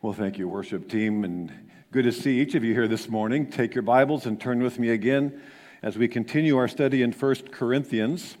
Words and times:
Well, 0.00 0.12
thank 0.12 0.38
you, 0.38 0.46
worship 0.46 0.88
team, 0.88 1.24
and 1.24 1.52
good 1.90 2.04
to 2.04 2.12
see 2.12 2.40
each 2.40 2.54
of 2.54 2.62
you 2.62 2.72
here 2.72 2.86
this 2.86 3.08
morning. 3.08 3.50
Take 3.50 3.74
your 3.74 3.82
Bibles 3.82 4.26
and 4.26 4.40
turn 4.40 4.62
with 4.62 4.78
me 4.78 4.90
again 4.90 5.42
as 5.82 5.98
we 5.98 6.06
continue 6.06 6.56
our 6.56 6.68
study 6.68 7.02
in 7.02 7.10
1 7.10 7.34
Corinthians. 7.50 8.36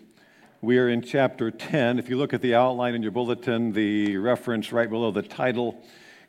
We 0.60 0.78
are 0.78 0.88
in 0.88 1.02
chapter 1.02 1.50
10. 1.50 1.98
If 1.98 2.08
you 2.08 2.16
look 2.16 2.32
at 2.32 2.42
the 2.42 2.54
outline 2.54 2.94
in 2.94 3.02
your 3.02 3.10
bulletin, 3.10 3.72
the 3.72 4.18
reference 4.18 4.70
right 4.70 4.88
below 4.88 5.10
the 5.10 5.22
title 5.22 5.82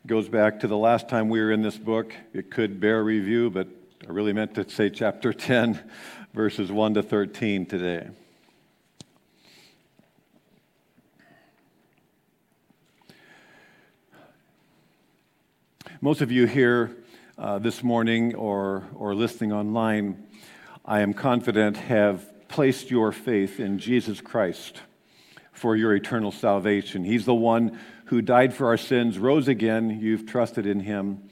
goes 0.04 0.28
back 0.28 0.58
to 0.60 0.66
the 0.66 0.76
last 0.76 1.08
time 1.08 1.28
we 1.28 1.38
were 1.40 1.52
in 1.52 1.62
this 1.62 1.78
book. 1.78 2.12
It 2.32 2.50
could 2.50 2.80
bear 2.80 3.04
review, 3.04 3.50
but 3.50 3.68
I 4.08 4.10
really 4.10 4.32
meant 4.32 4.56
to 4.56 4.68
say 4.68 4.90
chapter 4.90 5.32
10, 5.32 5.80
verses 6.34 6.72
1 6.72 6.94
to 6.94 7.04
13 7.04 7.66
today. 7.66 8.08
Most 16.02 16.22
of 16.22 16.32
you 16.32 16.46
here 16.46 16.96
uh, 17.36 17.58
this 17.58 17.82
morning 17.82 18.34
or, 18.34 18.84
or 18.94 19.14
listening 19.14 19.52
online, 19.52 20.26
I 20.82 21.00
am 21.00 21.12
confident, 21.12 21.76
have 21.76 22.48
placed 22.48 22.90
your 22.90 23.12
faith 23.12 23.60
in 23.60 23.78
Jesus 23.78 24.22
Christ 24.22 24.80
for 25.52 25.76
your 25.76 25.94
eternal 25.94 26.32
salvation. 26.32 27.04
He's 27.04 27.26
the 27.26 27.34
one 27.34 27.78
who 28.06 28.22
died 28.22 28.54
for 28.54 28.68
our 28.68 28.78
sins, 28.78 29.18
rose 29.18 29.46
again. 29.46 30.00
You've 30.00 30.24
trusted 30.24 30.64
in 30.64 30.80
him. 30.80 31.28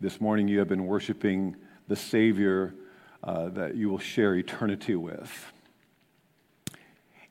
This 0.00 0.18
morning, 0.18 0.48
you 0.48 0.60
have 0.60 0.68
been 0.68 0.86
worshiping 0.86 1.56
the 1.86 1.96
Savior 1.96 2.74
uh, 3.22 3.50
that 3.50 3.76
you 3.76 3.90
will 3.90 3.98
share 3.98 4.34
eternity 4.34 4.94
with. 4.94 5.52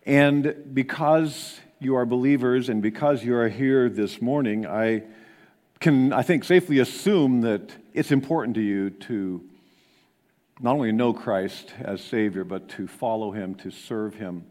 And 0.03 0.69
because 0.71 1.59
you 1.79 1.95
are 1.95 2.05
believers 2.05 2.69
and 2.69 2.79
because 2.79 3.23
you 3.23 3.35
are 3.35 3.49
here 3.49 3.89
this 3.89 4.21
morning, 4.21 4.67
I 4.67 5.05
can, 5.79 6.11
I 6.13 6.23
think, 6.23 6.43
safely 6.43 6.79
assume 6.79 7.41
that 7.41 7.71
it's 7.93 8.11
important 8.11 8.55
to 8.55 8.61
you 8.61 8.89
to 8.89 9.41
not 10.59 10.73
only 10.73 10.91
know 10.91 11.13
Christ 11.13 11.73
as 11.79 12.01
Savior, 12.01 12.43
but 12.43 12.67
to 12.69 12.87
follow 12.87 13.31
Him, 13.31 13.55
to 13.55 13.71
serve 13.71 14.15
Him, 14.15 14.45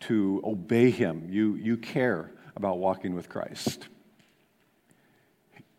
to 0.00 0.40
obey 0.44 0.90
Him. 0.90 1.28
You, 1.30 1.54
you 1.54 1.76
care 1.76 2.32
about 2.56 2.78
walking 2.78 3.14
with 3.14 3.28
Christ. 3.28 3.88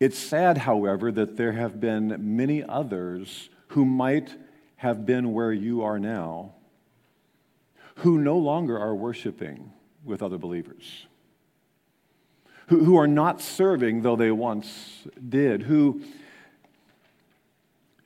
It's 0.00 0.18
sad, 0.18 0.58
however, 0.58 1.12
that 1.12 1.36
there 1.36 1.52
have 1.52 1.80
been 1.80 2.36
many 2.36 2.62
others 2.62 3.48
who 3.68 3.84
might 3.84 4.34
have 4.76 5.04
been 5.06 5.32
where 5.32 5.52
you 5.52 5.82
are 5.82 5.98
now 5.98 6.52
who 7.96 8.18
no 8.18 8.36
longer 8.36 8.78
are 8.78 8.94
worshiping 8.94 9.72
with 10.04 10.22
other 10.22 10.38
believers 10.38 11.06
who, 12.66 12.84
who 12.84 12.96
are 12.96 13.06
not 13.06 13.40
serving 13.40 14.02
though 14.02 14.16
they 14.16 14.30
once 14.30 15.06
did, 15.28 15.62
who 15.62 16.02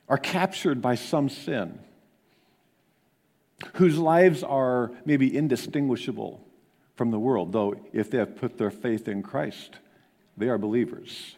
are 0.07 0.17
captured 0.17 0.81
by 0.81 0.95
some 0.95 1.29
sin, 1.29 1.79
whose 3.75 3.97
lives 3.97 4.43
are 4.43 4.91
maybe 5.05 5.35
indistinguishable 5.35 6.45
from 6.95 7.11
the 7.11 7.19
world, 7.19 7.51
though 7.53 7.75
if 7.93 8.11
they 8.11 8.17
have 8.17 8.35
put 8.35 8.57
their 8.57 8.71
faith 8.71 9.07
in 9.07 9.23
Christ, 9.23 9.77
they 10.37 10.49
are 10.49 10.57
believers. 10.57 11.35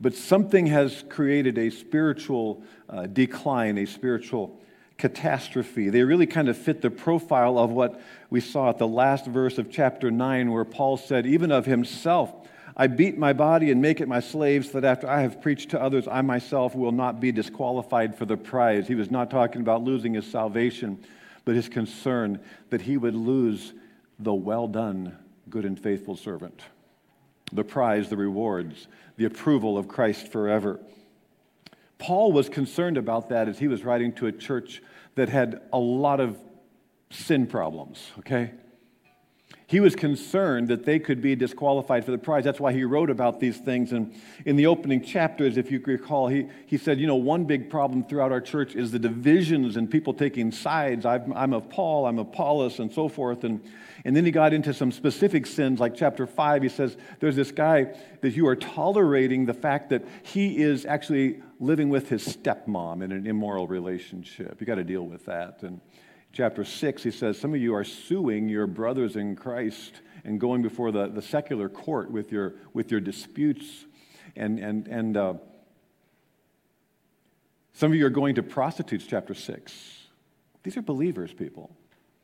But 0.00 0.14
something 0.14 0.66
has 0.66 1.04
created 1.08 1.58
a 1.58 1.70
spiritual 1.70 2.62
uh, 2.88 3.06
decline, 3.06 3.78
a 3.78 3.86
spiritual 3.86 4.58
catastrophe. 5.02 5.90
They 5.90 6.04
really 6.04 6.28
kind 6.28 6.48
of 6.48 6.56
fit 6.56 6.80
the 6.80 6.88
profile 6.88 7.58
of 7.58 7.72
what 7.72 8.00
we 8.30 8.40
saw 8.40 8.70
at 8.70 8.78
the 8.78 8.86
last 8.86 9.26
verse 9.26 9.58
of 9.58 9.68
chapter 9.68 10.12
9, 10.12 10.52
where 10.52 10.64
Paul 10.64 10.96
said, 10.96 11.26
Even 11.26 11.50
of 11.50 11.66
himself, 11.66 12.32
I 12.76 12.86
beat 12.86 13.18
my 13.18 13.32
body 13.32 13.72
and 13.72 13.82
make 13.82 14.00
it 14.00 14.06
my 14.06 14.20
slave, 14.20 14.64
so 14.64 14.78
that 14.78 14.84
after 14.84 15.08
I 15.08 15.22
have 15.22 15.42
preached 15.42 15.70
to 15.70 15.82
others, 15.82 16.06
I 16.06 16.22
myself 16.22 16.76
will 16.76 16.92
not 16.92 17.18
be 17.18 17.32
disqualified 17.32 18.16
for 18.16 18.26
the 18.26 18.36
prize. 18.36 18.86
He 18.86 18.94
was 18.94 19.10
not 19.10 19.28
talking 19.28 19.60
about 19.60 19.82
losing 19.82 20.14
his 20.14 20.24
salvation, 20.24 21.02
but 21.44 21.56
his 21.56 21.68
concern 21.68 22.38
that 22.70 22.82
he 22.82 22.96
would 22.96 23.16
lose 23.16 23.72
the 24.20 24.32
well 24.32 24.68
done, 24.68 25.18
good 25.50 25.64
and 25.64 25.76
faithful 25.76 26.16
servant. 26.16 26.62
The 27.52 27.64
prize, 27.64 28.08
the 28.08 28.16
rewards, 28.16 28.86
the 29.16 29.24
approval 29.24 29.76
of 29.76 29.88
Christ 29.88 30.28
forever. 30.28 30.78
Paul 32.02 32.32
was 32.32 32.48
concerned 32.48 32.96
about 32.98 33.28
that 33.28 33.48
as 33.48 33.60
he 33.60 33.68
was 33.68 33.84
writing 33.84 34.12
to 34.14 34.26
a 34.26 34.32
church 34.32 34.82
that 35.14 35.28
had 35.28 35.60
a 35.72 35.78
lot 35.78 36.18
of 36.18 36.36
sin 37.10 37.46
problems, 37.46 38.10
okay? 38.18 38.50
He 39.72 39.80
was 39.80 39.96
concerned 39.96 40.68
that 40.68 40.84
they 40.84 40.98
could 40.98 41.22
be 41.22 41.34
disqualified 41.34 42.04
for 42.04 42.10
the 42.10 42.18
prize. 42.18 42.44
That's 42.44 42.60
why 42.60 42.74
he 42.74 42.84
wrote 42.84 43.08
about 43.08 43.40
these 43.40 43.56
things. 43.56 43.92
And 43.92 44.14
in 44.44 44.56
the 44.56 44.66
opening 44.66 45.02
chapters, 45.02 45.56
if 45.56 45.70
you 45.70 45.82
recall, 45.86 46.28
he, 46.28 46.46
he 46.66 46.76
said, 46.76 47.00
You 47.00 47.06
know, 47.06 47.16
one 47.16 47.46
big 47.46 47.70
problem 47.70 48.04
throughout 48.04 48.32
our 48.32 48.42
church 48.42 48.74
is 48.74 48.90
the 48.90 48.98
divisions 48.98 49.78
and 49.78 49.90
people 49.90 50.12
taking 50.12 50.52
sides. 50.52 51.06
i 51.06 51.14
am 51.14 51.54
of 51.54 51.70
Paul, 51.70 52.04
I'm 52.04 52.18
of 52.18 52.26
Apollos, 52.26 52.80
and 52.80 52.92
so 52.92 53.08
forth. 53.08 53.44
And, 53.44 53.64
and 54.04 54.14
then 54.14 54.26
he 54.26 54.30
got 54.30 54.52
into 54.52 54.74
some 54.74 54.92
specific 54.92 55.46
sins, 55.46 55.80
like 55.80 55.94
chapter 55.94 56.26
5. 56.26 56.62
He 56.62 56.68
says, 56.68 56.98
There's 57.20 57.36
this 57.36 57.50
guy 57.50 57.96
that 58.20 58.36
you 58.36 58.46
are 58.48 58.56
tolerating 58.56 59.46
the 59.46 59.54
fact 59.54 59.88
that 59.88 60.04
he 60.22 60.60
is 60.60 60.84
actually 60.84 61.40
living 61.60 61.88
with 61.88 62.10
his 62.10 62.28
stepmom 62.28 63.02
in 63.02 63.10
an 63.10 63.26
immoral 63.26 63.66
relationship. 63.66 64.60
You 64.60 64.66
got 64.66 64.74
to 64.74 64.84
deal 64.84 65.06
with 65.06 65.24
that. 65.24 65.62
And 65.62 65.80
chapter 66.32 66.64
6, 66.64 67.02
he 67.02 67.10
says, 67.10 67.38
Some 67.38 67.54
of 67.54 67.60
you 67.60 67.74
are 67.74 67.84
suing 67.84 68.48
your 68.48 68.66
brothers 68.66 69.16
in 69.16 69.36
Christ 69.36 70.00
and 70.24 70.40
going 70.40 70.62
before 70.62 70.90
the, 70.90 71.08
the 71.08 71.22
secular 71.22 71.68
court 71.68 72.10
with 72.10 72.32
your, 72.32 72.54
with 72.72 72.90
your 72.90 73.00
disputes. 73.00 73.84
And, 74.34 74.58
and, 74.58 74.88
and 74.88 75.16
uh, 75.16 75.34
some 77.74 77.92
of 77.92 77.98
you 77.98 78.06
are 78.06 78.10
going 78.10 78.36
to 78.36 78.42
prostitutes, 78.42 79.04
chapter 79.06 79.34
6. 79.34 79.72
These 80.62 80.76
are 80.76 80.82
believers, 80.82 81.32
people. 81.32 81.74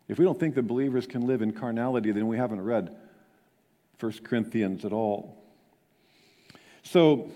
If 0.08 0.18
we 0.18 0.24
don't 0.24 0.38
think 0.40 0.54
that 0.54 0.62
believers 0.62 1.06
can 1.06 1.26
live 1.26 1.42
in 1.42 1.52
carnality, 1.52 2.12
then 2.12 2.28
we 2.28 2.38
haven't 2.38 2.62
read 2.62 2.96
1 4.00 4.12
Corinthians 4.24 4.84
at 4.84 4.92
all. 4.92 5.36
So, 6.82 7.30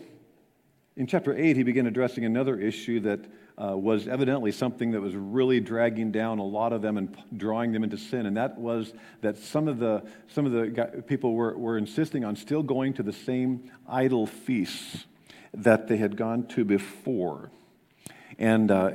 in 0.97 1.07
chapter 1.07 1.37
8, 1.37 1.57
he 1.57 1.63
began 1.63 1.87
addressing 1.87 2.25
another 2.25 2.59
issue 2.59 3.01
that 3.01 3.21
uh, 3.63 3.77
was 3.77 4.09
evidently 4.09 4.51
something 4.51 4.93
that 4.93 5.01
was 5.01 5.15
really 5.15 5.61
dragging 5.61 6.11
down 6.11 6.39
a 6.39 6.45
lot 6.45 6.73
of 6.73 6.83
them 6.83 6.97
and 6.97 7.17
drawing 7.37 7.73
them 7.73 7.85
into 7.85 7.97
sin, 7.97 8.27
and 8.27 8.37
that 8.37 8.59
was 8.59 8.93
that 9.21 9.37
some 9.37 9.69
of 9.69 9.79
the, 9.79 10.03
some 10.29 10.47
of 10.47 10.53
the 10.53 11.03
people 11.07 11.35
were, 11.35 11.57
were 11.57 11.79
insisting 11.79 12.25
on 12.25 12.35
still 12.35 12.63
going 12.63 12.95
to 12.95 13.03
the 13.03 13.13
same 13.13 13.71
idol 13.89 14.27
feasts 14.27 15.05
that 15.55 15.87
they 15.87 15.97
had 15.97 16.17
gone 16.17 16.47
to 16.47 16.65
before. 16.65 17.51
And 18.39 18.71
uh, 18.71 18.93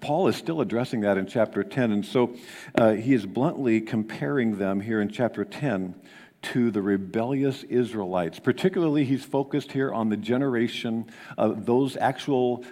Paul 0.00 0.28
is 0.28 0.36
still 0.36 0.60
addressing 0.60 1.00
that 1.00 1.18
in 1.18 1.26
chapter 1.26 1.64
10. 1.64 1.90
And 1.90 2.06
so 2.06 2.36
uh, 2.76 2.92
he 2.92 3.12
is 3.12 3.26
bluntly 3.26 3.80
comparing 3.80 4.56
them 4.56 4.80
here 4.80 5.00
in 5.00 5.10
chapter 5.10 5.44
10 5.44 5.94
to 6.42 6.70
the 6.70 6.80
rebellious 6.80 7.64
Israelites. 7.64 8.38
Particularly, 8.38 9.04
he's 9.04 9.24
focused 9.24 9.72
here 9.72 9.92
on 9.92 10.08
the 10.08 10.16
generation 10.16 11.10
of 11.36 11.66
those 11.66 11.96
actual. 11.96 12.64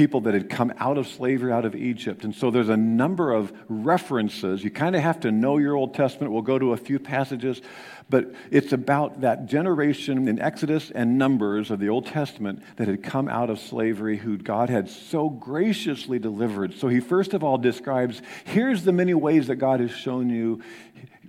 People 0.00 0.22
that 0.22 0.32
had 0.32 0.48
come 0.48 0.72
out 0.78 0.96
of 0.96 1.06
slavery 1.06 1.52
out 1.52 1.66
of 1.66 1.74
Egypt. 1.74 2.24
And 2.24 2.34
so 2.34 2.50
there's 2.50 2.70
a 2.70 2.76
number 2.76 3.32
of 3.32 3.52
references. 3.68 4.64
You 4.64 4.70
kind 4.70 4.96
of 4.96 5.02
have 5.02 5.20
to 5.20 5.30
know 5.30 5.58
your 5.58 5.76
Old 5.76 5.92
Testament. 5.92 6.32
We'll 6.32 6.40
go 6.40 6.58
to 6.58 6.72
a 6.72 6.78
few 6.78 6.98
passages, 6.98 7.60
but 8.08 8.32
it's 8.50 8.72
about 8.72 9.20
that 9.20 9.44
generation 9.44 10.26
in 10.26 10.40
Exodus 10.40 10.90
and 10.90 11.18
Numbers 11.18 11.70
of 11.70 11.80
the 11.80 11.90
Old 11.90 12.06
Testament 12.06 12.62
that 12.76 12.88
had 12.88 13.02
come 13.02 13.28
out 13.28 13.50
of 13.50 13.60
slavery, 13.60 14.16
who 14.16 14.38
God 14.38 14.70
had 14.70 14.88
so 14.88 15.28
graciously 15.28 16.18
delivered. 16.18 16.72
So 16.78 16.88
he 16.88 17.00
first 17.00 17.34
of 17.34 17.44
all 17.44 17.58
describes 17.58 18.22
here's 18.44 18.84
the 18.84 18.92
many 18.92 19.12
ways 19.12 19.48
that 19.48 19.56
God 19.56 19.80
has 19.80 19.90
shown 19.90 20.30
you 20.30 20.62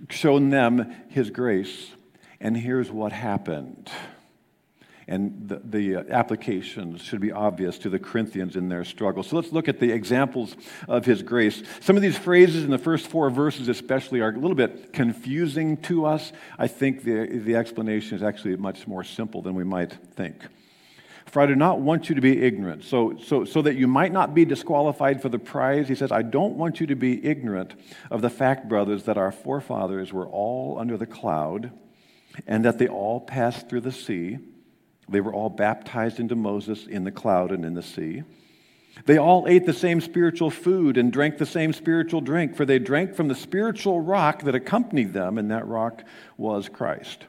shown 0.08 0.48
them 0.48 0.96
his 1.10 1.28
grace. 1.28 1.90
And 2.40 2.56
here's 2.56 2.90
what 2.90 3.12
happened. 3.12 3.90
And 5.12 5.46
the, 5.46 5.60
the, 5.62 5.96
applications 6.10 7.02
should 7.02 7.20
be 7.20 7.32
obvious 7.32 7.76
to 7.80 7.90
the 7.90 7.98
Corinthians 7.98 8.56
in 8.56 8.70
their 8.70 8.82
struggle. 8.82 9.22
So 9.22 9.36
let's 9.36 9.52
look 9.52 9.68
at 9.68 9.78
the 9.78 9.92
examples 9.92 10.56
of 10.88 11.04
his 11.04 11.20
grace. 11.20 11.62
Some 11.80 11.96
of 11.96 12.02
these 12.02 12.16
phrases 12.16 12.64
in 12.64 12.70
the 12.70 12.78
first 12.78 13.08
four 13.08 13.28
verses, 13.28 13.68
especially, 13.68 14.20
are 14.22 14.30
a 14.30 14.38
little 14.38 14.54
bit 14.54 14.94
confusing 14.94 15.76
to 15.82 16.06
us. 16.06 16.32
I 16.58 16.66
think 16.66 17.04
the, 17.04 17.26
the 17.26 17.56
explanation 17.56 18.16
is 18.16 18.22
actually 18.22 18.56
much 18.56 18.86
more 18.86 19.04
simple 19.04 19.42
than 19.42 19.54
we 19.54 19.64
might 19.64 19.92
think. 20.14 20.46
For 21.26 21.42
I 21.42 21.46
do 21.46 21.56
not 21.56 21.80
want 21.80 22.08
you 22.08 22.14
to 22.14 22.22
be 22.22 22.42
ignorant. 22.42 22.82
So, 22.84 23.18
so, 23.22 23.44
so 23.44 23.60
that 23.60 23.76
you 23.76 23.86
might 23.86 24.12
not 24.12 24.34
be 24.34 24.46
disqualified 24.46 25.20
for 25.20 25.28
the 25.28 25.38
prize, 25.38 25.88
he 25.88 25.94
says, 25.94 26.10
I 26.10 26.22
don't 26.22 26.56
want 26.56 26.80
you 26.80 26.86
to 26.86 26.96
be 26.96 27.22
ignorant 27.22 27.74
of 28.10 28.22
the 28.22 28.30
fact, 28.30 28.66
brothers, 28.66 29.04
that 29.04 29.18
our 29.18 29.30
forefathers 29.30 30.10
were 30.10 30.26
all 30.26 30.78
under 30.78 30.96
the 30.96 31.04
cloud, 31.04 31.70
and 32.46 32.64
that 32.64 32.78
they 32.78 32.88
all 32.88 33.20
passed 33.20 33.68
through 33.68 33.82
the 33.82 33.92
sea. 33.92 34.38
They 35.08 35.20
were 35.20 35.34
all 35.34 35.50
baptized 35.50 36.20
into 36.20 36.36
Moses 36.36 36.86
in 36.86 37.04
the 37.04 37.10
cloud 37.10 37.52
and 37.52 37.64
in 37.64 37.74
the 37.74 37.82
sea. 37.82 38.22
They 39.06 39.18
all 39.18 39.46
ate 39.48 39.66
the 39.66 39.72
same 39.72 40.00
spiritual 40.00 40.50
food 40.50 40.96
and 40.96 41.12
drank 41.12 41.38
the 41.38 41.46
same 41.46 41.72
spiritual 41.72 42.20
drink, 42.20 42.54
for 42.54 42.64
they 42.64 42.78
drank 42.78 43.14
from 43.14 43.28
the 43.28 43.34
spiritual 43.34 44.00
rock 44.00 44.42
that 44.42 44.54
accompanied 44.54 45.12
them, 45.12 45.38
and 45.38 45.50
that 45.50 45.66
rock 45.66 46.04
was 46.36 46.68
Christ. 46.68 47.24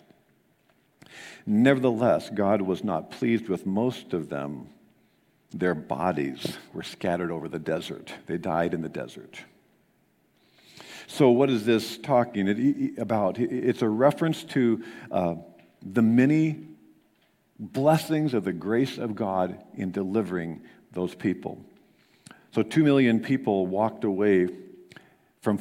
Nevertheless, 1.46 2.30
God 2.30 2.62
was 2.62 2.84
not 2.84 3.12
pleased 3.12 3.50
with 3.50 3.66
most 3.66 4.14
of 4.14 4.30
them. 4.30 4.68
Their 5.52 5.76
bodies 5.76 6.58
were 6.74 6.84
scattered 6.84 7.32
over 7.32 7.48
the 7.48 7.60
desert, 7.60 8.14
they 8.28 8.38
died 8.38 8.74
in 8.74 8.82
the 8.82 8.90
desert. 8.90 9.40
So, 11.08 11.30
what 11.30 11.50
is 11.50 11.66
this 11.66 11.98
talking 11.98 12.98
about? 12.98 13.38
It's 13.38 13.82
a 13.82 13.90
reference 13.90 14.44
to 14.46 14.84
uh, 15.12 15.36
the 15.82 16.02
many 16.02 16.73
blessings 17.72 18.34
of 18.34 18.44
the 18.44 18.54
grace 18.54 18.98
of 18.98 19.16
God 19.16 19.64
in 19.76 19.92
delivering 19.92 20.62
those 20.92 21.16
people. 21.16 21.64
So, 22.52 22.62
two 22.62 22.84
million 22.84 23.20
people 23.20 23.66
walked 23.66 24.04
away 24.04 24.50
from 25.42 25.60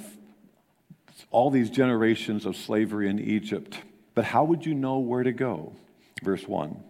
all 1.30 1.50
these 1.50 1.70
generations 1.70 2.44
of 2.44 2.56
slavery 2.56 3.08
in 3.08 3.18
Egypt. 3.18 3.78
But 4.14 4.24
how 4.24 4.44
would 4.44 4.66
you 4.66 4.74
know 4.74 4.98
where 4.98 5.22
to 5.22 5.32
go? 5.32 5.72
Verse 6.22 6.46
1. 6.46 6.82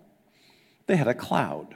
They 0.86 0.96
had 0.96 1.08
a 1.08 1.14
cloud. 1.14 1.74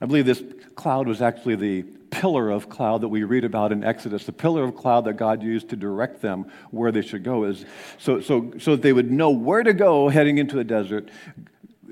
I 0.00 0.06
believe 0.06 0.26
this 0.26 0.42
cloud 0.74 1.06
was 1.06 1.20
actually 1.20 1.56
the 1.56 1.82
pillar 2.10 2.50
of 2.50 2.68
cloud 2.70 3.02
that 3.02 3.08
we 3.08 3.24
read 3.24 3.44
about 3.44 3.72
in 3.72 3.84
Exodus, 3.84 4.24
the 4.24 4.32
pillar 4.32 4.64
of 4.64 4.74
cloud 4.74 5.04
that 5.04 5.14
God 5.14 5.42
used 5.42 5.68
to 5.70 5.76
direct 5.76 6.22
them 6.22 6.46
where 6.70 6.90
they 6.90 7.02
should 7.02 7.22
go, 7.22 7.44
is 7.44 7.64
so, 7.98 8.20
so, 8.20 8.52
so 8.58 8.72
that 8.72 8.82
they 8.82 8.92
would 8.92 9.10
know 9.10 9.30
where 9.30 9.62
to 9.62 9.74
go 9.74 10.08
heading 10.08 10.38
into 10.38 10.56
the 10.56 10.64
desert. 10.64 11.10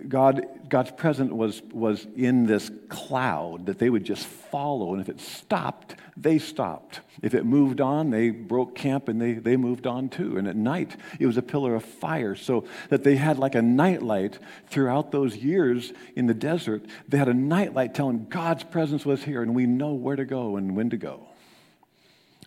God, 0.08 0.46
God's 0.68 0.90
presence 0.90 1.32
was, 1.32 1.62
was 1.72 2.06
in 2.16 2.46
this 2.46 2.70
cloud 2.88 3.66
that 3.66 3.78
they 3.78 3.90
would 3.90 4.04
just 4.04 4.26
follow. 4.26 4.92
And 4.92 5.00
if 5.00 5.08
it 5.08 5.20
stopped, 5.20 5.96
they 6.16 6.38
stopped. 6.38 7.00
If 7.22 7.34
it 7.34 7.44
moved 7.44 7.80
on, 7.80 8.10
they 8.10 8.30
broke 8.30 8.74
camp 8.74 9.08
and 9.08 9.20
they, 9.20 9.34
they 9.34 9.56
moved 9.56 9.86
on 9.86 10.08
too. 10.08 10.36
And 10.36 10.46
at 10.46 10.56
night, 10.56 10.96
it 11.18 11.26
was 11.26 11.36
a 11.36 11.42
pillar 11.42 11.74
of 11.74 11.84
fire. 11.84 12.34
So 12.34 12.64
that 12.90 13.04
they 13.04 13.16
had 13.16 13.38
like 13.38 13.54
a 13.54 13.62
nightlight 13.62 14.38
throughout 14.68 15.10
those 15.10 15.36
years 15.36 15.92
in 16.16 16.26
the 16.26 16.34
desert. 16.34 16.84
They 17.08 17.18
had 17.18 17.28
a 17.28 17.34
nightlight 17.34 17.94
telling 17.94 18.26
God's 18.28 18.64
presence 18.64 19.04
was 19.04 19.24
here 19.24 19.42
and 19.42 19.54
we 19.54 19.66
know 19.66 19.94
where 19.94 20.16
to 20.16 20.24
go 20.24 20.56
and 20.56 20.76
when 20.76 20.90
to 20.90 20.96
go. 20.96 21.28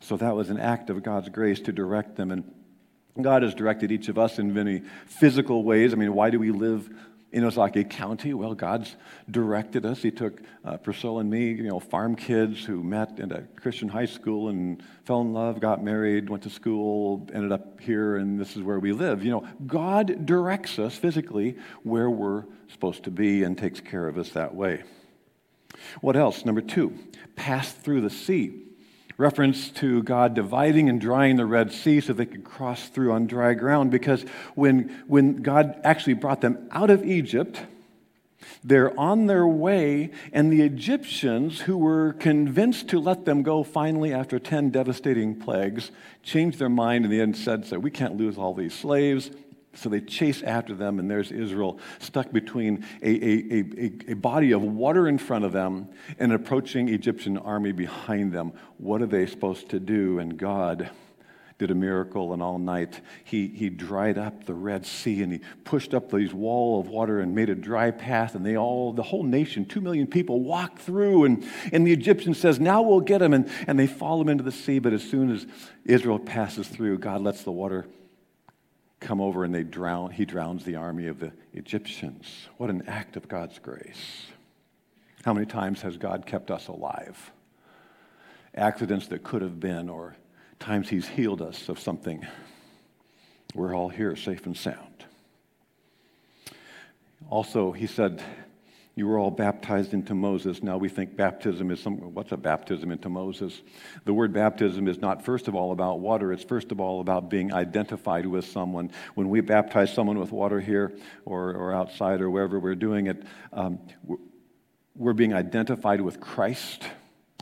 So 0.02 0.16
that 0.18 0.36
was 0.36 0.50
an 0.50 0.60
act 0.60 0.90
of 0.90 1.04
God's 1.04 1.30
grace 1.30 1.60
to 1.62 1.72
direct 1.72 2.16
them. 2.16 2.32
And 2.32 2.44
God 3.22 3.44
has 3.44 3.56
directed 3.56 3.92
each 3.92 4.10
of 4.10 4.18
us 4.18 4.40
in 4.40 4.54
many 4.54 4.84
physical 5.06 5.64
ways. 5.64 5.94
I 5.94 5.96
mean, 5.96 6.14
why 6.14 6.30
do 6.30 6.40
we 6.40 6.52
live 6.52 6.90
in 7.32 7.44
Ozaukee 7.44 7.90
County? 7.90 8.34
Well, 8.34 8.54
God's 8.54 8.96
directed 9.30 9.86
us. 9.86 10.02
He 10.02 10.12
took 10.12 10.42
uh, 10.64 10.78
Priscilla 10.78 11.20
and 11.20 11.30
me, 11.30 11.52
you 11.52 11.64
know, 11.64 11.80
farm 11.80 12.16
kids 12.16 12.64
who 12.64 12.84
met 12.84 13.20
in 13.20 13.32
a 13.32 13.42
Christian 13.60 13.90
high 13.90 14.06
school 14.06 14.50
and 14.50 14.82
fell 15.06 15.22
in 15.22 15.34
love, 15.34 15.60
got 15.60 15.84
married, 15.84 16.30
went 16.30 16.44
to 16.44 16.50
school, 16.50 17.28
ended 17.34 17.52
up 17.52 17.80
here, 17.82 18.18
and 18.18 18.40
this 18.40 18.56
is 18.56 18.64
where 18.64 18.80
we 18.80 18.94
live. 18.94 19.24
You 19.24 19.32
know, 19.32 19.48
God 19.66 20.26
directs 20.26 20.80
us 20.80 20.96
physically 20.96 21.58
where 21.84 22.10
we're 22.10 22.46
supposed 22.70 23.04
to 23.04 23.12
be 23.12 23.44
and 23.44 23.58
takes 23.58 23.82
care 23.82 24.08
of 24.08 24.18
us 24.18 24.30
that 24.30 24.56
way. 24.56 24.84
What 26.02 26.16
else? 26.16 26.46
Number 26.46 26.62
two, 26.62 26.98
pass 27.36 27.72
through 27.72 28.02
the 28.02 28.10
sea 28.10 28.67
reference 29.18 29.70
to 29.72 30.04
God 30.04 30.36
dividing 30.36 30.90
and 30.90 31.02
drying 31.02 31.36
the 31.36 31.46
Red 31.46 31.72
Sea 31.72 32.00
so 32.02 32.14
they 32.14 32.26
could 32.26 32.44
cross 32.44 32.88
through 32.90 33.12
on 33.12 33.28
dry 33.28 33.54
ground. 33.54 33.92
Because 33.92 34.24
when, 34.56 35.04
when 35.08 35.38
God 35.38 35.80
actually 35.84 36.14
brought 36.14 36.42
them 36.42 36.68
out 36.72 36.90
of 36.90 37.04
Egypt, 37.04 37.62
they're 38.64 38.98
on 39.00 39.26
their 39.26 39.48
way, 39.48 40.12
and 40.32 40.52
the 40.52 40.62
Egyptians, 40.62 41.62
who 41.62 41.78
were 41.78 42.14
convinced 42.14 42.90
to 42.90 43.00
let 43.00 43.26
them 43.26 43.42
go 43.42 43.64
finally 43.64 44.14
after 44.14 44.40
10 44.40 44.70
devastating 44.70 45.40
plagues, 45.40 45.92
changed 46.22 46.60
their 46.60 46.70
mind 46.70 47.06
in 47.06 47.12
the 47.12 47.22
end 47.22 47.36
said, 47.36 47.66
so 47.66 47.80
We 47.80 47.92
can't 47.92 48.18
lose 48.18 48.38
all 48.38 48.54
these 48.54 48.74
slaves. 48.74 49.32
So 49.78 49.90
they 49.90 50.02
chase 50.02 50.42
after 50.42 50.74
them, 50.74 50.98
and 50.98 51.10
there's 51.10 51.32
Israel 51.32 51.80
stuck 52.00 52.32
between 52.32 52.84
a, 53.04 53.10
a, 53.10 53.60
a, 53.78 54.12
a, 54.12 54.16
body 54.16 54.52
of 54.52 54.64
water 54.64 55.08
in 55.08 55.20
front 55.20 55.46
of 55.46 55.54
them 55.54 55.90
and 56.18 56.32
an 56.32 56.36
approaching 56.36 56.90
Egyptian 56.90 57.38
army 57.38 57.72
behind 57.72 58.34
them. 58.34 58.54
What 58.78 59.04
are 59.04 59.08
they 59.08 59.28
supposed 59.28 59.70
to 59.70 59.80
do? 59.80 60.18
And 60.18 60.36
God 60.36 60.90
did 61.60 61.70
a 61.70 61.76
miracle, 61.76 62.34
and 62.34 62.42
all 62.42 62.58
night 62.58 63.02
he, 63.24 63.48
he 63.48 63.70
dried 63.70 64.18
up 64.18 64.46
the 64.46 64.54
Red 64.54 64.84
Sea 64.84 65.22
and 65.22 65.34
he 65.34 65.42
pushed 65.64 65.94
up 65.94 66.12
these 66.12 66.34
wall 66.34 66.80
of 66.80 66.88
water 66.88 67.20
and 67.20 67.36
made 67.36 67.50
a 67.50 67.56
dry 67.56 67.92
path, 67.92 68.34
and 68.34 68.44
they 68.44 68.58
all, 68.58 68.94
the 68.94 69.04
whole 69.04 69.24
nation, 69.24 69.64
two 69.64 69.82
million 69.82 70.08
people, 70.08 70.42
walked 70.42 70.80
through. 70.80 71.26
And, 71.26 71.48
and 71.72 71.86
the 71.86 71.94
Egyptian 71.94 72.34
says, 72.34 72.60
Now 72.60 72.82
we'll 72.82 73.02
get 73.02 73.20
them. 73.20 73.34
And, 73.34 73.48
and 73.68 73.78
they 73.78 73.88
fall 73.88 74.18
them 74.18 74.30
into 74.30 74.44
the 74.44 74.52
sea, 74.52 74.80
but 74.80 74.94
as 74.94 75.04
soon 75.04 75.30
as 75.32 75.46
Israel 75.86 76.18
passes 76.18 76.68
through, 76.68 76.98
God 76.98 77.22
lets 77.22 77.44
the 77.44 77.52
water 77.52 77.86
come 79.00 79.22
over 79.22 79.44
and 79.44 79.54
they 79.54 79.64
drown, 79.64 80.12
he 80.12 80.26
drowns 80.26 80.64
the 80.64 80.76
army 80.76 81.08
of 81.08 81.20
the 81.20 81.32
Egyptians. 81.54 82.48
What 82.58 82.70
an 82.70 82.84
act 82.88 83.16
of 83.16 83.28
God's 83.28 83.60
grace. 83.60 84.28
How 85.24 85.34
many 85.34 85.46
times 85.46 85.82
has 85.82 85.98
God 85.98 86.26
kept 86.26 86.52
us 86.52 86.68
alive? 86.68 87.32
Accidents 88.56 89.08
that 89.08 89.24
could 89.24 89.42
have 89.42 89.60
been, 89.60 89.90
or 89.90 90.16
times 90.60 90.90
he's 90.90 91.08
healed 91.08 91.42
us 91.42 91.70
of 91.70 91.80
something. 91.80 92.26
We're 93.54 93.76
all 93.76 93.90
here 93.90 94.16
safe 94.16 94.46
and 94.46 94.58
sound. 94.58 95.06
Also, 97.30 97.72
he 97.72 97.88
said, 97.88 98.24
you 98.98 99.06
were 99.06 99.20
all 99.20 99.30
baptized 99.30 99.94
into 99.94 100.16
Moses. 100.16 100.64
Now 100.64 100.78
we 100.78 100.90
think 100.90 101.16
baptism 101.16 101.70
is 101.70 101.80
some, 101.80 101.98
what's 102.16 102.32
a 102.32 102.38
baptism 102.38 102.92
into 102.92 103.10
Moses? 103.10 103.62
The 104.06 104.14
word 104.14 104.34
baptism 104.34 104.88
is 104.88 104.98
not 104.98 105.24
first 105.24 105.48
of 105.48 105.54
all 105.54 105.72
about 105.72 106.00
water. 106.00 106.34
It's 106.34 106.44
first 106.44 106.72
of 106.72 106.82
all 106.82 107.00
about 107.00 107.30
being 107.30 107.54
identified 107.54 108.26
with 108.26 108.46
someone. 108.46 108.90
When 109.14 109.30
we 109.30 109.42
baptize 109.42 109.94
someone 109.94 110.18
with 110.18 110.32
water 110.32 110.60
here 110.60 110.98
or, 111.26 111.54
or 111.54 111.76
outside 111.76 112.22
or 112.22 112.32
wherever 112.32 112.60
we're 112.60 112.74
doing 112.74 113.06
it, 113.06 113.22
um, 113.54 113.78
we're 114.96 115.14
being 115.14 115.34
identified 115.36 116.02
with 116.02 116.20
Christ 116.20 116.84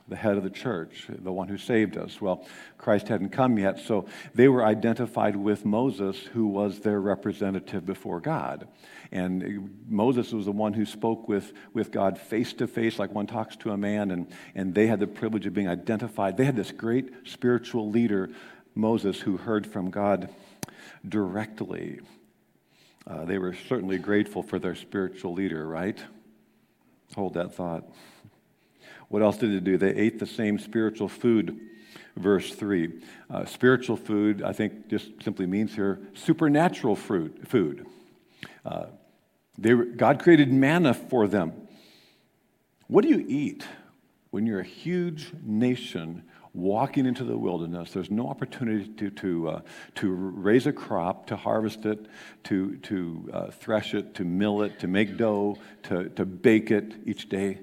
the 0.07 0.16
head 0.16 0.38
of 0.38 0.44
the 0.44 0.50
church, 0.52 1.07
the 1.10 1.31
one 1.31 1.48
who 1.48 1.57
saved 1.57 1.98
us. 1.98 2.22
Well, 2.22 2.46
Christ 2.78 3.07
hadn't 3.07 3.30
come 3.30 3.57
yet, 3.57 3.80
so 3.80 4.06
they 4.36 4.48
were 4.48 4.63
identified 4.63 5.36
with 5.36 5.66
Moses, 5.66 6.18
who 6.19 6.48
was 6.48 6.80
their 6.80 7.02
representative 7.02 7.86
before 7.86 8.19
God. 8.19 8.68
And 9.12 9.84
Moses 9.88 10.31
was 10.31 10.46
the 10.46 10.52
one 10.52 10.74
who 10.74 10.86
spoke 10.86 11.28
with, 11.28 11.54
with 11.74 11.92
God 11.92 12.19
face 12.19 12.54
to 12.54 12.68
face, 12.68 13.00
like 13.00 13.12
one 13.13 13.25
talks 13.25 13.56
to 13.57 13.72
a 13.72 13.78
man, 13.78 14.12
and, 14.12 14.28
and 14.54 14.75
they 14.75 14.86
had 14.86 15.00
the 15.00 15.07
privilege 15.07 15.48
of 15.48 15.56
being 15.56 15.69
identified. 15.69 16.38
They 16.38 16.46
had 16.46 16.56
this 16.56 16.72
great 16.72 17.28
spiritual 17.28 17.90
leader, 17.90 18.30
Moses, 18.75 19.19
who 19.19 19.38
heard 19.38 19.66
from 19.66 19.90
God 19.90 20.30
directly. 21.08 22.00
Uh, 23.08 23.25
they 23.25 23.40
were 23.40 23.56
certainly 23.68 23.98
grateful 23.98 24.44
for 24.44 24.60
their 24.60 24.75
spiritual 24.75 25.34
leader, 25.34 25.68
right? 25.68 25.98
Hold 27.15 27.36
that 27.36 27.56
thought. 27.56 27.86
What 29.09 29.21
else 29.21 29.38
did 29.38 29.53
they 29.53 29.59
do? 29.59 29.77
They 29.77 29.93
ate 29.95 30.19
the 30.19 30.25
same 30.25 30.59
spiritual 30.59 31.09
food. 31.09 31.59
Verse 32.15 32.53
3. 32.53 32.93
Uh, 33.29 33.45
spiritual 33.45 33.97
food, 33.97 34.41
I 34.41 34.53
think, 34.53 34.88
just 34.88 35.12
simply 35.24 35.45
means 35.45 35.75
here 35.75 36.00
supernatural 36.13 36.95
fruit, 36.95 37.47
food. 37.47 37.85
Uh, 38.65 38.85
they, 39.57 39.74
God 39.74 40.21
created 40.21 40.51
manna 40.51 40.93
for 40.93 41.27
them. 41.27 41.53
What 42.88 43.03
do 43.03 43.09
you 43.09 43.25
eat 43.27 43.65
when 44.31 44.45
you're 44.45 44.59
a 44.59 44.63
huge 44.63 45.31
nation 45.41 46.24
walking 46.53 47.05
into 47.05 47.24
the 47.24 47.38
wilderness? 47.38 47.91
There's 47.91 48.12
no 48.12 48.29
opportunity 48.29 48.88
to, 48.88 49.09
to, 49.09 49.50
uh, 49.50 49.62
to 49.95 50.12
raise 50.12 50.67
a 50.67 50.74
crop, 50.74 51.27
to 51.27 51.35
harvest 51.35 51.85
it, 51.85 52.05
to, 52.45 52.75
to 52.77 53.29
uh, 53.33 53.51
thresh 53.51 53.93
it, 53.93 54.13
to 54.15 54.24
mill 54.24 54.62
it, 54.62 54.79
to 54.79 54.88
make 54.88 55.17
dough, 55.17 55.57
to, 55.83 56.09
to 56.09 56.25
bake 56.25 56.71
it 56.71 56.93
each 57.05 57.27
day. 57.29 57.59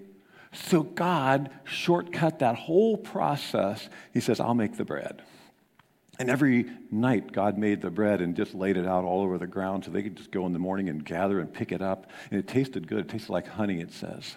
So 0.52 0.82
God 0.82 1.50
shortcut 1.64 2.40
that 2.40 2.56
whole 2.56 2.96
process. 2.96 3.88
He 4.12 4.20
says, 4.20 4.38
I'll 4.38 4.54
make 4.54 4.76
the 4.76 4.84
bread. 4.84 5.22
And 6.18 6.28
every 6.28 6.66
night, 6.90 7.32
God 7.32 7.56
made 7.56 7.80
the 7.80 7.90
bread 7.90 8.20
and 8.20 8.36
just 8.36 8.54
laid 8.54 8.76
it 8.76 8.86
out 8.86 9.04
all 9.04 9.22
over 9.22 9.38
the 9.38 9.46
ground 9.46 9.84
so 9.84 9.90
they 9.90 10.02
could 10.02 10.16
just 10.16 10.30
go 10.30 10.44
in 10.46 10.52
the 10.52 10.58
morning 10.58 10.90
and 10.90 11.02
gather 11.04 11.40
and 11.40 11.52
pick 11.52 11.72
it 11.72 11.80
up. 11.80 12.06
And 12.30 12.38
it 12.38 12.46
tasted 12.46 12.86
good. 12.86 13.00
It 13.00 13.08
tasted 13.08 13.32
like 13.32 13.48
honey, 13.48 13.80
it 13.80 13.92
says. 13.92 14.36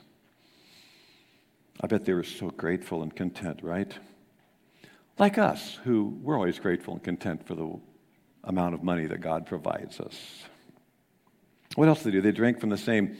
I 1.81 1.88
bet 1.88 2.05
they 2.05 2.13
were 2.13 2.24
so 2.24 2.50
grateful 2.50 3.03
and 3.03 3.13
content, 3.13 3.60
right? 3.62 3.91
Like 5.19 5.38
us, 5.38 5.77
who 5.84 6.17
we're 6.22 6.36
always 6.36 6.60
grateful 6.60 6.93
and 6.93 7.03
content 7.03 7.45
for 7.45 7.55
the 7.55 7.77
amount 8.45 8.74
of 8.74 8.84
money 8.84 9.05
that 9.07 9.19
God 9.19 9.45
provides 9.45 10.00
us. 10.00 10.17
What 11.75 11.89
else 11.89 12.03
did 12.03 12.07
they 12.07 12.12
do? 12.17 12.22
They 12.22 12.31
drank 12.31 12.62
from 12.62 12.69
the 12.69 12.77
same 12.77 13.17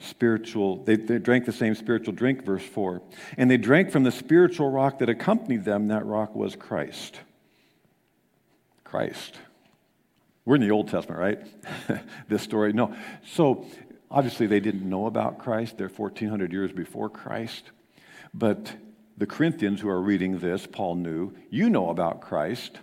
spiritual, 0.00 0.82
they, 0.84 0.96
they 0.96 1.18
drank 1.18 1.44
the 1.44 1.52
same 1.52 1.74
spiritual 1.74 2.12
drink, 2.12 2.44
verse 2.44 2.64
4. 2.64 3.02
And 3.36 3.50
they 3.50 3.56
drank 3.56 3.90
from 3.90 4.02
the 4.02 4.10
spiritual 4.10 4.70
rock 4.70 4.98
that 4.98 5.08
accompanied 5.08 5.64
them. 5.64 5.88
That 5.88 6.04
rock 6.04 6.34
was 6.34 6.56
Christ. 6.56 7.20
Christ. 8.82 9.36
We're 10.44 10.56
in 10.56 10.62
the 10.62 10.70
Old 10.70 10.88
Testament, 10.88 11.20
right? 11.20 12.00
this 12.28 12.42
story. 12.42 12.72
No. 12.72 12.94
So 13.24 13.66
obviously 14.10 14.46
they 14.46 14.60
didn't 14.60 14.88
know 14.88 15.06
about 15.06 15.38
Christ. 15.38 15.78
They're 15.78 15.88
1,400 15.88 16.52
years 16.52 16.72
before 16.72 17.08
Christ. 17.08 17.70
But 18.32 18.72
the 19.16 19.26
Corinthians 19.26 19.80
who 19.80 19.88
are 19.88 20.00
reading 20.00 20.38
this, 20.38 20.66
Paul 20.66 20.96
knew, 20.96 21.34
you 21.50 21.68
know 21.68 21.90
about 21.90 22.22
Christ. 22.22 22.78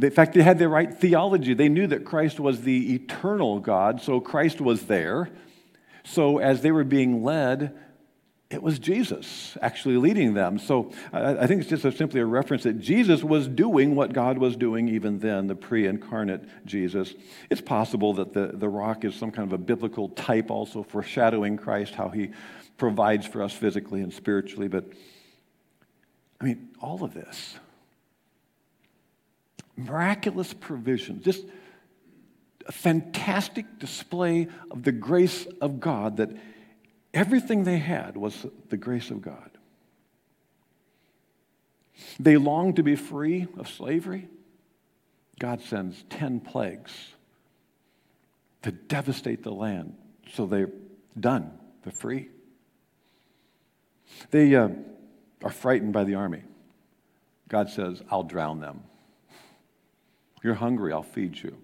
In 0.00 0.10
fact, 0.10 0.34
they 0.34 0.42
had 0.42 0.58
the 0.58 0.68
right 0.68 0.92
theology. 0.92 1.54
They 1.54 1.68
knew 1.68 1.86
that 1.88 2.04
Christ 2.04 2.38
was 2.38 2.62
the 2.62 2.94
eternal 2.94 3.58
God, 3.58 4.00
so 4.00 4.20
Christ 4.20 4.60
was 4.60 4.82
there. 4.82 5.30
So 6.06 6.38
as 6.38 6.62
they 6.62 6.70
were 6.70 6.84
being 6.84 7.24
led, 7.24 7.76
it 8.48 8.62
was 8.62 8.78
Jesus 8.78 9.58
actually 9.60 9.96
leading 9.96 10.34
them. 10.34 10.60
So 10.60 10.92
I, 11.12 11.48
think 11.48 11.62
it's 11.62 11.68
just 11.70 11.84
a, 11.84 11.90
simply 11.90 12.20
a 12.20 12.24
reference 12.24 12.62
that 12.62 12.78
Jesus 12.78 13.24
was 13.24 13.48
doing 13.48 13.96
what 13.96 14.12
God 14.12 14.38
was 14.38 14.56
doing 14.56 14.88
even 14.88 15.18
then, 15.18 15.48
the 15.48 15.56
pre 15.56 15.86
incarnate 15.86 16.44
Jesus. 16.64 17.12
It's 17.50 17.60
possible 17.60 18.14
that 18.14 18.32
the, 18.32 18.52
the 18.54 18.68
rock 18.68 19.04
is 19.04 19.16
some 19.16 19.32
kind 19.32 19.48
of 19.48 19.52
a 19.52 19.62
biblical 19.62 20.10
type 20.10 20.48
also 20.48 20.84
foreshadowing 20.84 21.56
Christ, 21.56 21.94
how 21.94 22.08
he 22.08 22.30
provides 22.78 23.26
for 23.26 23.42
us 23.42 23.52
physically 23.52 24.00
and 24.00 24.14
spiritually. 24.14 24.68
But 24.68 24.84
I 26.40 26.44
mean, 26.44 26.68
all 26.80 27.02
of 27.02 27.14
this 27.14 27.58
miraculous 29.76 30.54
provisions, 30.54 31.24
just 31.24 31.44
a 32.66 32.72
fantastic 32.72 33.78
display 33.78 34.48
of 34.70 34.82
the 34.82 34.92
grace 34.92 35.46
of 35.60 35.80
God 35.80 36.18
that 36.18 36.30
everything 37.14 37.64
they 37.64 37.78
had 37.78 38.16
was 38.16 38.46
the 38.68 38.76
grace 38.76 39.10
of 39.10 39.22
God. 39.22 39.50
They 42.18 42.36
longed 42.36 42.76
to 42.76 42.82
be 42.82 42.96
free 42.96 43.46
of 43.58 43.68
slavery. 43.68 44.28
God 45.38 45.60
sends 45.62 46.02
10 46.10 46.40
plagues 46.40 46.92
to 48.62 48.72
devastate 48.72 49.42
the 49.42 49.52
land. 49.52 49.96
So 50.32 50.46
they're 50.46 50.70
done, 51.18 51.52
they're 51.84 51.92
free. 51.92 52.28
They 54.30 54.54
uh, 54.54 54.68
are 55.42 55.50
frightened 55.50 55.92
by 55.92 56.04
the 56.04 56.14
army. 56.14 56.42
God 57.48 57.70
says, 57.70 58.02
I'll 58.10 58.24
drown 58.24 58.60
them. 58.60 58.82
You're 60.42 60.54
hungry, 60.54 60.92
I'll 60.92 61.02
feed 61.02 61.38
you. 61.38 61.56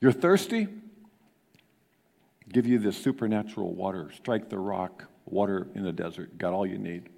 You're 0.00 0.12
thirsty? 0.12 0.68
Give 2.52 2.66
you 2.66 2.78
this 2.78 2.96
supernatural 2.96 3.74
water. 3.74 4.10
Strike 4.16 4.48
the 4.48 4.58
rock, 4.58 5.04
water 5.26 5.68
in 5.74 5.84
the 5.84 5.92
desert. 5.92 6.36
Got 6.38 6.52
all 6.52 6.66
you 6.66 6.78
need. 6.78 7.08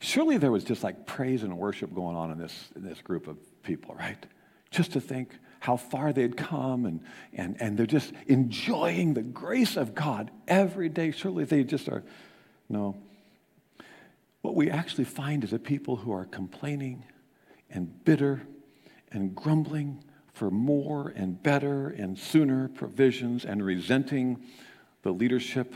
Surely 0.00 0.38
there 0.38 0.52
was 0.52 0.64
just 0.64 0.82
like 0.82 1.06
praise 1.06 1.42
and 1.42 1.58
worship 1.58 1.94
going 1.94 2.16
on 2.16 2.30
in 2.30 2.38
this, 2.38 2.70
in 2.74 2.82
this 2.82 3.00
group 3.02 3.26
of 3.26 3.36
people, 3.62 3.94
right? 3.94 4.24
Just 4.70 4.92
to 4.92 5.00
think 5.00 5.36
how 5.60 5.76
far 5.76 6.12
they'd 6.12 6.36
come 6.36 6.86
and, 6.86 7.00
and, 7.34 7.60
and 7.60 7.76
they're 7.76 7.86
just 7.86 8.12
enjoying 8.26 9.14
the 9.14 9.22
grace 9.22 9.76
of 9.76 9.94
God 9.94 10.30
every 10.48 10.88
day. 10.88 11.10
Surely 11.10 11.44
they 11.44 11.62
just 11.62 11.88
are, 11.88 12.02
no. 12.68 12.96
What 14.40 14.56
we 14.56 14.70
actually 14.70 15.04
find 15.04 15.44
is 15.44 15.52
a 15.52 15.58
people 15.58 15.96
who 15.96 16.12
are 16.12 16.24
complaining 16.24 17.04
and 17.70 18.04
bitter 18.04 18.42
and 19.12 19.34
grumbling 19.34 20.02
for 20.32 20.50
more 20.50 21.12
and 21.14 21.42
better 21.42 21.88
and 21.88 22.18
sooner 22.18 22.68
provisions 22.68 23.44
and 23.44 23.64
resenting 23.64 24.42
the 25.02 25.10
leadership 25.10 25.74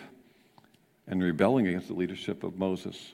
and 1.06 1.22
rebelling 1.22 1.66
against 1.66 1.88
the 1.88 1.94
leadership 1.94 2.42
of 2.42 2.56
Moses. 2.56 3.12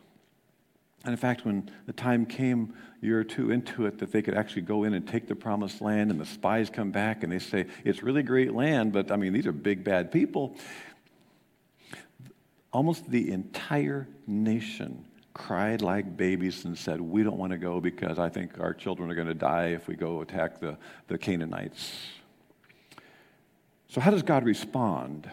And 1.04 1.12
in 1.12 1.18
fact, 1.18 1.44
when 1.44 1.68
the 1.87 1.92
time 1.92 2.25
came 2.25 2.75
a 3.02 3.06
year 3.06 3.18
or 3.18 3.25
two 3.25 3.50
into 3.50 3.87
it 3.87 3.99
that 3.99 4.12
they 4.12 4.22
could 4.22 4.34
actually 4.34 4.62
go 4.62 4.84
in 4.84 4.94
and 4.94 5.06
take 5.06 5.26
the 5.26 5.34
promised 5.34 5.80
land, 5.80 6.12
and 6.12 6.20
the 6.20 6.26
spies 6.26 6.70
come 6.70 6.92
back 6.92 7.25
and 7.25 7.32
they 7.32 7.40
say, 7.40 7.66
It's 7.84 8.02
really 8.02 8.22
great 8.22 8.54
land, 8.54 8.92
but 8.92 9.11
I 9.11 9.16
mean, 9.16 9.32
these 9.32 9.46
are 9.46 9.52
big, 9.52 9.82
bad 9.82 10.12
people. 10.12 10.54
Almost 12.72 13.11
the 13.11 13.32
entire 13.32 14.06
nation 14.26 15.04
cried 15.35 15.83
like 15.83 16.17
babies 16.17 16.65
and 16.65 16.77
said, 16.77 17.01
We 17.01 17.23
don't 17.23 17.39
want 17.39 17.53
to 17.53 17.59
go 17.59 17.81
because 17.81 18.19
I 18.19 18.29
think 18.29 18.59
our 18.61 18.75
children 18.75 19.11
are 19.11 19.15
going 19.15 19.29
to 19.29 19.35
die 19.35 19.69
if 19.69 19.89
we 19.89 19.95
go 19.95 20.21
attack 20.21 20.61
the, 20.61 20.77
the 21.09 21.19
Canaanites. 21.19 21.93
So, 23.89 24.01
how 24.01 24.11
does 24.11 24.23
God 24.23 24.45
respond 24.45 25.31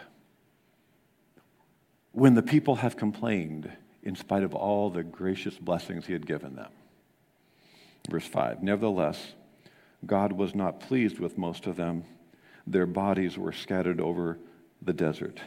when 2.11 2.33
the 2.33 2.41
people 2.41 2.75
have 2.75 2.97
complained 2.97 3.71
in 4.03 4.15
spite 4.15 4.43
of 4.43 4.53
all 4.53 4.89
the 4.89 5.03
gracious 5.03 5.57
blessings 5.57 6.05
He 6.05 6.13
had 6.13 6.25
given 6.25 6.55
them? 6.55 6.71
Verse 8.09 8.25
5 8.25 8.63
Nevertheless, 8.63 9.33
God 10.05 10.33
was 10.33 10.55
not 10.55 10.79
pleased 10.79 11.19
with 11.19 11.37
most 11.37 11.67
of 11.67 11.75
them. 11.75 12.03
Their 12.65 12.85
bodies 12.85 13.37
were 13.37 13.51
scattered 13.51 13.99
over 13.99 14.37
the 14.81 14.93
desert. 14.93 15.39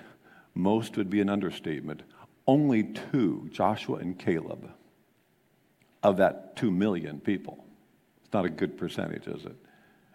Most 0.55 0.97
would 0.97 1.09
be 1.09 1.21
an 1.21 1.31
understatement 1.31 2.03
only 2.47 2.85
two, 2.85 3.49
Joshua 3.53 3.99
and 3.99 4.19
Caleb, 4.19 4.71
of 6.03 6.17
that 6.17 6.57
two 6.57 6.71
million 6.71 7.21
people. 7.21 7.65
It's 8.25 8.33
not 8.33 8.45
a 8.45 8.51
good 8.51 8.77
percentage, 8.77 9.27
is 9.27 9.45
it? 9.45 9.57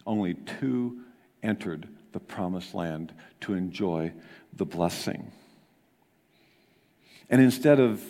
Only 0.05 0.33
two 0.33 1.01
entered 1.43 1.87
the 2.11 2.19
promised 2.19 2.73
land 2.73 3.13
to 3.41 3.53
enjoy 3.53 4.11
the 4.53 4.65
blessing. 4.65 5.31
And 7.29 7.41
instead 7.41 7.79
of, 7.79 8.03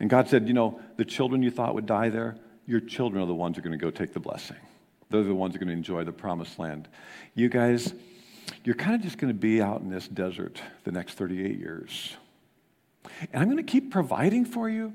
and 0.00 0.08
God 0.08 0.28
said, 0.28 0.48
you 0.48 0.54
know, 0.54 0.80
the 0.96 1.04
children 1.04 1.42
you 1.42 1.50
thought 1.50 1.74
would 1.74 1.86
die 1.86 2.08
there, 2.08 2.36
your 2.66 2.80
children 2.80 3.22
are 3.22 3.26
the 3.26 3.34
ones 3.34 3.56
who 3.56 3.60
are 3.60 3.64
going 3.64 3.78
to 3.78 3.84
go 3.84 3.90
take 3.90 4.12
the 4.12 4.20
blessing. 4.20 4.56
They're 5.10 5.22
the 5.22 5.34
ones 5.34 5.54
who 5.54 5.58
are 5.58 5.64
going 5.64 5.68
to 5.68 5.74
enjoy 5.74 6.04
the 6.04 6.12
promised 6.12 6.58
land. 6.58 6.88
You 7.34 7.48
guys, 7.48 7.94
you're 8.64 8.74
kind 8.74 8.94
of 8.94 9.02
just 9.02 9.18
going 9.18 9.32
to 9.32 9.38
be 9.38 9.62
out 9.62 9.80
in 9.80 9.90
this 9.90 10.08
desert 10.08 10.60
the 10.84 10.92
next 10.92 11.14
38 11.14 11.58
years. 11.58 12.16
And 13.32 13.42
I'm 13.42 13.48
going 13.48 13.56
to 13.58 13.62
keep 13.62 13.90
providing 13.90 14.44
for 14.44 14.68
you. 14.68 14.92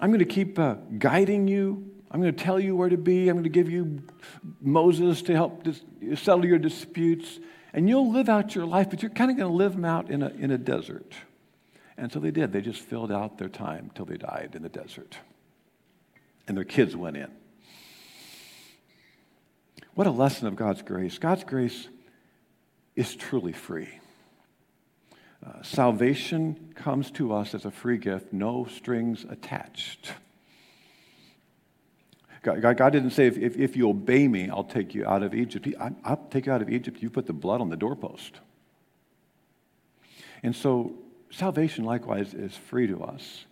I'm 0.00 0.10
going 0.10 0.20
to 0.20 0.24
keep 0.24 0.58
uh, 0.58 0.74
guiding 0.98 1.48
you. 1.48 1.90
I'm 2.10 2.20
going 2.20 2.34
to 2.34 2.44
tell 2.44 2.60
you 2.60 2.76
where 2.76 2.88
to 2.88 2.96
be. 2.96 3.28
I'm 3.28 3.36
going 3.36 3.44
to 3.44 3.50
give 3.50 3.70
you 3.70 4.02
Moses 4.60 5.22
to 5.22 5.34
help 5.34 5.64
dis- 5.64 5.82
settle 6.14 6.44
your 6.44 6.58
disputes. 6.58 7.38
And 7.72 7.88
you'll 7.88 8.10
live 8.10 8.28
out 8.28 8.54
your 8.54 8.66
life, 8.66 8.90
but 8.90 9.02
you're 9.02 9.10
kind 9.10 9.30
of 9.30 9.36
going 9.36 9.50
to 9.50 9.56
live 9.56 9.72
them 9.72 9.84
out 9.84 10.10
in 10.10 10.22
a, 10.22 10.28
in 10.30 10.50
a 10.50 10.58
desert. 10.58 11.12
And 11.98 12.12
so 12.12 12.20
they 12.20 12.30
did. 12.30 12.52
They 12.52 12.60
just 12.60 12.80
filled 12.80 13.10
out 13.10 13.38
their 13.38 13.48
time 13.48 13.90
till 13.94 14.04
they 14.04 14.16
died 14.16 14.52
in 14.54 14.62
the 14.62 14.68
desert. 14.68 15.16
And 16.46 16.56
their 16.56 16.64
kids 16.64 16.94
went 16.94 17.16
in. 17.16 17.30
What 19.94 20.06
a 20.06 20.10
lesson 20.10 20.46
of 20.46 20.56
God's 20.56 20.82
grace. 20.82 21.18
God's 21.18 21.44
grace 21.44 21.88
is 22.94 23.14
truly 23.16 23.52
free. 23.52 23.88
Salvation 25.62 26.72
comes 26.74 27.10
to 27.12 27.32
us 27.32 27.54
as 27.54 27.64
a 27.64 27.70
free 27.70 27.98
gift, 27.98 28.32
no 28.32 28.64
strings 28.64 29.24
attached. 29.28 30.12
God, 32.42 32.76
God, 32.76 32.92
didn't 32.92 33.10
say, 33.10 33.26
if, 33.26 33.36
if, 33.36 33.56
if, 33.56 33.76
you 33.76 33.88
obey 33.88 34.28
me, 34.28 34.48
I'll 34.48 34.62
take 34.62 34.94
you 34.94 35.04
out 35.04 35.24
of 35.24 35.34
Egypt. 35.34 35.66
I, 35.80 35.90
I'll 36.04 36.28
take 36.30 36.46
you 36.46 36.52
out 36.52 36.62
of 36.62 36.70
Egypt. 36.70 37.02
You 37.02 37.10
put 37.10 37.26
the 37.26 37.32
blood 37.32 37.60
on 37.60 37.70
the 37.70 37.76
doorpost. 37.76 38.38
And 40.44 40.54
so, 40.54 40.94
salvation 41.30 41.84
likewise 41.84 42.34
is 42.34 42.56
free 42.56 42.86
to 42.86 43.02
us. 43.02 43.46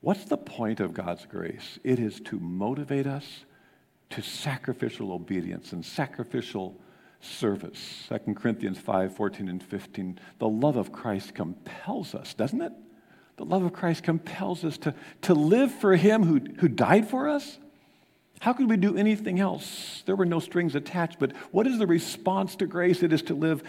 What's 0.00 0.24
the 0.26 0.36
point 0.36 0.78
of 0.78 0.94
God's 0.94 1.26
grace? 1.26 1.80
It 1.82 1.98
is 1.98 2.20
to 2.20 2.38
motivate 2.38 3.08
us 3.08 3.44
to 4.10 4.22
sacrificial 4.22 5.10
obedience 5.12 5.72
and 5.72 5.84
sacrificial 5.84 6.80
service. 7.20 8.08
2 8.08 8.34
Corinthians 8.34 8.78
5 8.78 9.16
14 9.16 9.48
and 9.48 9.62
15. 9.62 10.18
The 10.38 10.48
love 10.48 10.76
of 10.76 10.92
Christ 10.92 11.34
compels 11.34 12.14
us, 12.14 12.34
doesn't 12.34 12.60
it? 12.60 12.72
The 13.36 13.44
love 13.44 13.62
of 13.62 13.72
Christ 13.72 14.02
compels 14.02 14.64
us 14.64 14.78
to, 14.78 14.94
to 15.22 15.34
live 15.34 15.72
for 15.72 15.96
Him 15.96 16.24
who, 16.24 16.40
who 16.58 16.68
died 16.68 17.08
for 17.08 17.28
us. 17.28 17.58
How 18.40 18.52
could 18.52 18.68
we 18.68 18.76
do 18.76 18.96
anything 18.96 19.40
else? 19.40 20.02
There 20.06 20.16
were 20.16 20.26
no 20.26 20.38
strings 20.38 20.74
attached, 20.74 21.18
but 21.18 21.32
what 21.50 21.66
is 21.66 21.78
the 21.78 21.86
response 21.86 22.56
to 22.56 22.66
grace? 22.66 23.02
It 23.02 23.12
is 23.12 23.22
to 23.22 23.34
live 23.34 23.62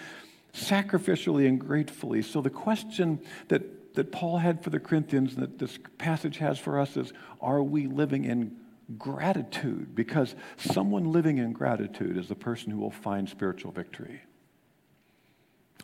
sacrificially 0.53 1.47
and 1.47 1.59
gratefully. 1.59 2.21
So 2.21 2.41
the 2.41 2.49
question 2.49 3.19
that, 3.47 3.95
that 3.95 4.11
Paul 4.11 4.37
had 4.37 4.63
for 4.63 4.69
the 4.69 4.79
Corinthians, 4.79 5.35
that 5.37 5.57
this 5.57 5.77
passage 5.97 6.37
has 6.37 6.59
for 6.59 6.79
us, 6.79 6.97
is 6.97 7.13
are 7.41 7.63
we 7.63 7.87
living 7.87 8.25
in 8.25 8.55
gratitude 8.97 9.95
because 9.95 10.35
someone 10.57 11.11
living 11.11 11.37
in 11.37 11.53
gratitude 11.53 12.17
is 12.17 12.27
the 12.27 12.35
person 12.35 12.71
who 12.71 12.79
will 12.79 12.91
find 12.91 13.29
spiritual 13.29 13.71
victory. 13.71 14.21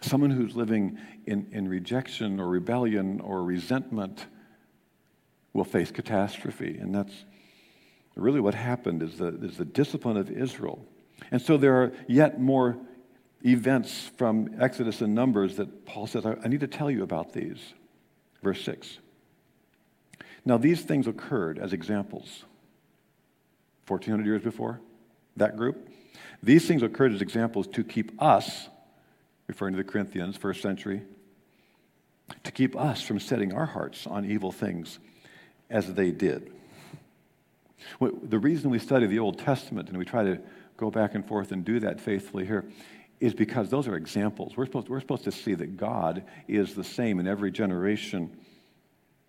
Someone 0.01 0.31
who's 0.31 0.55
living 0.55 0.97
in, 1.25 1.47
in 1.51 1.67
rejection 1.67 2.39
or 2.39 2.47
rebellion 2.47 3.21
or 3.21 3.43
resentment 3.43 4.25
will 5.53 5.63
face 5.63 5.91
catastrophe. 5.91 6.77
And 6.79 6.93
that's 6.93 7.25
really 8.15 8.39
what 8.39 8.53
happened 8.53 9.01
is 9.01 9.17
the, 9.17 9.27
is 9.41 9.57
the 9.57 9.65
discipline 9.65 10.17
of 10.17 10.29
Israel. 10.29 10.85
And 11.31 11.41
so 11.41 11.57
there 11.57 11.81
are 11.81 11.93
yet 12.07 12.41
more 12.41 12.77
events 13.45 14.11
from 14.17 14.49
Exodus 14.59 15.01
and 15.01 15.13
Numbers 15.15 15.55
that 15.57 15.85
Paul 15.85 16.07
says, 16.07 16.25
I, 16.25 16.35
I 16.43 16.47
need 16.47 16.61
to 16.61 16.67
tell 16.67 16.91
you 16.91 17.03
about 17.03 17.33
these. 17.33 17.59
Verse 18.43 18.61
6. 18.63 18.99
Now, 20.45 20.57
these 20.57 20.81
things 20.81 21.07
occurred 21.07 21.57
as 21.57 21.73
examples 21.73 22.43
1400 23.87 24.25
years 24.25 24.41
before 24.41 24.79
that 25.37 25.57
group. 25.57 25.89
These 26.41 26.67
things 26.67 26.83
occurred 26.83 27.13
as 27.13 27.21
examples 27.21 27.67
to 27.67 27.83
keep 27.83 28.21
us, 28.21 28.69
referring 29.47 29.73
to 29.73 29.77
the 29.77 29.83
Corinthians, 29.83 30.37
first 30.37 30.61
century, 30.61 31.01
to 32.43 32.51
keep 32.51 32.75
us 32.75 33.01
from 33.01 33.19
setting 33.19 33.53
our 33.53 33.65
hearts 33.65 34.07
on 34.07 34.25
evil 34.25 34.51
things 34.51 34.99
as 35.69 35.93
they 35.93 36.11
did. 36.11 36.51
The 37.99 38.39
reason 38.39 38.69
we 38.69 38.79
study 38.79 39.05
the 39.05 39.19
Old 39.19 39.39
Testament 39.39 39.89
and 39.89 39.97
we 39.97 40.05
try 40.05 40.23
to 40.23 40.39
go 40.77 40.89
back 40.89 41.15
and 41.15 41.25
forth 41.25 41.51
and 41.51 41.63
do 41.63 41.79
that 41.81 41.99
faithfully 41.99 42.45
here 42.45 42.65
is 43.19 43.33
because 43.33 43.69
those 43.69 43.87
are 43.87 43.95
examples. 43.95 44.57
We're 44.57 44.65
supposed, 44.65 44.89
we're 44.89 44.99
supposed 44.99 45.23
to 45.23 45.31
see 45.31 45.53
that 45.53 45.77
God 45.77 46.23
is 46.47 46.75
the 46.75 46.83
same 46.83 47.19
in 47.19 47.27
every 47.27 47.51
generation. 47.51 48.35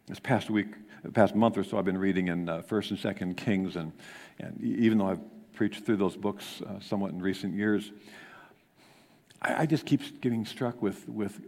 This 0.07 0.21
past 0.21 0.51
week, 0.51 0.69
the 1.03 1.11
past 1.11 1.35
month 1.35 1.59
or 1.59 1.65
so, 1.65 1.79
I've 1.79 1.85
been 1.85 1.99
reading 1.99 2.29
in 2.29 2.49
uh, 2.49 2.63
First 2.63 2.93
and 2.93 2.99
Second 2.99 3.37
Kings, 3.37 3.75
and, 3.75 3.93
and 4.39 4.63
even 4.63 4.99
though 4.99 5.09
I've 5.09 5.53
preached 5.53 5.85
through 5.85 5.97
those 5.97 6.17
books 6.17 6.63
uh, 6.63 6.79
somewhat 6.79 7.11
in 7.11 7.21
recent 7.21 7.55
years, 7.55 7.91
I, 9.43 9.63
I 9.63 9.67
just 9.67 9.85
keep 9.85 10.21
getting 10.21 10.47
struck 10.47 10.81
with, 10.81 11.09
with 11.09 11.41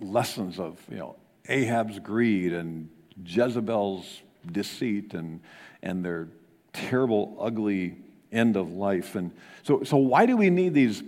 lessons 0.00 0.58
of 0.58 0.80
you 0.90 0.96
know 0.96 1.16
Ahab's 1.50 1.98
greed 1.98 2.54
and 2.54 2.88
Jezebel's 3.26 4.22
deceit 4.50 5.12
and, 5.12 5.40
and 5.82 6.02
their 6.02 6.28
terrible, 6.72 7.36
ugly 7.38 7.96
end 8.32 8.56
of 8.56 8.72
life. 8.72 9.16
And 9.16 9.32
so, 9.64 9.82
so 9.82 9.98
why 9.98 10.24
do 10.24 10.38
we 10.38 10.48
need 10.48 10.72
these 10.72 11.02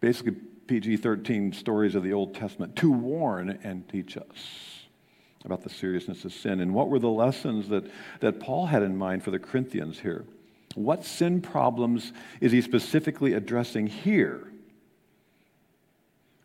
basically 0.00 0.32
PG 0.66 0.96
13 0.96 1.52
stories 1.52 1.94
of 1.94 2.02
the 2.02 2.14
Old 2.14 2.34
Testament 2.34 2.74
to 2.76 2.90
warn 2.90 3.58
and 3.62 3.86
teach 3.86 4.16
us 4.16 4.83
about 5.44 5.62
the 5.62 5.70
seriousness 5.70 6.24
of 6.24 6.32
sin? 6.32 6.60
And 6.60 6.74
what 6.74 6.88
were 6.88 6.98
the 6.98 7.08
lessons 7.08 7.68
that, 7.68 7.84
that 8.20 8.40
Paul 8.40 8.66
had 8.66 8.82
in 8.82 8.96
mind 8.96 9.22
for 9.22 9.30
the 9.30 9.38
Corinthians 9.38 9.98
here? 9.98 10.24
What 10.74 11.04
sin 11.04 11.40
problems 11.40 12.12
is 12.40 12.52
he 12.52 12.60
specifically 12.60 13.34
addressing 13.34 13.86
here? 13.86 14.48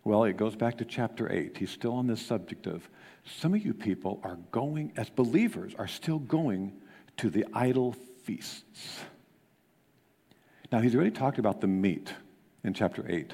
Well, 0.03 0.23
it 0.23 0.37
goes 0.37 0.55
back 0.55 0.77
to 0.77 0.85
chapter 0.85 1.31
8. 1.31 1.57
He's 1.57 1.71
still 1.71 1.93
on 1.93 2.07
this 2.07 2.21
subject 2.21 2.67
of 2.67 2.87
some 3.25 3.53
of 3.53 3.65
you 3.65 3.73
people 3.73 4.19
are 4.23 4.37
going, 4.51 4.93
as 4.95 5.09
believers, 5.09 5.73
are 5.77 5.87
still 5.87 6.19
going 6.19 6.73
to 7.17 7.29
the 7.29 7.45
idol 7.53 7.95
feasts. 8.23 8.99
Now, 10.71 10.79
he's 10.79 10.95
already 10.95 11.11
talked 11.11 11.39
about 11.39 11.61
the 11.61 11.67
meat 11.67 12.13
in 12.63 12.73
chapter 12.73 13.05
8. 13.07 13.33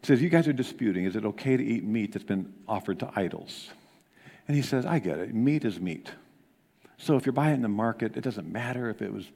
He 0.00 0.06
says, 0.06 0.20
You 0.20 0.28
guys 0.28 0.48
are 0.48 0.52
disputing. 0.52 1.04
Is 1.04 1.16
it 1.16 1.24
okay 1.24 1.56
to 1.56 1.64
eat 1.64 1.84
meat 1.84 2.12
that's 2.12 2.24
been 2.24 2.52
offered 2.68 2.98
to 3.00 3.10
idols? 3.14 3.70
And 4.46 4.56
he 4.56 4.62
says, 4.62 4.84
I 4.84 4.98
get 4.98 5.18
it. 5.18 5.34
Meat 5.34 5.64
is 5.64 5.80
meat. 5.80 6.10
So 6.98 7.16
if 7.16 7.26
you're 7.26 7.32
buying 7.32 7.56
in 7.56 7.62
the 7.62 7.68
market, 7.68 8.16
it 8.16 8.20
doesn't 8.20 8.50
matter 8.50 8.88
if 8.90 9.02
it 9.02 9.12
was 9.12 9.26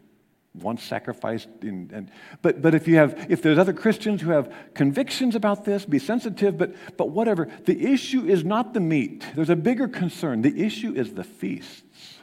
once 0.55 0.83
sacrificed. 0.83 1.49
In, 1.63 1.91
and, 1.93 2.11
but, 2.43 2.61
but 2.63 2.75
if, 2.75 2.87
you 2.87 2.97
have, 2.97 3.27
if 3.29 3.43
there's 3.43 3.59
other 3.59 3.73
Christians 3.73 4.21
who 4.21 4.31
have 4.31 4.53
convictions 4.75 5.35
about 5.35 5.65
this, 5.65 5.85
be 5.85 5.99
sensitive, 5.99 6.59
but, 6.59 6.75
but 6.97 7.11
whatever. 7.11 7.49
The 7.65 7.93
issue 7.93 8.27
is 8.27 8.45
not 8.45 8.75
the 8.75 8.81
meat. 8.81 9.25
There's 9.35 9.51
a 9.51 9.57
bigger 9.57 9.89
concern. 9.89 10.43
The 10.43 10.63
issue 10.63 10.95
is 10.95 11.15
the 11.15 11.25
feasts, 11.25 12.19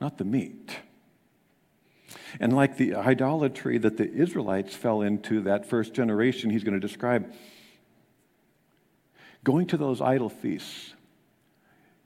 not 0.00 0.18
the 0.18 0.24
meat. 0.24 0.76
And 2.40 2.54
like 2.54 2.78
the 2.78 2.94
idolatry 2.94 3.78
that 3.78 3.98
the 3.98 4.10
Israelites 4.10 4.74
fell 4.74 5.02
into 5.02 5.42
that 5.42 5.66
first 5.68 5.92
generation, 5.92 6.50
he's 6.50 6.64
going 6.64 6.78
to 6.78 6.86
describe 6.86 7.32
going 9.44 9.66
to 9.66 9.76
those 9.76 10.00
idol 10.00 10.28
feasts 10.28 10.94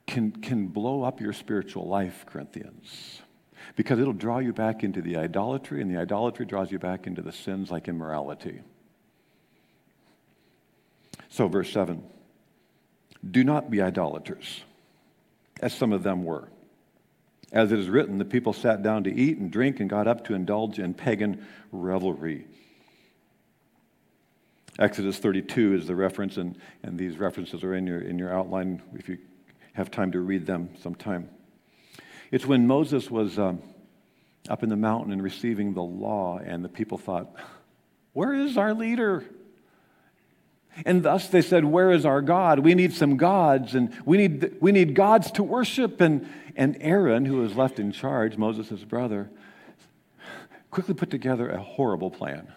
can, 0.07 0.31
can 0.31 0.67
blow 0.67 1.03
up 1.03 1.21
your 1.21 1.33
spiritual 1.33 1.87
life, 1.87 2.25
Corinthians 2.25 3.21
because 3.75 3.99
it'll 3.99 4.13
draw 4.13 4.39
you 4.39 4.53
back 4.53 4.83
into 4.83 5.01
the 5.01 5.17
idolatry, 5.17 5.81
and 5.81 5.89
the 5.89 5.99
idolatry 5.99 6.45
draws 6.45 6.71
you 6.71 6.79
back 6.79 7.07
into 7.07 7.21
the 7.21 7.31
sins 7.31 7.69
like 7.69 7.87
immorality. 7.87 8.61
So, 11.29 11.47
verse 11.47 11.71
7 11.71 12.03
Do 13.29 13.43
not 13.43 13.69
be 13.69 13.81
idolaters, 13.81 14.63
as 15.61 15.73
some 15.73 15.93
of 15.93 16.03
them 16.03 16.23
were. 16.23 16.49
As 17.51 17.71
it 17.71 17.79
is 17.79 17.87
written, 17.87 18.17
the 18.17 18.25
people 18.25 18.51
sat 18.51 18.83
down 18.83 19.05
to 19.05 19.13
eat 19.13 19.37
and 19.37 19.49
drink 19.49 19.79
and 19.79 19.89
got 19.89 20.07
up 20.07 20.25
to 20.25 20.33
indulge 20.33 20.79
in 20.79 20.93
pagan 20.93 21.45
revelry. 21.71 22.45
Exodus 24.79 25.17
32 25.17 25.75
is 25.75 25.87
the 25.87 25.95
reference, 25.95 26.37
and, 26.37 26.57
and 26.83 26.97
these 26.97 27.17
references 27.17 27.63
are 27.63 27.73
in 27.73 27.87
your, 27.87 27.99
in 27.99 28.19
your 28.19 28.33
outline 28.33 28.81
if 28.95 29.07
you 29.07 29.17
have 29.77 29.91
time 29.91 30.11
to 30.11 30.19
read 30.19 30.47
them 30.47 30.69
sometime. 30.81 31.29
It's 32.31 32.47
when 32.47 32.65
Moses 32.65 33.11
was 33.11 33.37
um, 33.37 33.61
up 34.49 34.63
in 34.63 34.69
the 34.69 34.75
mountain 34.75 35.13
and 35.13 35.21
receiving 35.21 35.75
the 35.75 35.83
law, 35.83 36.39
and 36.39 36.65
the 36.65 36.69
people 36.69 36.97
thought, 36.97 37.31
Where 38.13 38.33
is 38.33 38.57
our 38.57 38.73
leader? 38.73 39.23
And 40.83 41.03
thus 41.03 41.27
they 41.27 41.43
said, 41.43 41.63
Where 41.63 41.91
is 41.91 42.07
our 42.07 42.23
God? 42.23 42.59
We 42.59 42.73
need 42.73 42.91
some 42.91 43.17
gods, 43.17 43.75
and 43.75 43.95
we 44.03 44.17
need, 44.17 44.55
we 44.59 44.71
need 44.71 44.95
gods 44.95 45.29
to 45.33 45.43
worship. 45.43 46.01
And, 46.01 46.27
and 46.55 46.75
Aaron, 46.81 47.25
who 47.25 47.37
was 47.37 47.55
left 47.55 47.79
in 47.79 47.91
charge, 47.91 48.35
Moses' 48.35 48.83
brother, 48.83 49.29
quickly 50.71 50.95
put 50.95 51.11
together 51.11 51.49
a 51.49 51.61
horrible 51.61 52.09
plan. 52.09 52.51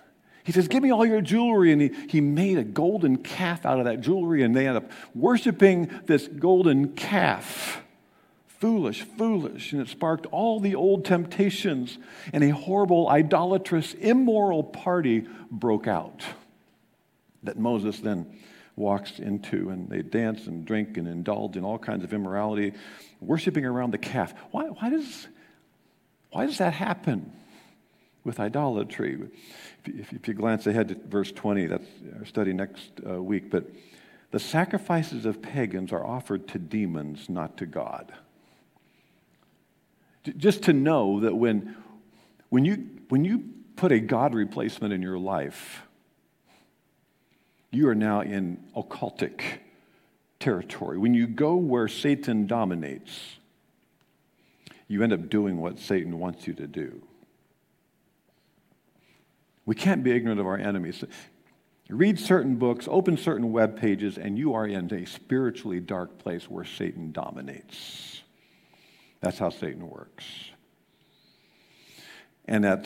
He 0.45 0.53
says, 0.53 0.69
Give 0.69 0.83
me 0.83 0.91
all 0.91 1.05
your 1.05 1.21
jewelry. 1.21 1.73
And 1.73 1.83
he, 1.83 1.91
he 2.09 2.21
made 2.21 2.59
a 2.59 2.65
golden 2.65 3.19
calf 3.19 3.67
out 3.67 3.79
of 3.79 3.85
that 3.85 4.01
jewelry, 4.01 4.43
and 4.43 4.55
they 4.55 4.67
end 4.67 4.77
up 4.77 4.91
worshiping 5.15 5.91
this 6.07 6.29
golden 6.29 6.95
calf. 6.95 7.83
Foolish, 8.47 9.03
foolish. 9.03 9.73
And 9.73 9.83
it 9.83 9.89
sparked 9.89 10.27
all 10.27 10.61
the 10.61 10.75
old 10.75 11.05
temptations, 11.05 11.99
and 12.33 12.45
a 12.45 12.51
horrible, 12.51 13.09
idolatrous, 13.09 13.95
immoral 13.95 14.63
party 14.63 15.27
broke 15.51 15.87
out 15.87 16.25
that 17.43 17.59
Moses 17.59 18.01
then 18.01 18.39
walks 18.77 19.19
into. 19.19 19.71
And 19.71 19.89
they 19.89 20.03
dance 20.03 20.47
and 20.47 20.65
drink 20.65 20.97
and 20.97 21.09
indulge 21.09 21.57
in 21.57 21.65
all 21.65 21.79
kinds 21.79 22.05
of 22.05 22.13
immorality, 22.13 22.75
worshiping 23.21 23.65
around 23.65 23.93
the 23.93 23.99
calf. 23.99 24.35
Why, 24.51 24.65
why, 24.65 24.91
does, 24.91 25.29
why 26.31 26.47
does 26.47 26.59
that 26.59 26.73
happen 26.73 27.33
with 28.25 28.41
idolatry? 28.41 29.19
If 29.85 29.89
you, 29.89 30.05
if 30.13 30.29
you 30.29 30.35
glance 30.35 30.67
ahead 30.67 30.89
to 30.89 30.97
verse 31.09 31.33
20, 31.33 31.67
that's 31.67 31.87
our 32.19 32.25
study 32.25 32.53
next 32.53 32.91
uh, 33.09 33.23
week, 33.23 33.51
but 33.51 33.65
the 34.31 34.39
sacrifices 34.39 35.27
of 35.27 35.43
pagans 35.43 35.93
are 35.93 36.05
offered 36.05 36.47
to 36.49 36.59
demons, 36.59 37.29
not 37.29 37.57
to 37.59 37.67
God. 37.67 38.13
Just 40.37 40.65
to 40.65 40.73
know 40.73 41.21
that 41.21 41.35
when, 41.35 41.77
when, 42.51 42.65
you, 42.65 42.87
when 43.09 43.25
you 43.25 43.45
put 43.77 43.91
a 43.91 43.99
God 43.99 44.35
replacement 44.35 44.93
in 44.93 45.03
your 45.03 45.19
life, 45.19 45.83
you 47.71 47.89
are 47.89 47.95
now 47.95 48.21
in 48.21 48.63
occultic 48.77 49.43
territory. 50.39 50.99
When 50.99 51.15
you 51.15 51.27
go 51.27 51.55
where 51.57 51.89
Satan 51.89 52.47
dominates, 52.47 53.37
you 54.89 55.03
end 55.03 55.13
up 55.13 55.29
doing 55.29 55.59
what 55.59 55.79
Satan 55.79 56.19
wants 56.19 56.47
you 56.47 56.55
to 56.55 56.67
do. 56.67 57.03
We 59.71 59.77
can't 59.77 60.03
be 60.03 60.11
ignorant 60.11 60.41
of 60.41 60.49
our 60.49 60.59
enemies. 60.59 61.05
Read 61.89 62.19
certain 62.19 62.57
books, 62.57 62.89
open 62.91 63.17
certain 63.17 63.53
web 63.53 63.79
pages, 63.79 64.19
and 64.19 64.37
you 64.37 64.53
are 64.55 64.67
in 64.67 64.93
a 64.93 65.07
spiritually 65.07 65.79
dark 65.79 66.19
place 66.19 66.51
where 66.51 66.65
Satan 66.65 67.13
dominates. 67.13 68.21
That's 69.21 69.39
how 69.39 69.51
Satan 69.51 69.89
works. 69.89 70.25
And 72.47 72.65
that 72.65 72.85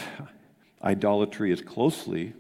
idolatry 0.83 1.53
is 1.53 1.63
closely 1.63 2.35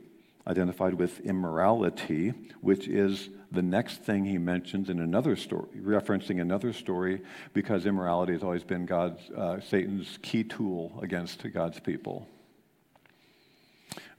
identified 0.47 0.93
with 0.93 1.21
immorality, 1.21 2.35
which 2.61 2.87
is 2.87 3.31
the 3.51 3.63
next 3.63 4.03
thing 4.03 4.27
he 4.27 4.37
mentions 4.37 4.91
in 4.91 5.01
another 5.01 5.37
story, 5.37 5.81
referencing 5.81 6.43
another 6.43 6.75
story, 6.75 7.23
because 7.55 7.87
immorality 7.87 8.35
has 8.35 8.43
always 8.43 8.63
been 8.63 8.85
God's, 8.85 9.23
uh, 9.31 9.61
Satan's 9.63 10.19
key 10.21 10.45
tool 10.45 10.99
against 11.01 11.51
God's 11.55 11.81
people. 11.81 12.29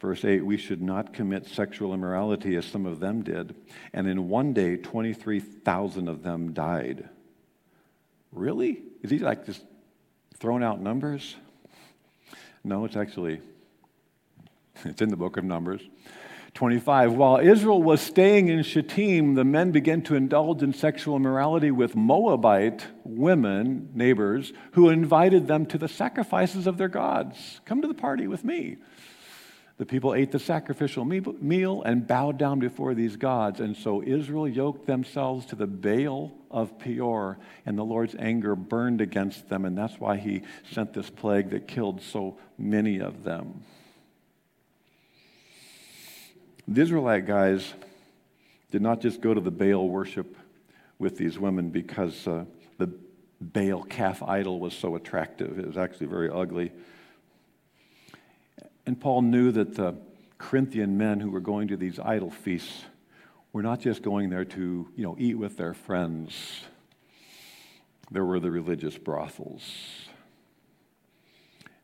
Verse 0.05 0.23
8, 0.23 0.45
we 0.45 0.57
should 0.57 0.83
not 0.83 1.13
commit 1.13 1.47
sexual 1.47 1.91
immorality 1.91 2.55
as 2.55 2.65
some 2.65 2.85
of 2.85 2.99
them 2.99 3.23
did. 3.23 3.55
And 3.91 4.07
in 4.07 4.29
one 4.29 4.53
day, 4.53 4.77
23,000 4.77 6.07
of 6.07 6.21
them 6.21 6.53
died. 6.53 7.09
Really? 8.31 8.83
Is 9.01 9.09
he 9.09 9.17
like 9.17 9.47
just 9.47 9.63
throwing 10.37 10.61
out 10.61 10.79
numbers? 10.79 11.35
No, 12.63 12.85
it's 12.85 12.95
actually 12.95 13.41
it's 14.83 15.01
in 15.01 15.09
the 15.09 15.17
book 15.17 15.37
of 15.37 15.43
Numbers. 15.43 15.81
25. 16.53 17.13
While 17.13 17.37
Israel 17.39 17.81
was 17.81 17.99
staying 17.99 18.47
in 18.49 18.61
Shittim, 18.61 19.33
the 19.33 19.43
men 19.43 19.71
began 19.71 20.03
to 20.03 20.15
indulge 20.15 20.61
in 20.61 20.73
sexual 20.73 21.15
immorality 21.15 21.71
with 21.71 21.95
Moabite 21.95 22.85
women, 23.03 23.89
neighbors, 23.95 24.53
who 24.73 24.89
invited 24.89 25.47
them 25.47 25.65
to 25.65 25.79
the 25.79 25.87
sacrifices 25.87 26.67
of 26.67 26.77
their 26.77 26.89
gods. 26.89 27.59
Come 27.65 27.81
to 27.81 27.87
the 27.87 27.95
party 27.95 28.27
with 28.27 28.43
me. 28.45 28.77
The 29.77 29.85
people 29.85 30.13
ate 30.13 30.31
the 30.31 30.39
sacrificial 30.39 31.03
meal 31.03 31.81
and 31.83 32.07
bowed 32.07 32.37
down 32.37 32.59
before 32.59 32.93
these 32.93 33.17
gods. 33.17 33.59
And 33.59 33.75
so 33.75 34.01
Israel 34.01 34.47
yoked 34.47 34.87
themselves 34.87 35.45
to 35.47 35.55
the 35.57 35.67
Baal 35.67 36.31
of 36.49 36.79
Peor, 36.79 37.37
and 37.65 37.77
the 37.77 37.83
Lord's 37.83 38.15
anger 38.17 38.55
burned 38.55 39.01
against 39.01 39.49
them. 39.49 39.65
And 39.65 39.77
that's 39.77 39.99
why 39.99 40.15
he 40.15 40.43
sent 40.71 40.93
this 40.93 41.09
plague 41.09 41.49
that 41.49 41.67
killed 41.67 42.01
so 42.01 42.37
many 42.57 42.99
of 42.99 43.25
them. 43.25 43.63
The 46.69 46.81
Israelite 46.81 47.25
guys 47.25 47.73
did 48.71 48.81
not 48.81 49.01
just 49.01 49.19
go 49.19 49.33
to 49.33 49.41
the 49.41 49.51
Baal 49.51 49.89
worship 49.89 50.37
with 50.99 51.17
these 51.17 51.37
women 51.37 51.69
because 51.69 52.25
uh, 52.27 52.45
the 52.77 52.89
Baal 53.41 53.83
calf 53.83 54.23
idol 54.23 54.61
was 54.61 54.73
so 54.73 54.95
attractive. 54.95 55.59
It 55.59 55.67
was 55.67 55.77
actually 55.77 56.07
very 56.07 56.29
ugly. 56.29 56.71
And 58.85 58.99
Paul 58.99 59.23
knew 59.23 59.51
that 59.51 59.75
the 59.75 59.95
Corinthian 60.37 60.97
men 60.97 61.19
who 61.19 61.31
were 61.31 61.39
going 61.39 61.67
to 61.69 61.77
these 61.77 61.99
idol 61.99 62.29
feasts 62.29 62.83
were 63.51 63.63
not 63.63 63.79
just 63.79 64.01
going 64.01 64.29
there 64.29 64.45
to, 64.45 64.87
you 64.95 65.03
know, 65.03 65.15
eat 65.17 65.37
with 65.37 65.57
their 65.57 65.73
friends. 65.73 66.61
There 68.11 68.25
were 68.25 68.39
the 68.39 68.51
religious 68.51 68.97
brothels. 68.97 69.63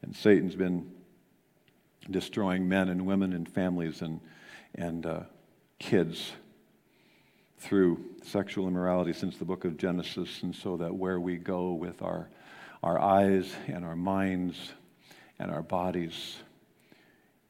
And 0.01 0.15
Satan's 0.15 0.55
been 0.55 0.91
destroying 2.09 2.67
men 2.67 2.89
and 2.89 3.05
women 3.05 3.33
and 3.33 3.47
families 3.47 4.01
and, 4.01 4.19
and 4.75 5.05
uh, 5.05 5.19
kids 5.79 6.33
through 7.59 8.03
sexual 8.23 8.67
immorality 8.67 9.13
since 9.13 9.37
the 9.37 9.45
book 9.45 9.65
of 9.65 9.77
Genesis, 9.77 10.41
and 10.41 10.55
so 10.55 10.77
that 10.77 10.93
where 10.93 11.19
we 11.19 11.37
go 11.37 11.73
with 11.73 12.01
our, 12.01 12.27
our 12.81 12.99
eyes 12.99 13.53
and 13.67 13.85
our 13.85 13.95
minds 13.95 14.73
and 15.39 15.51
our 15.51 15.61
bodies 15.61 16.37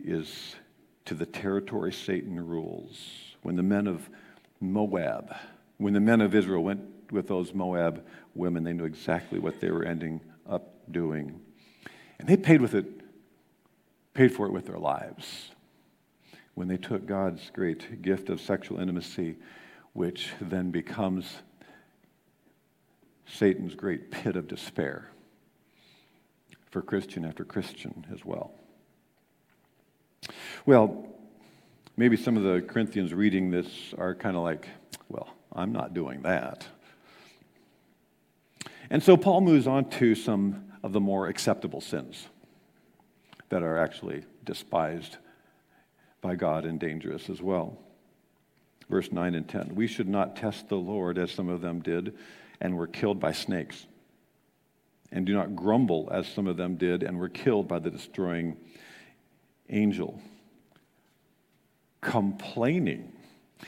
is 0.04 0.56
to 1.06 1.14
the 1.14 1.26
territory 1.26 1.92
Satan 1.92 2.46
rules. 2.46 3.36
When 3.42 3.56
the 3.56 3.64
men 3.64 3.88
of 3.88 4.10
Moab, 4.60 5.36
when 5.78 5.94
the 5.94 6.00
men 6.00 6.22
of 6.22 6.36
Israel 6.36 6.64
went 6.64 6.82
with 7.12 7.28
those 7.28 7.54
Moab 7.54 8.06
women, 8.36 8.64
they 8.64 8.74
knew 8.74 8.86
exactly 8.86 9.40
what 9.40 9.60
they 9.60 9.72
were 9.72 9.84
ending 9.84 10.22
up 10.50 10.76
doing. 10.92 11.42
And 12.20 12.28
they 12.28 12.38
paid 12.38 12.62
with 12.62 12.76
it, 12.76 12.86
paid 14.14 14.34
for 14.34 14.46
it 14.46 14.52
with 14.52 14.68
their 14.68 14.78
lives. 14.78 15.52
When 16.54 16.68
they 16.68 16.78
took 16.78 17.06
God's 17.06 17.50
great 17.52 18.02
gift 18.02 18.30
of 18.30 18.40
sexual 18.40 18.80
intimacy, 18.80 19.38
which 19.94 20.32
then 20.40 20.72
becomes 20.72 21.38
Satan's 23.26 23.76
great 23.76 24.12
pit 24.12 24.36
of 24.36 24.48
despair 24.48 25.10
for 26.70 26.82
Christian 26.82 27.26
after 27.26 27.44
Christian 27.44 28.06
as 28.14 28.24
well. 28.24 28.54
Well, 30.66 31.08
maybe 31.98 32.18
some 32.18 32.38
of 32.38 32.44
the 32.44 32.62
Corinthians 32.62 33.14
reading 33.14 33.50
this 33.50 33.94
are 33.98 34.14
kind 34.14 34.38
of 34.38 34.44
like, 34.44 34.68
well, 35.10 35.30
I'm 35.52 35.72
not 35.72 35.94
doing 35.94 36.22
that. 36.22 36.68
And 38.90 39.02
so 39.02 39.18
Paul 39.18 39.42
moves 39.42 39.68
on 39.68 39.90
to 39.92 40.16
some 40.16 40.72
of 40.84 40.94
the 40.94 41.00
more 41.00 41.28
acceptable 41.28 41.82
sins 41.82 42.28
that 43.50 43.64
are 43.64 43.78
actually 43.78 44.24
despised 44.44 45.18
by 46.22 46.36
God 46.36 46.66
and 46.66 46.80
dangerous 46.80 47.30
as 47.30 47.42
well. 47.42 47.78
Verse 48.90 49.12
9 49.12 49.34
and 49.36 49.48
10 49.48 49.76
We 49.76 49.88
should 49.88 50.10
not 50.10 50.36
test 50.36 50.70
the 50.70 50.76
Lord 50.76 51.18
as 51.18 51.32
some 51.32 51.50
of 51.50 51.62
them 51.62 51.80
did 51.80 52.16
and 52.60 52.78
were 52.78 52.88
killed 52.88 53.20
by 53.20 53.32
snakes. 53.32 53.88
And 55.12 55.26
do 55.26 55.34
not 55.34 55.56
grumble 55.56 56.10
as 56.12 56.28
some 56.28 56.48
of 56.48 56.58
them 56.58 56.76
did 56.76 57.04
and 57.04 57.18
were 57.18 57.30
killed 57.30 57.68
by 57.68 57.80
the 57.80 57.90
destroying 57.90 58.58
angel 59.72 60.22
complaining. 62.02 63.14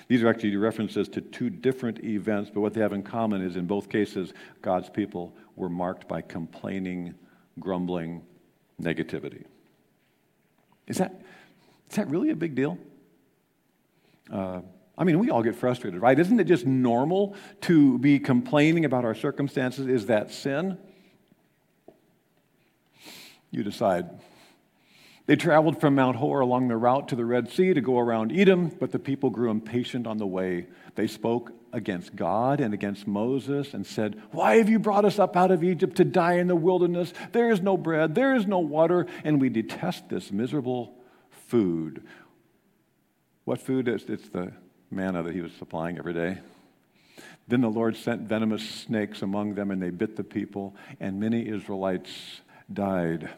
These 0.08 0.24
are 0.24 0.28
actually 0.28 0.56
references 0.56 1.08
to 1.10 1.22
two 1.22 1.50
different 1.50 2.04
events, 2.04 2.50
but 2.52 2.62
what 2.62 2.74
they 2.74 2.82
have 2.82 2.94
in 2.94 3.04
common 3.04 3.44
is 3.44 3.56
in 3.56 3.68
both 3.68 3.90
cases, 3.90 4.34
God's 4.62 4.90
people 4.90 5.36
were 5.56 5.70
marked 5.70 6.08
by 6.08 6.22
complaining, 6.22 7.14
grumbling, 7.60 8.24
negativity. 8.82 9.44
Is 10.88 10.98
that, 10.98 11.22
is 11.90 11.96
that 11.96 12.10
really 12.10 12.32
a 12.32 12.36
big 12.36 12.56
deal? 12.56 12.78
Uh, 14.32 14.62
I 14.98 15.04
mean, 15.04 15.20
we 15.20 15.30
all 15.30 15.44
get 15.44 15.56
frustrated, 15.56 16.02
right? 16.02 16.18
Isn't 16.18 16.40
it 16.40 16.46
just 16.46 16.66
normal 16.66 17.36
to 17.62 18.00
be 18.00 18.20
complaining 18.20 18.86
about 18.86 19.06
our 19.06 19.16
circumstances? 19.16 19.88
Is 19.88 20.08
that 20.08 20.32
sin? 20.32 20.78
You 23.52 23.64
decide. 23.64 24.10
They 25.26 25.38
traveled 25.38 25.80
from 25.80 25.96
Mount 25.96 26.18
Hor 26.18 26.42
along 26.42 26.68
the 26.68 26.76
route 26.76 27.08
to 27.08 27.16
the 27.16 27.24
Red 27.24 27.50
Sea 27.50 27.74
to 27.74 27.80
go 27.80 27.98
around 27.98 28.34
Edom, 28.34 28.70
but 28.78 28.92
the 28.92 29.00
people 29.00 29.30
grew 29.30 29.52
impatient 29.52 30.06
on 30.06 30.18
the 30.18 30.28
way. 30.28 30.68
They 30.96 31.08
spoke 31.08 31.54
against 31.72 32.16
God 32.16 32.60
and 32.60 32.74
against 32.74 33.08
Moses 33.08 33.74
and 33.74 33.88
said, 33.88 34.22
Why 34.32 34.58
have 34.58 34.70
you 34.70 34.80
brought 34.80 35.06
us 35.06 35.20
up 35.20 35.38
out 35.38 35.50
of 35.50 35.64
Egypt 35.64 35.96
to 35.98 36.04
die 36.04 36.34
in 36.34 36.48
the 36.48 36.56
wilderness? 36.58 37.14
There 37.32 37.52
is 37.52 37.62
no 37.62 37.78
bread, 37.78 38.16
there 38.16 38.36
is 38.36 38.46
no 38.46 38.60
water, 38.60 39.08
and 39.24 39.40
we 39.40 39.48
detest 39.48 40.10
this 40.10 40.30
miserable 40.30 40.94
food. 41.48 42.04
What 43.46 43.62
food 43.62 43.88
is 43.88 44.04
it's 44.10 44.28
the 44.28 44.52
manna 44.92 45.24
that 45.24 45.34
he 45.34 45.42
was 45.42 45.54
supplying 45.54 45.98
every 45.98 46.14
day. 46.14 46.40
Then 47.48 47.62
the 47.62 47.70
Lord 47.70 47.96
sent 47.96 48.22
venomous 48.22 48.68
snakes 48.68 49.22
among 49.22 49.56
them, 49.56 49.72
and 49.72 49.82
they 49.82 49.90
bit 49.90 50.16
the 50.18 50.24
people, 50.24 50.76
and 51.00 51.20
many 51.20 51.48
Israelites 51.48 52.42
died. 52.72 53.30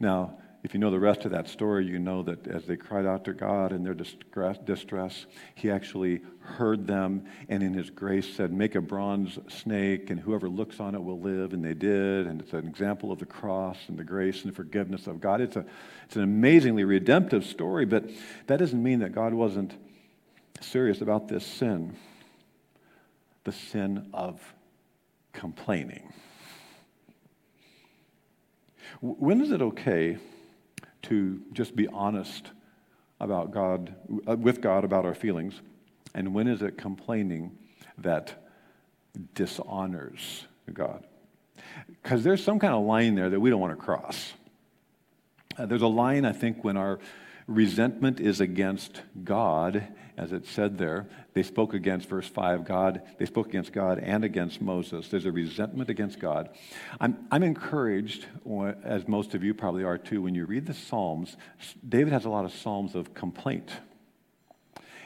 Now, 0.00 0.38
if 0.66 0.74
you 0.74 0.80
know 0.80 0.90
the 0.90 0.98
rest 0.98 1.24
of 1.24 1.30
that 1.30 1.48
story, 1.48 1.86
you 1.86 2.00
know 2.00 2.24
that 2.24 2.48
as 2.48 2.64
they 2.64 2.74
cried 2.74 3.06
out 3.06 3.24
to 3.26 3.32
God 3.32 3.70
in 3.70 3.84
their 3.84 3.94
distress, 3.94 5.26
He 5.54 5.70
actually 5.70 6.22
heard 6.40 6.88
them 6.88 7.24
and 7.48 7.62
in 7.62 7.72
His 7.72 7.88
grace 7.88 8.34
said, 8.34 8.52
Make 8.52 8.74
a 8.74 8.80
bronze 8.80 9.38
snake, 9.46 10.10
and 10.10 10.18
whoever 10.18 10.48
looks 10.48 10.80
on 10.80 10.96
it 10.96 11.04
will 11.04 11.20
live. 11.20 11.52
And 11.52 11.64
they 11.64 11.74
did. 11.74 12.26
And 12.26 12.40
it's 12.40 12.52
an 12.52 12.66
example 12.66 13.12
of 13.12 13.20
the 13.20 13.26
cross 13.26 13.78
and 13.86 13.96
the 13.96 14.02
grace 14.02 14.42
and 14.42 14.50
the 14.50 14.56
forgiveness 14.56 15.06
of 15.06 15.20
God. 15.20 15.40
It's, 15.40 15.54
a, 15.54 15.64
it's 16.04 16.16
an 16.16 16.24
amazingly 16.24 16.82
redemptive 16.82 17.46
story, 17.46 17.86
but 17.86 18.10
that 18.48 18.56
doesn't 18.56 18.82
mean 18.82 18.98
that 18.98 19.12
God 19.12 19.34
wasn't 19.34 19.72
serious 20.60 21.00
about 21.00 21.28
this 21.28 21.46
sin 21.46 21.94
the 23.44 23.52
sin 23.52 24.08
of 24.12 24.40
complaining. 25.32 26.12
When 29.00 29.40
is 29.40 29.52
it 29.52 29.62
okay? 29.62 30.18
To 31.02 31.40
just 31.52 31.76
be 31.76 31.88
honest 31.88 32.50
about 33.20 33.50
God, 33.50 33.94
uh, 34.28 34.36
with 34.36 34.60
God 34.60 34.84
about 34.84 35.04
our 35.04 35.14
feelings? 35.14 35.60
And 36.14 36.34
when 36.34 36.48
is 36.48 36.62
it 36.62 36.78
complaining 36.78 37.56
that 37.98 38.46
dishonors 39.34 40.46
God? 40.72 41.04
Because 42.02 42.24
there's 42.24 42.42
some 42.42 42.58
kind 42.58 42.74
of 42.74 42.84
line 42.84 43.14
there 43.14 43.30
that 43.30 43.40
we 43.40 43.50
don't 43.50 43.60
want 43.60 43.78
to 43.78 43.82
cross. 43.82 44.32
Uh, 45.58 45.66
there's 45.66 45.82
a 45.82 45.86
line, 45.86 46.24
I 46.24 46.32
think, 46.32 46.64
when 46.64 46.76
our 46.76 46.98
resentment 47.46 48.20
is 48.20 48.40
against 48.40 49.02
God 49.22 49.88
as 50.16 50.32
it 50.32 50.46
said 50.46 50.78
there. 50.78 51.06
They 51.34 51.42
spoke 51.42 51.74
against, 51.74 52.08
verse 52.08 52.26
5, 52.26 52.64
God. 52.64 53.02
They 53.18 53.26
spoke 53.26 53.48
against 53.48 53.72
God 53.72 53.98
and 53.98 54.24
against 54.24 54.62
Moses. 54.62 55.08
There's 55.08 55.26
a 55.26 55.32
resentment 55.32 55.90
against 55.90 56.18
God. 56.18 56.48
I'm, 56.98 57.26
I'm 57.30 57.42
encouraged, 57.42 58.26
as 58.82 59.06
most 59.06 59.34
of 59.34 59.44
you 59.44 59.52
probably 59.52 59.84
are 59.84 59.98
too, 59.98 60.22
when 60.22 60.34
you 60.34 60.46
read 60.46 60.66
the 60.66 60.74
Psalms, 60.74 61.36
David 61.86 62.12
has 62.12 62.24
a 62.24 62.30
lot 62.30 62.44
of 62.44 62.52
Psalms 62.52 62.94
of 62.94 63.12
complaint. 63.14 63.70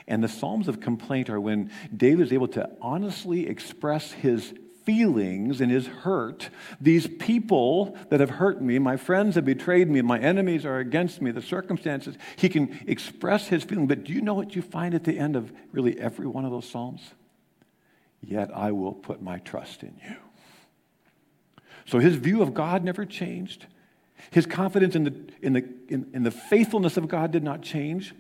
And 0.07 0.23
the 0.23 0.29
Psalms 0.29 0.69
of 0.69 0.81
complaint 0.81 1.29
are 1.29 1.41
when 1.41 1.71
David 1.95 2.27
is 2.27 2.33
able 2.33 2.49
to 2.49 2.71
honestly 2.81 3.49
express 3.49 4.13
his 4.13 4.55
feelings 4.91 5.61
and 5.61 5.71
his 5.71 5.87
hurt. 5.87 6.51
These 6.81 7.07
people 7.07 7.97
that 8.09 8.19
have 8.19 8.31
hurt 8.31 8.61
me, 8.61 8.81
my 8.81 8.97
friends 8.97 9.37
have 9.37 9.45
betrayed 9.45 9.89
me, 9.89 10.03
my 10.03 10.19
enemies 10.19 10.67
are 10.67 10.79
against 10.79 11.23
me, 11.23 11.31
the 11.31 11.41
circumstances, 11.41 12.17
he 12.35 12.49
can 12.49 12.77
express 12.89 13.47
his 13.47 13.63
feeling. 13.63 13.87
But 13.87 14.03
do 14.03 14.13
you 14.13 14.21
know 14.21 14.35
what 14.35 14.57
you 14.57 14.63
find 14.63 14.93
at 14.95 15.05
the 15.05 15.17
end 15.17 15.37
of 15.37 15.53
really 15.71 15.97
every 16.01 16.27
one 16.27 16.45
of 16.45 16.51
those 16.51 16.69
Psalms? 16.69 17.03
Yet 18.21 18.51
I 18.53 18.73
will 18.73 18.93
put 18.93 19.23
my 19.23 19.39
trust 19.39 19.85
in 19.85 19.95
you. 20.05 20.17
So 21.87 22.01
his 22.01 22.17
view 22.17 22.43
of 22.43 22.53
God 22.53 22.83
never 22.83 23.05
changed. 23.05 23.67
His 24.33 24.45
confidence 24.45 24.97
in 24.97 25.05
the, 25.05 25.15
in 25.41 25.53
the, 25.53 25.69
in, 25.89 26.11
in 26.13 26.23
the 26.25 26.33
faithfulness 26.33 26.97
of 26.97 27.07
God 27.07 27.31
did 27.31 27.45
not 27.45 27.63
change. 27.63 28.13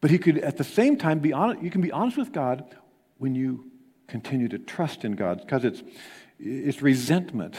But 0.00 0.10
he 0.10 0.18
could, 0.18 0.38
at 0.38 0.56
the 0.56 0.64
same 0.64 0.96
time, 0.96 1.20
be 1.20 1.32
honest, 1.32 1.62
you 1.62 1.70
can 1.70 1.80
be 1.80 1.92
honest 1.92 2.16
with 2.16 2.32
God 2.32 2.64
when 3.18 3.36
you 3.36 3.70
continue 4.08 4.48
to 4.48 4.58
trust 4.58 5.04
in 5.04 5.12
God 5.12 5.40
because 5.40 5.64
it's, 5.64 5.82
it's 6.40 6.82
resentment 6.82 7.56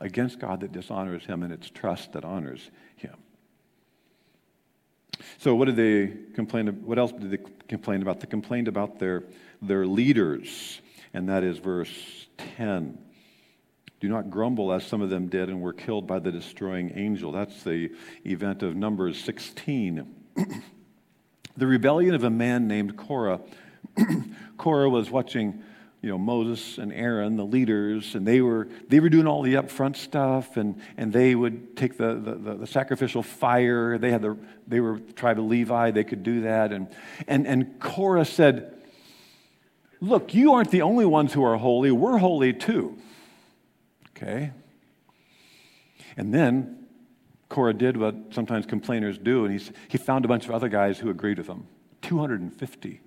against 0.00 0.38
God 0.38 0.60
that 0.60 0.72
dishonors 0.72 1.24
him 1.24 1.42
and 1.42 1.52
it's 1.52 1.70
trust 1.70 2.12
that 2.12 2.24
honors 2.24 2.70
him. 2.96 3.14
So 5.38 5.54
what 5.54 5.66
did 5.66 5.76
they 5.76 6.14
complain 6.34 6.66
what 6.84 6.98
else 6.98 7.12
did 7.12 7.30
they 7.30 7.38
complain 7.68 8.02
about? 8.02 8.20
They 8.20 8.26
complained 8.26 8.68
about 8.68 8.98
their 8.98 9.24
their 9.60 9.86
leaders, 9.86 10.80
and 11.12 11.28
that 11.28 11.42
is 11.42 11.58
verse 11.58 12.26
10. 12.56 12.98
Do 14.00 14.08
not 14.08 14.30
grumble 14.30 14.72
as 14.72 14.86
some 14.86 15.02
of 15.02 15.10
them 15.10 15.26
did 15.26 15.48
and 15.48 15.60
were 15.60 15.72
killed 15.72 16.06
by 16.06 16.20
the 16.20 16.30
destroying 16.30 16.92
angel. 16.94 17.32
That's 17.32 17.64
the 17.64 17.90
event 18.24 18.62
of 18.62 18.76
Numbers 18.76 19.18
16. 19.24 20.14
the 21.56 21.66
rebellion 21.66 22.14
of 22.14 22.22
a 22.22 22.30
man 22.30 22.68
named 22.68 22.96
Korah. 22.96 23.40
Korah 24.56 24.90
was 24.90 25.10
watching 25.10 25.62
you 26.00 26.08
know, 26.08 26.18
Moses 26.18 26.78
and 26.78 26.92
Aaron, 26.92 27.36
the 27.36 27.44
leaders, 27.44 28.14
and 28.14 28.26
they 28.26 28.40
were, 28.40 28.68
they 28.88 29.00
were 29.00 29.08
doing 29.08 29.26
all 29.26 29.42
the 29.42 29.54
upfront 29.54 29.96
stuff, 29.96 30.56
and, 30.56 30.80
and 30.96 31.12
they 31.12 31.34
would 31.34 31.76
take 31.76 31.96
the, 31.96 32.14
the, 32.14 32.54
the, 32.54 32.66
sacrificial 32.66 33.22
fire. 33.22 33.98
They, 33.98 34.12
had 34.12 34.22
the, 34.22 34.38
they 34.68 34.78
were 34.78 35.00
tribe 35.16 35.38
of 35.38 35.46
Levi, 35.46 35.90
they 35.90 36.04
could 36.04 36.22
do 36.22 36.42
that. 36.42 36.72
And, 36.72 36.88
and, 37.26 37.46
and 37.48 37.80
Korah 37.80 38.24
said, 38.24 38.74
Look, 40.00 40.32
you 40.32 40.52
aren't 40.52 40.70
the 40.70 40.82
only 40.82 41.04
ones 41.04 41.32
who 41.32 41.42
are 41.42 41.56
holy, 41.56 41.90
we're 41.90 42.18
holy 42.18 42.52
too. 42.52 42.96
Okay? 44.10 44.52
And 46.16 46.32
then 46.32 46.86
Korah 47.48 47.74
did 47.74 47.96
what 47.96 48.14
sometimes 48.30 48.66
complainers 48.66 49.18
do, 49.18 49.44
and 49.44 49.52
he's, 49.52 49.72
he 49.88 49.98
found 49.98 50.24
a 50.24 50.28
bunch 50.28 50.44
of 50.44 50.52
other 50.52 50.68
guys 50.68 51.00
who 51.00 51.10
agreed 51.10 51.38
with 51.38 51.48
him 51.48 51.66
250 52.02 53.00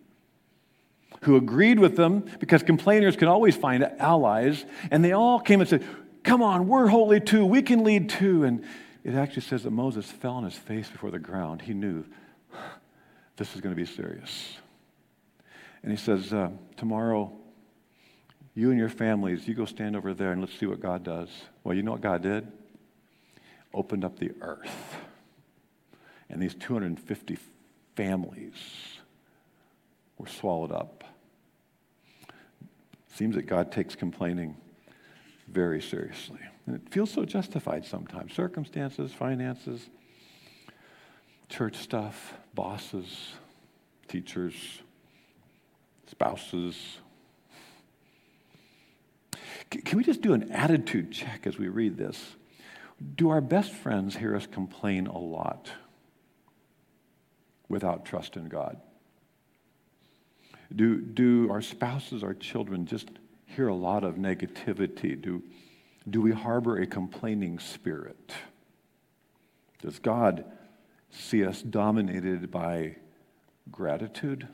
who 1.22 1.36
agreed 1.36 1.80
with 1.80 1.96
them 1.96 2.26
because 2.40 2.64
complainers 2.64 3.16
can 3.16 3.28
always 3.28 3.56
find 3.56 3.84
allies, 4.00 4.66
and 4.90 5.06
they 5.06 5.12
all 5.12 5.40
came 5.40 5.62
and 5.62 5.70
said, 5.70 5.86
Come 6.24 6.44
on, 6.44 6.68
we're 6.68 6.88
holy 6.88 7.20
too, 7.20 7.46
we 7.46 7.62
can 7.62 7.84
lead 7.84 8.10
too. 8.10 8.44
And 8.44 8.64
it 9.04 9.16
actually 9.16 9.42
says 9.42 9.64
that 9.64 9.72
Moses 9.72 10.06
fell 10.06 10.34
on 10.34 10.44
his 10.44 10.56
face 10.56 10.88
before 10.88 11.10
the 11.10 11.20
ground. 11.20 11.64
He 11.64 11.74
knew 11.74 12.06
this 13.38 13.56
is 13.56 13.62
going 13.62 13.76
to 13.76 13.80
be 13.80 13.88
serious. 13.88 14.58
And 15.82 15.92
he 15.92 15.98
says, 15.98 16.32
uh, 16.32 16.50
Tomorrow, 16.78 17.32
you 18.54 18.70
and 18.70 18.78
your 18.78 18.90
families, 18.90 19.48
you 19.48 19.54
go 19.54 19.66
stand 19.66 19.96
over 19.96 20.14
there 20.14 20.32
and 20.32 20.42
let's 20.42 20.58
see 20.60 20.66
what 20.66 20.80
God 20.80 21.04
does. 21.04 21.30
Well, 21.64 21.76
you 21.76 21.84
know 21.84 21.92
what 21.92 22.02
God 22.02 22.22
did? 22.22 22.52
Opened 23.74 24.04
up 24.04 24.20
the 24.20 24.32
earth. 24.42 24.98
And 26.30 26.42
these 26.42 26.54
250 26.56 27.38
families 27.96 28.54
were 30.18 30.28
swallowed 30.28 30.72
up. 30.72 31.01
Seems 33.22 33.36
that 33.36 33.46
God 33.46 33.72
takes 33.72 33.94
complaining 33.94 34.58
very 35.48 35.80
seriously. 35.80 36.40
And 36.66 36.76
it 36.76 36.82
feels 36.90 37.12
so 37.12 37.24
justified 37.24 37.86
sometimes. 37.86 38.34
Circumstances, 38.34 39.14
finances, 39.14 39.92
church 41.48 41.76
stuff, 41.76 42.34
bosses, 42.56 43.34
teachers, 44.08 44.56
spouses. 46.08 46.98
Can 49.70 50.00
we 50.00 50.04
just 50.04 50.24
do 50.24 50.34
an 50.34 50.52
attitude 50.52 51.12
check 51.12 51.46
as 51.46 51.60
we 51.60 51.68
read 51.68 51.98
this? 51.98 52.20
Do 53.18 53.30
our 53.30 53.40
best 53.40 53.72
friends 53.72 54.16
hear 54.16 54.36
us 54.36 54.48
complain 54.48 55.06
a 55.06 55.20
lot 55.20 55.70
without 57.70 58.04
trust 58.04 58.36
in 58.36 58.46
God? 58.46 58.82
Do, 60.76 61.02
do 61.02 61.50
our 61.52 61.62
spouses, 61.62 62.24
our 62.24 62.34
children 62.34 62.86
just 62.86 63.10
hear 63.46 63.68
a 63.68 63.76
lot 63.76 64.04
of 64.04 64.16
negativity? 64.16 65.22
Do, 65.22 65.44
do 66.10 66.22
we 66.22 66.32
harbor 66.32 66.80
a 66.80 66.88
complaining 66.88 67.60
spirit? 67.60 68.32
Does 69.82 70.00
God 70.00 70.46
see 71.10 71.44
us 71.46 71.62
dominated 71.62 72.52
by 72.52 72.96
gratitude 73.72 74.48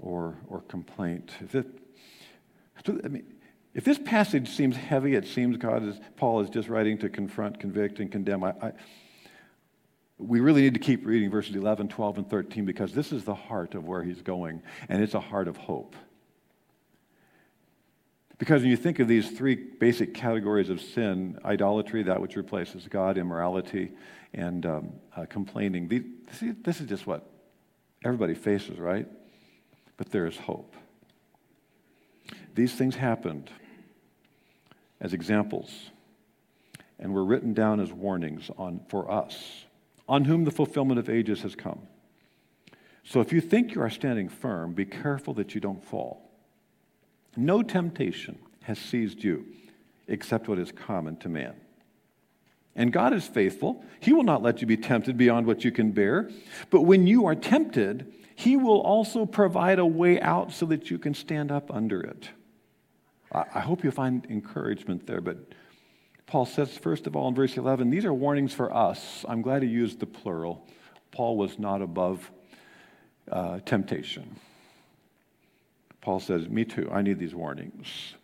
or, 0.00 0.36
or 0.48 0.60
complaint? 0.62 1.32
If, 1.40 1.54
it, 1.54 1.66
I 3.04 3.08
mean, 3.08 3.24
if 3.74 3.84
this 3.84 3.98
passage 3.98 4.48
seems 4.48 4.76
heavy, 4.76 5.14
it 5.14 5.26
seems 5.26 5.56
God 5.56 5.84
is, 5.84 6.00
Paul 6.16 6.40
is 6.40 6.50
just 6.50 6.68
writing 6.68 6.98
to 6.98 7.08
confront, 7.08 7.60
convict, 7.60 8.00
and 8.00 8.10
condemn. 8.10 8.42
I, 8.42 8.50
I, 8.60 8.72
we 10.20 10.40
really 10.40 10.62
need 10.62 10.74
to 10.74 10.80
keep 10.80 11.06
reading 11.06 11.30
verses 11.30 11.56
11, 11.56 11.88
12, 11.88 12.18
and 12.18 12.30
13 12.30 12.64
because 12.64 12.92
this 12.92 13.12
is 13.12 13.24
the 13.24 13.34
heart 13.34 13.74
of 13.74 13.86
where 13.86 14.02
he's 14.02 14.22
going, 14.22 14.62
and 14.88 15.02
it's 15.02 15.14
a 15.14 15.20
heart 15.20 15.48
of 15.48 15.56
hope. 15.56 15.96
Because 18.38 18.62
when 18.62 18.70
you 18.70 18.76
think 18.76 18.98
of 19.00 19.08
these 19.08 19.30
three 19.30 19.54
basic 19.54 20.14
categories 20.14 20.70
of 20.70 20.80
sin 20.80 21.38
idolatry, 21.44 22.02
that 22.04 22.20
which 22.20 22.36
replaces 22.36 22.86
God, 22.88 23.18
immorality, 23.18 23.92
and 24.32 24.64
um, 24.64 24.92
uh, 25.16 25.26
complaining 25.26 25.88
these, 25.88 26.04
this 26.62 26.80
is 26.80 26.88
just 26.88 27.06
what 27.06 27.28
everybody 28.04 28.34
faces, 28.34 28.78
right? 28.78 29.06
But 29.96 30.10
there 30.10 30.26
is 30.26 30.36
hope. 30.36 30.74
These 32.54 32.74
things 32.74 32.94
happened 32.94 33.50
as 35.00 35.12
examples 35.12 35.90
and 36.98 37.12
were 37.12 37.24
written 37.24 37.54
down 37.54 37.80
as 37.80 37.92
warnings 37.92 38.50
on, 38.56 38.80
for 38.88 39.10
us, 39.10 39.64
on 40.10 40.24
whom 40.24 40.44
the 40.44 40.50
fulfillment 40.50 40.98
of 40.98 41.08
ages 41.08 41.42
has 41.42 41.54
come. 41.54 41.78
So 43.04 43.20
if 43.20 43.32
you 43.32 43.40
think 43.40 43.74
you 43.74 43.80
are 43.80 43.88
standing 43.88 44.28
firm, 44.28 44.74
be 44.74 44.84
careful 44.84 45.32
that 45.34 45.54
you 45.54 45.60
don't 45.60 45.82
fall. 45.82 46.28
No 47.36 47.62
temptation 47.62 48.36
has 48.64 48.78
seized 48.78 49.22
you 49.22 49.46
except 50.08 50.48
what 50.48 50.58
is 50.58 50.72
common 50.72 51.16
to 51.18 51.28
man. 51.28 51.54
And 52.74 52.92
God 52.92 53.12
is 53.12 53.26
faithful. 53.26 53.84
He 54.00 54.12
will 54.12 54.24
not 54.24 54.42
let 54.42 54.60
you 54.60 54.66
be 54.66 54.76
tempted 54.76 55.16
beyond 55.16 55.46
what 55.46 55.64
you 55.64 55.70
can 55.70 55.92
bear. 55.92 56.28
But 56.70 56.82
when 56.82 57.06
you 57.06 57.26
are 57.26 57.36
tempted, 57.36 58.12
He 58.34 58.56
will 58.56 58.80
also 58.80 59.26
provide 59.26 59.78
a 59.78 59.86
way 59.86 60.20
out 60.20 60.52
so 60.52 60.66
that 60.66 60.90
you 60.90 60.98
can 60.98 61.14
stand 61.14 61.52
up 61.52 61.72
under 61.72 62.00
it. 62.00 62.30
I 63.32 63.60
hope 63.60 63.84
you 63.84 63.92
find 63.92 64.26
encouragement 64.28 65.06
there. 65.06 65.20
But 65.20 65.38
Paul 66.30 66.46
says, 66.46 66.78
first 66.78 67.08
of 67.08 67.16
all, 67.16 67.26
in 67.26 67.34
verse 67.34 67.56
11, 67.56 67.90
these 67.90 68.04
are 68.04 68.14
warnings 68.14 68.52
for 68.52 68.72
us. 68.72 69.24
I'm 69.28 69.42
glad 69.42 69.64
he 69.64 69.68
used 69.68 69.98
the 69.98 70.06
plural. 70.06 70.64
Paul 71.10 71.36
was 71.36 71.58
not 71.58 71.82
above 71.82 72.30
uh, 73.28 73.58
temptation. 73.66 74.36
Paul 76.00 76.20
says, 76.20 76.48
Me 76.48 76.64
too, 76.64 76.88
I 76.92 77.02
need 77.02 77.18
these 77.18 77.34
warnings. 77.34 78.14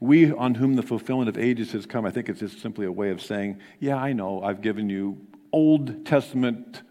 We, 0.00 0.32
on 0.32 0.56
whom 0.56 0.74
the 0.74 0.82
fulfillment 0.82 1.28
of 1.28 1.38
ages 1.38 1.70
has 1.72 1.86
come, 1.86 2.04
I 2.04 2.10
think 2.10 2.28
it's 2.28 2.40
just 2.40 2.60
simply 2.60 2.86
a 2.86 2.92
way 2.92 3.10
of 3.10 3.22
saying, 3.22 3.60
Yeah, 3.78 3.96
I 3.96 4.12
know, 4.12 4.42
I've 4.42 4.60
given 4.60 4.90
you 4.90 5.28
Old 5.52 6.04
Testament 6.04 6.82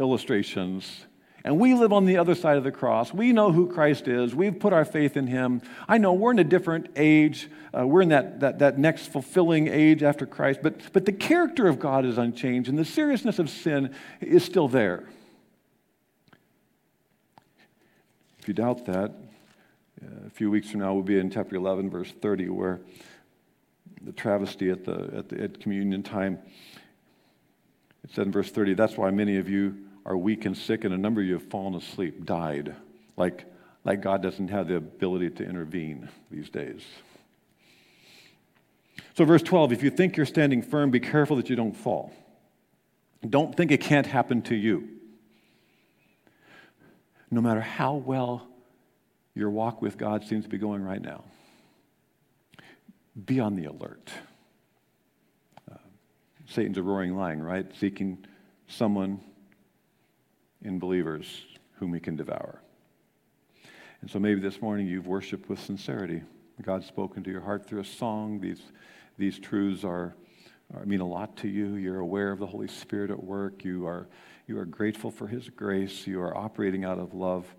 illustrations, 0.00 1.06
and 1.46 1.60
we 1.60 1.74
live 1.74 1.92
on 1.92 2.06
the 2.06 2.16
other 2.16 2.34
side 2.34 2.56
of 2.56 2.64
the 2.64 2.72
cross. 2.72 3.14
We 3.14 3.32
know 3.32 3.52
who 3.52 3.68
Christ 3.68 4.08
is. 4.08 4.34
We've 4.34 4.58
put 4.58 4.72
our 4.72 4.84
faith 4.84 5.16
in 5.16 5.28
him. 5.28 5.62
I 5.86 5.96
know 5.96 6.12
we're 6.12 6.32
in 6.32 6.40
a 6.40 6.44
different 6.44 6.88
age. 6.96 7.48
Uh, 7.72 7.86
we're 7.86 8.02
in 8.02 8.08
that, 8.08 8.40
that, 8.40 8.58
that 8.58 8.78
next 8.80 9.12
fulfilling 9.12 9.68
age 9.68 10.02
after 10.02 10.26
Christ, 10.26 10.58
but, 10.60 10.92
but 10.92 11.06
the 11.06 11.12
character 11.12 11.68
of 11.68 11.78
God 11.78 12.04
is 12.04 12.18
unchanged, 12.18 12.68
and 12.68 12.76
the 12.76 12.84
seriousness 12.84 13.38
of 13.38 13.48
sin 13.48 13.94
is 14.20 14.44
still 14.44 14.66
there. 14.66 15.04
If 18.40 18.48
you 18.48 18.54
doubt 18.54 18.84
that, 18.86 19.12
uh, 20.02 20.26
a 20.26 20.30
few 20.30 20.50
weeks 20.50 20.70
from 20.70 20.80
now, 20.80 20.94
we'll 20.94 21.04
be 21.04 21.20
in 21.20 21.30
chapter 21.30 21.54
11, 21.54 21.90
verse 21.90 22.10
30, 22.10 22.48
where 22.48 22.80
the 24.02 24.12
travesty 24.12 24.68
at, 24.68 24.84
the, 24.84 25.12
at, 25.16 25.28
the, 25.28 25.44
at 25.44 25.60
communion 25.60 26.02
time. 26.02 26.40
It 28.02 28.10
said 28.12 28.26
in 28.26 28.32
verse 28.32 28.50
30, 28.50 28.74
that's 28.74 28.96
why 28.96 29.12
many 29.12 29.36
of 29.36 29.48
you 29.48 29.85
are 30.06 30.16
weak 30.16 30.46
and 30.46 30.56
sick, 30.56 30.84
and 30.84 30.94
a 30.94 30.98
number 30.98 31.20
of 31.20 31.26
you 31.26 31.34
have 31.34 31.50
fallen 31.50 31.74
asleep, 31.74 32.24
died. 32.24 32.74
Like, 33.18 33.44
like 33.84 34.00
God 34.00 34.22
doesn't 34.22 34.48
have 34.48 34.68
the 34.68 34.76
ability 34.76 35.30
to 35.30 35.44
intervene 35.44 36.08
these 36.30 36.48
days. 36.48 36.82
So, 39.14 39.24
verse 39.26 39.42
12, 39.42 39.72
if 39.72 39.82
you 39.82 39.90
think 39.90 40.16
you're 40.16 40.24
standing 40.24 40.62
firm, 40.62 40.90
be 40.90 41.00
careful 41.00 41.36
that 41.36 41.50
you 41.50 41.56
don't 41.56 41.76
fall. 41.76 42.12
Don't 43.28 43.54
think 43.54 43.70
it 43.70 43.80
can't 43.80 44.06
happen 44.06 44.40
to 44.42 44.54
you 44.54 44.96
no 47.30 47.40
matter 47.40 47.60
how 47.60 47.94
well 47.94 48.46
your 49.34 49.50
walk 49.50 49.82
with 49.82 49.98
God 49.98 50.24
seems 50.24 50.44
to 50.44 50.50
be 50.50 50.58
going 50.58 50.82
right 50.82 51.02
now, 51.02 51.24
be 53.24 53.40
on 53.40 53.56
the 53.56 53.66
alert. 53.66 54.10
Uh, 55.70 55.76
Satan's 56.48 56.78
a 56.78 56.82
roaring 56.82 57.16
lion, 57.16 57.42
right? 57.42 57.66
Seeking 57.78 58.24
someone 58.68 59.20
in 60.66 60.78
believers 60.78 61.46
whom 61.78 61.94
he 61.94 62.00
can 62.00 62.16
devour. 62.16 62.60
And 64.00 64.10
so 64.10 64.18
maybe 64.18 64.40
this 64.40 64.60
morning 64.60 64.86
you've 64.86 65.06
worshiped 65.06 65.48
with 65.48 65.60
sincerity. 65.60 66.22
God's 66.62 66.86
spoken 66.86 67.22
to 67.24 67.30
your 67.30 67.40
heart 67.40 67.66
through 67.66 67.80
a 67.80 67.84
song. 67.84 68.40
These, 68.40 68.62
these 69.18 69.38
truths 69.38 69.84
are, 69.84 70.14
are, 70.74 70.84
mean 70.84 71.00
a 71.00 71.06
lot 71.06 71.36
to 71.38 71.48
you. 71.48 71.76
You're 71.76 72.00
aware 72.00 72.32
of 72.32 72.38
the 72.38 72.46
Holy 72.46 72.68
Spirit 72.68 73.10
at 73.10 73.22
work. 73.22 73.64
You 73.64 73.86
are 73.86 74.08
you 74.46 74.58
are 74.58 74.64
grateful 74.64 75.10
for 75.10 75.26
His 75.26 75.48
grace. 75.48 76.06
You 76.06 76.20
are 76.20 76.36
operating 76.36 76.84
out 76.84 76.98
of 76.98 77.14
love. 77.14 77.52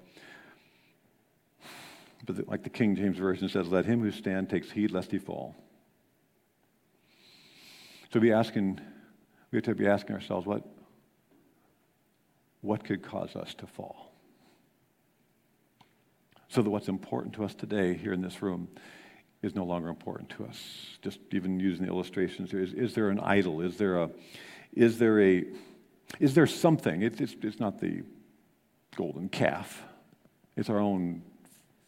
But 2.26 2.48
like 2.48 2.63
the 2.63 2.70
King 2.70 2.96
James 2.96 3.17
Version 3.17 3.50
says, 3.50 3.67
let 3.67 3.86
him 3.86 4.02
who 4.02 4.12
stand 4.12 4.50
takes 4.50 4.72
heed 4.72 4.91
lest 4.91 5.12
he 5.12 5.20
fall. 5.20 5.56
So 8.12 8.20
be 8.20 8.32
asking, 8.32 8.80
we 9.52 9.58
have 9.58 9.65
to 9.65 9.76
be 9.76 9.88
asking 9.88 10.15
ourselves, 10.15 10.48
what, 10.48 10.63
what 12.67 12.84
could 12.84 13.01
cause 13.01 13.36
us 13.36 13.53
to 13.56 13.65
fall? 13.65 14.12
So 16.49 16.62
that 16.62 16.69
what's 16.69 16.88
important 16.88 17.34
to 17.36 17.43
us 17.43 17.56
today 17.56 17.93
here 17.93 18.13
in 18.13 18.21
this 18.21 18.41
room 18.41 18.67
is 19.41 19.56
no 19.56 19.63
longer 19.63 19.89
important 19.89 20.30
to 20.32 20.45
us. 20.45 20.58
Just 21.01 21.19
even 21.32 21.60
using 21.60 21.86
the 21.86 21.91
illustrations 21.91 22.53
is, 22.53 22.73
is 22.73 22.93
there 22.93 23.10
an 23.10 23.19
idol? 23.19 23.62
Is 23.62 23.77
there 23.77 23.97
a, 23.97 24.10
is 24.73 24.97
there 24.97 25.21
a, 25.21 25.45
is 26.19 26.34
there 26.34 26.47
something? 26.47 27.01
It's, 27.01 27.36
it's, 27.41 27.60
not 27.60 27.80
the 27.80 28.03
golden 28.95 29.30
calf, 29.30 29.84
it's 30.56 30.69
our 30.69 30.80
own 30.80 31.21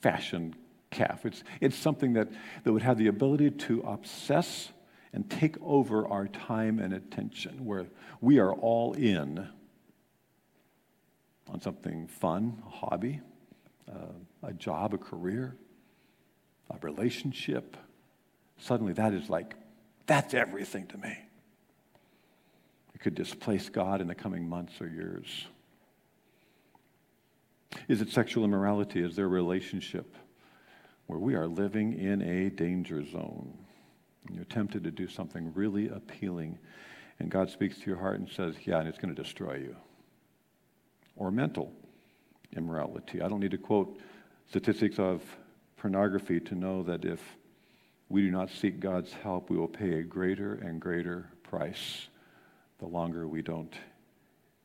fashion 0.02 0.56
calf. 0.92 1.26
It's, 1.26 1.44
it's 1.60 1.76
something 1.76 2.14
that, 2.14 2.30
that 2.64 2.72
would 2.72 2.84
have 2.84 2.98
the 2.98 3.08
ability 3.08 3.52
to 3.52 3.82
obsess 3.82 4.70
and 5.12 5.30
take 5.30 5.56
over 5.62 6.08
our 6.08 6.28
time 6.28 6.80
and 6.80 6.94
attention, 6.94 7.66
where 7.66 7.88
we 8.22 8.38
are 8.38 8.54
all 8.54 8.94
in 8.94 9.50
on 11.52 11.62
something 11.62 12.08
fun, 12.08 12.62
a 12.66 12.70
hobby, 12.70 13.22
uh, 13.90 14.14
a 14.44 14.54
job, 14.54 14.94
a 14.94 14.98
career, 14.98 15.56
a 16.70 16.78
relationship. 16.82 17.76
Suddenly, 18.58 18.94
that 18.94 19.14
is 19.14 19.30
like, 19.30 19.56
that's 20.06 20.34
everything 20.34 20.88
to 20.88 20.98
me. 20.98 21.18
that 22.94 23.00
could 23.00 23.16
displace 23.16 23.70
God 23.70 24.02
in 24.02 24.08
the 24.08 24.16
coming 24.16 24.48
months 24.48 24.80
or 24.82 24.88
years? 24.88 25.48
Is 27.88 28.02
it 28.02 28.10
sexual 28.10 28.44
immorality? 28.44 29.02
Is 29.02 29.16
there 29.16 29.26
a 29.26 29.30
relationship 29.30 30.16
where 31.08 31.20
we 31.20 31.36
are 31.36 31.48
living 31.48 31.98
in 31.98 32.22
a 32.22 32.50
danger 32.50 33.04
zone? 33.06 33.58
And 34.28 34.36
you're 34.36 34.46
tempted 34.46 34.84
to 34.84 34.92
do 34.92 35.08
something 35.08 35.52
really 35.54 35.88
appealing, 35.90 36.60
and 37.20 37.32
God 37.32 37.50
speaks 37.50 37.80
to 37.80 37.86
your 37.88 37.98
heart 37.98 38.20
and 38.20 38.30
says, 38.30 38.56
Yeah, 38.66 38.80
and 38.80 38.88
it's 38.88 38.98
going 38.98 39.16
to 39.16 39.22
destroy 39.22 39.56
you. 39.56 39.76
Or 41.20 41.30
mental 41.30 41.72
immorality. 42.56 43.22
I 43.22 43.28
don't 43.28 43.40
need 43.40 43.52
to 43.52 43.58
quote 43.58 44.00
statistics 44.48 44.98
of 44.98 45.22
pornography 45.78 46.40
to 46.40 46.56
know 46.56 46.82
that 46.84 47.06
if 47.06 47.20
we 48.10 48.22
do 48.22 48.32
not 48.32 48.50
seek 48.50 48.80
God's 48.80 49.14
help, 49.14 49.50
we 49.50 49.58
will 49.58 49.68
pay 49.68 50.00
a 50.00 50.04
greater 50.04 50.56
and 50.56 50.82
greater 50.82 51.30
price 51.44 52.08
the 52.80 52.88
longer 52.88 53.28
we 53.28 53.42
don't 53.42 53.74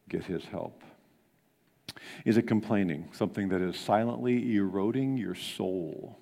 get 0.09 0.25
His 0.25 0.45
help. 0.47 0.83
Is 2.25 2.37
it 2.37 2.47
complaining, 2.47 3.09
something 3.13 3.49
that 3.49 3.61
is 3.61 3.77
silently 3.77 4.57
eroding 4.57 5.19
your 5.19 5.35
soul? 5.35 6.19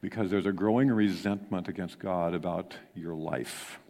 Because 0.00 0.30
there's 0.30 0.46
a 0.46 0.52
growing 0.52 0.88
resentment 0.88 1.66
against 1.66 1.98
God 1.98 2.34
about 2.34 2.76
your 2.94 3.14
life. 3.14 3.80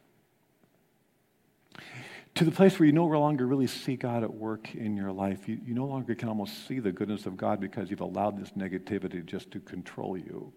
To 2.37 2.45
the 2.45 2.51
place 2.51 2.79
where 2.79 2.87
you 2.87 2.93
no 2.93 3.07
longer 3.07 3.47
really 3.47 3.69
see 3.69 3.95
God 3.95 4.25
at 4.25 4.35
work 4.35 4.75
in 4.75 4.97
your 4.97 5.13
life. 5.13 5.49
You, 5.49 5.61
you 5.65 5.73
no 5.73 5.87
longer 5.87 6.17
can 6.17 6.29
almost 6.29 6.67
see 6.67 6.81
the 6.81 6.91
goodness 6.91 7.27
of 7.27 7.37
God 7.37 7.61
because 7.61 7.91
you've 7.91 8.01
allowed 8.01 8.41
this 8.41 8.51
negativity 8.51 9.25
just 9.25 9.53
to 9.53 9.61
control 9.61 10.17
you. 10.17 10.53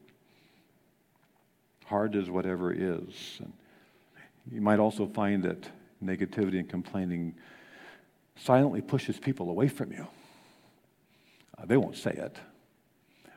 Hard 1.85 2.15
as 2.15 2.31
whatever 2.31 2.73
is. 2.73 3.39
And 3.39 3.53
you 4.51 4.61
might 4.61 4.79
also 4.79 5.05
find 5.05 5.43
that 5.43 5.69
negativity 6.03 6.59
and 6.59 6.67
complaining 6.67 7.35
silently 8.35 8.81
pushes 8.81 9.19
people 9.19 9.49
away 9.49 9.67
from 9.67 9.91
you. 9.91 10.07
Uh, 11.57 11.65
they 11.65 11.77
won't 11.77 11.95
say 11.95 12.11
it, 12.11 12.37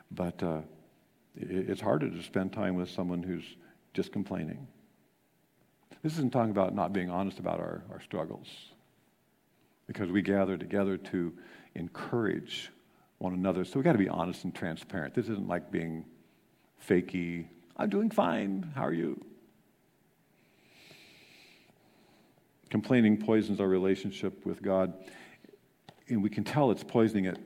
but 0.09 0.41
uh, 0.41 0.61
it, 1.35 1.69
it's 1.69 1.81
harder 1.81 2.09
to 2.09 2.23
spend 2.23 2.53
time 2.53 2.75
with 2.75 2.89
someone 2.89 3.21
who's 3.21 3.45
just 3.93 4.11
complaining. 4.11 4.67
This 6.03 6.13
isn't 6.13 6.33
talking 6.33 6.51
about 6.51 6.73
not 6.73 6.93
being 6.93 7.09
honest 7.09 7.39
about 7.39 7.59
our, 7.59 7.83
our 7.91 8.01
struggles, 8.01 8.47
because 9.85 10.09
we 10.09 10.21
gather 10.21 10.57
together 10.57 10.97
to 10.97 11.33
encourage 11.75 12.71
one 13.19 13.33
another. 13.33 13.63
So 13.63 13.77
we 13.77 13.83
got 13.83 13.91
to 13.91 13.99
be 13.99 14.09
honest 14.09 14.43
and 14.45 14.53
transparent. 14.53 15.13
This 15.13 15.29
isn't 15.29 15.47
like 15.47 15.71
being 15.71 16.05
fakey. 16.87 17.45
I'm 17.77 17.89
doing 17.89 18.09
fine. 18.09 18.71
How 18.75 18.85
are 18.85 18.93
you? 18.93 19.23
Complaining 22.71 23.17
poisons 23.17 23.59
our 23.59 23.67
relationship 23.67 24.45
with 24.45 24.61
God, 24.61 24.93
and 26.07 26.23
we 26.23 26.29
can 26.29 26.43
tell 26.43 26.71
it's 26.71 26.83
poisoning 26.83 27.25
it 27.25 27.37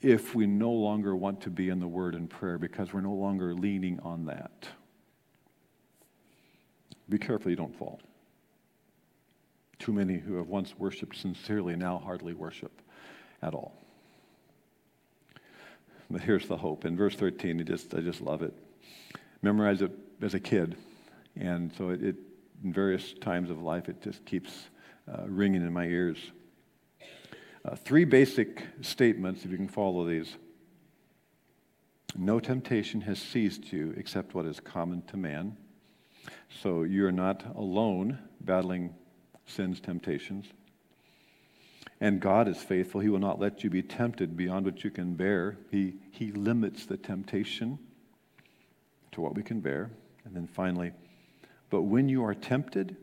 if 0.00 0.34
we 0.34 0.46
no 0.46 0.72
longer 0.72 1.14
want 1.14 1.40
to 1.42 1.50
be 1.50 1.68
in 1.68 1.78
the 1.78 1.86
Word 1.86 2.16
and 2.16 2.28
prayer 2.28 2.58
because 2.58 2.92
we're 2.92 3.02
no 3.02 3.12
longer 3.12 3.54
leaning 3.54 4.00
on 4.00 4.24
that. 4.24 4.66
Be 7.12 7.18
careful 7.18 7.50
you 7.50 7.58
don't 7.58 7.76
fall. 7.76 8.00
Too 9.78 9.92
many 9.92 10.16
who 10.16 10.36
have 10.36 10.48
once 10.48 10.72
worshiped 10.78 11.14
sincerely 11.14 11.76
now 11.76 11.98
hardly 11.98 12.32
worship 12.32 12.72
at 13.42 13.52
all. 13.52 13.74
But 16.10 16.22
here's 16.22 16.48
the 16.48 16.56
hope. 16.56 16.86
In 16.86 16.96
verse 16.96 17.14
13, 17.14 17.60
I 17.60 17.64
just, 17.64 17.94
I 17.94 18.00
just 18.00 18.22
love 18.22 18.40
it. 18.40 18.54
Memorize 19.42 19.82
it 19.82 19.92
as 20.22 20.32
a 20.32 20.40
kid. 20.40 20.74
And 21.36 21.70
so 21.76 21.90
it, 21.90 22.02
it 22.02 22.16
in 22.64 22.72
various 22.72 23.12
times 23.12 23.50
of 23.50 23.60
life, 23.60 23.90
it 23.90 24.00
just 24.00 24.24
keeps 24.24 24.70
uh, 25.06 25.24
ringing 25.26 25.60
in 25.60 25.70
my 25.70 25.84
ears. 25.84 26.16
Uh, 27.62 27.76
three 27.76 28.06
basic 28.06 28.64
statements, 28.80 29.44
if 29.44 29.50
you 29.50 29.58
can 29.58 29.68
follow 29.68 30.08
these. 30.08 30.34
No 32.16 32.40
temptation 32.40 33.02
has 33.02 33.18
seized 33.18 33.70
you 33.70 33.92
except 33.98 34.32
what 34.32 34.46
is 34.46 34.60
common 34.60 35.02
to 35.08 35.18
man. 35.18 35.58
So 36.62 36.82
you're 36.82 37.12
not 37.12 37.44
alone 37.56 38.18
battling 38.40 38.94
sin's 39.46 39.80
temptations. 39.80 40.46
And 42.00 42.20
God 42.20 42.48
is 42.48 42.58
faithful. 42.58 43.00
He 43.00 43.08
will 43.08 43.18
not 43.18 43.38
let 43.38 43.62
you 43.62 43.70
be 43.70 43.82
tempted 43.82 44.36
beyond 44.36 44.66
what 44.66 44.82
you 44.82 44.90
can 44.90 45.14
bear. 45.14 45.56
He, 45.70 45.94
he 46.10 46.32
limits 46.32 46.86
the 46.86 46.96
temptation 46.96 47.78
to 49.12 49.20
what 49.20 49.34
we 49.34 49.42
can 49.42 49.60
bear. 49.60 49.90
And 50.24 50.34
then 50.34 50.46
finally, 50.46 50.92
but 51.70 51.82
when 51.82 52.08
you 52.08 52.24
are 52.24 52.34
tempted, 52.34 52.96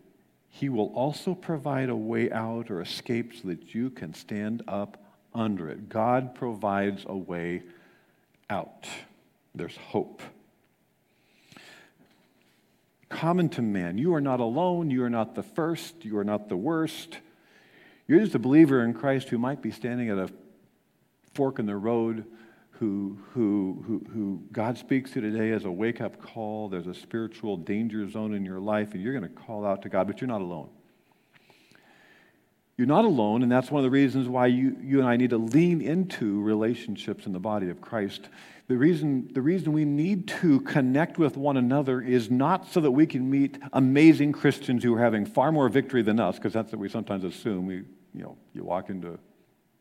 he 0.50 0.70
will 0.70 0.92
also 0.94 1.34
provide 1.34 1.90
a 1.90 1.96
way 1.96 2.32
out 2.32 2.70
or 2.70 2.82
escape 2.82 3.34
so 3.36 3.48
that 3.48 3.74
you 3.74 3.90
can 3.90 4.14
stand 4.14 4.64
up 4.68 5.02
under 5.34 5.70
it. 5.70 5.90
God 5.90 6.36
provides 6.36 7.06
a 7.08 7.16
way 7.16 7.64
out. 8.50 8.88
There's 9.54 9.78
hope. 9.78 10.22
Common 13.10 13.50
to 13.50 13.62
man. 13.62 13.98
You 13.98 14.14
are 14.14 14.22
not 14.22 14.40
alone. 14.40 14.92
You 14.92 15.04
are 15.04 15.10
not 15.10 15.36
the 15.36 15.44
first. 15.44 16.06
You 16.06 16.18
are 16.20 16.24
not 16.24 16.48
the 16.48 16.58
worst. 16.58 17.18
You're 18.08 18.20
just 18.20 18.36
a 18.36 18.40
believer 18.40 18.84
in 18.84 18.94
Christ 18.94 19.30
who 19.30 19.38
might 19.38 19.62
be 19.62 19.72
standing 19.72 20.10
at 20.10 20.18
a 20.18 20.30
fork 21.34 21.60
in 21.60 21.66
the 21.66 21.76
road 21.76 22.26
who, 22.80 23.20
who, 23.34 23.84
who, 23.86 24.06
who 24.14 24.44
God 24.54 24.78
speaks 24.78 25.12
to 25.12 25.22
today 25.22 25.52
as 25.52 25.66
a 25.66 25.72
wake 25.72 26.00
up 26.00 26.22
call. 26.22 26.70
There's 26.70 26.88
a 26.88 26.94
spiritual 26.94 27.58
danger 27.58 28.10
zone 28.10 28.34
in 28.34 28.46
your 28.46 28.62
life, 28.62 28.94
and 28.94 29.04
you're 29.04 29.12
going 29.12 29.30
to 29.30 29.42
call 29.42 29.66
out 29.66 29.82
to 29.82 29.90
God, 29.90 30.08
but 30.08 30.22
you're 30.22 30.30
not 30.30 30.40
alone. 30.40 30.70
You're 32.80 32.88
not 32.88 33.04
alone, 33.04 33.44
and 33.44 33.52
that's 33.52 33.70
one 33.70 33.82
of 33.82 33.84
the 33.84 33.90
reasons 33.90 34.30
why 34.30 34.48
you, 34.48 34.74
you 34.82 35.00
and 35.00 35.10
I 35.10 35.18
need 35.18 35.32
to 35.32 35.38
lean 35.38 35.82
into 35.82 36.42
relationships 36.42 37.26
in 37.26 37.34
the 37.34 37.40
body 37.40 37.70
of 37.70 37.82
Christ. 37.82 38.30
The 38.70 38.78
reason, 38.78 39.30
the 39.34 39.42
reason 39.42 39.74
we 39.74 39.84
need 39.84 40.30
to 40.40 40.62
connect 40.62 41.18
with 41.18 41.36
one 41.36 41.58
another 41.58 42.00
is 42.00 42.32
not 42.32 42.72
so 42.72 42.80
that 42.80 42.92
we 42.92 43.06
can 43.06 43.30
meet 43.30 43.58
amazing 43.74 44.32
Christians 44.32 44.82
who 44.82 44.96
are 44.96 45.02
having 45.02 45.26
far 45.26 45.52
more 45.52 45.68
victory 45.68 46.04
than 46.04 46.22
us, 46.22 46.38
because 46.38 46.54
that's 46.54 46.72
what 46.72 46.80
we 46.80 46.88
sometimes 46.88 47.26
assume. 47.26 47.66
We, 47.66 47.76
you 48.14 48.24
know, 48.24 48.38
you 48.54 48.64
walk 48.64 48.90
into 48.90 49.20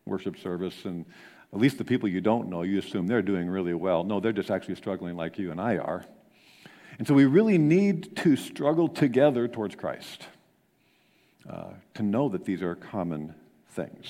worship 0.05 0.37
service 0.37 0.85
and 0.85 1.07
at 1.53 1.61
least 1.61 1.79
the 1.79 1.85
people 1.85 2.09
you 2.09 2.21
don't 2.21 2.49
know, 2.49 2.63
you 2.63 2.81
assume 2.81 3.07
they're 3.07 3.23
doing 3.23 3.49
really 3.49 3.75
well. 3.75 4.03
No, 4.03 4.19
they're 4.19 4.33
just 4.33 4.51
actually 4.51 4.75
struggling 4.75 5.15
like 5.15 5.39
you 5.39 5.53
and 5.53 5.61
I 5.61 5.77
are. 5.77 6.05
And 6.99 7.07
so 7.07 7.15
we 7.15 7.27
really 7.27 7.59
need 7.59 8.17
to 8.17 8.35
struggle 8.35 8.89
together 8.89 9.47
towards 9.47 9.77
Christ 9.77 10.27
uh, 11.49 11.71
to 11.95 12.03
know 12.03 12.29
that 12.29 12.45
these 12.45 12.63
are 12.63 12.75
common 12.75 13.35
things. 13.71 14.07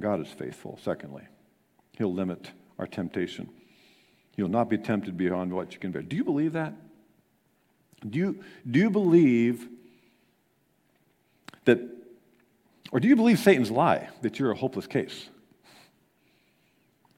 God 0.00 0.20
is 0.20 0.28
faithful, 0.28 0.78
secondly. 0.82 1.24
He'll 1.98 2.12
limit 2.12 2.50
our 2.78 2.86
temptation. 2.86 3.48
You'll 4.36 4.48
not 4.48 4.70
be 4.70 4.78
tempted 4.78 5.16
beyond 5.16 5.52
what 5.52 5.74
you 5.74 5.78
can 5.78 5.90
bear. 5.90 6.02
Do 6.02 6.16
you 6.16 6.24
believe 6.24 6.54
that? 6.54 6.72
Do 8.08 8.18
you, 8.18 8.44
do 8.68 8.80
you 8.80 8.90
believe 8.90 9.68
that 11.64 11.78
or 12.92 13.00
do 13.00 13.08
you 13.08 13.16
believe 13.16 13.38
Satan's 13.38 13.70
lie 13.70 14.10
that 14.20 14.38
you're 14.38 14.52
a 14.52 14.56
hopeless 14.56 14.86
case? 14.86 15.30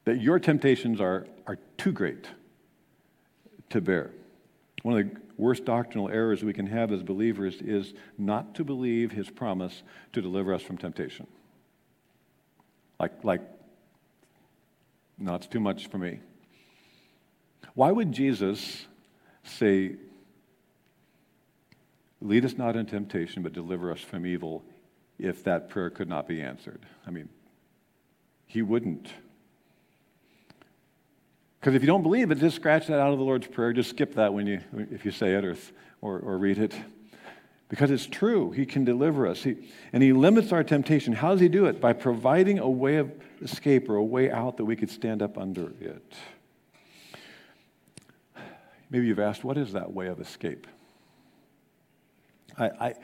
That 0.04 0.20
your 0.20 0.38
temptations 0.38 1.00
are, 1.00 1.26
are 1.48 1.58
too 1.76 1.90
great 1.90 2.26
to 3.70 3.80
bear? 3.80 4.12
One 4.82 4.98
of 4.98 5.08
the 5.08 5.20
worst 5.36 5.64
doctrinal 5.64 6.08
errors 6.08 6.42
we 6.44 6.52
can 6.52 6.66
have 6.66 6.92
as 6.92 7.02
believers 7.02 7.56
is 7.60 7.94
not 8.18 8.54
to 8.54 8.64
believe 8.64 9.12
his 9.12 9.30
promise 9.30 9.82
to 10.12 10.22
deliver 10.22 10.54
us 10.54 10.62
from 10.62 10.78
temptation. 10.78 11.26
Like, 13.00 13.24
like, 13.24 13.42
no, 15.18 15.34
it's 15.34 15.46
too 15.46 15.60
much 15.60 15.88
for 15.88 15.98
me. 15.98 16.20
Why 17.74 17.90
would 17.90 18.12
Jesus 18.12 18.86
say, 19.42 19.96
Lead 22.24 22.46
us 22.46 22.56
not 22.56 22.74
in 22.74 22.86
temptation, 22.86 23.42
but 23.42 23.52
deliver 23.52 23.92
us 23.92 24.00
from 24.00 24.24
evil 24.24 24.64
if 25.18 25.44
that 25.44 25.68
prayer 25.68 25.90
could 25.90 26.08
not 26.08 26.26
be 26.26 26.40
answered. 26.40 26.80
I 27.06 27.10
mean, 27.10 27.28
he 28.46 28.62
wouldn't. 28.62 29.08
Because 31.64 31.76
if 31.76 31.80
you 31.80 31.86
don't 31.86 32.02
believe 32.02 32.30
it, 32.30 32.34
just 32.40 32.56
scratch 32.56 32.88
that 32.88 33.00
out 33.00 33.14
of 33.14 33.18
the 33.18 33.24
Lord's 33.24 33.46
Prayer. 33.46 33.72
Just 33.72 33.88
skip 33.88 34.16
that 34.16 34.34
when 34.34 34.46
you, 34.46 34.60
if 34.90 35.06
you 35.06 35.10
say 35.10 35.32
it 35.32 35.46
or, 35.46 35.56
or, 36.02 36.18
or 36.18 36.36
read 36.36 36.58
it. 36.58 36.74
Because 37.70 37.90
it's 37.90 38.04
true. 38.04 38.50
He 38.50 38.66
can 38.66 38.84
deliver 38.84 39.26
us. 39.26 39.42
He, 39.42 39.56
and 39.90 40.02
He 40.02 40.12
limits 40.12 40.52
our 40.52 40.62
temptation. 40.62 41.14
How 41.14 41.30
does 41.30 41.40
He 41.40 41.48
do 41.48 41.64
it? 41.64 41.80
By 41.80 41.94
providing 41.94 42.58
a 42.58 42.68
way 42.68 42.96
of 42.96 43.10
escape 43.40 43.88
or 43.88 43.96
a 43.96 44.04
way 44.04 44.30
out 44.30 44.58
that 44.58 44.66
we 44.66 44.76
could 44.76 44.90
stand 44.90 45.22
up 45.22 45.38
under 45.38 45.72
it. 45.80 46.12
Maybe 48.90 49.06
you've 49.06 49.18
asked, 49.18 49.42
what 49.42 49.56
is 49.56 49.72
that 49.72 49.90
way 49.90 50.08
of 50.08 50.20
escape? 50.20 50.66
I, 52.56 52.64
I, 52.66 52.94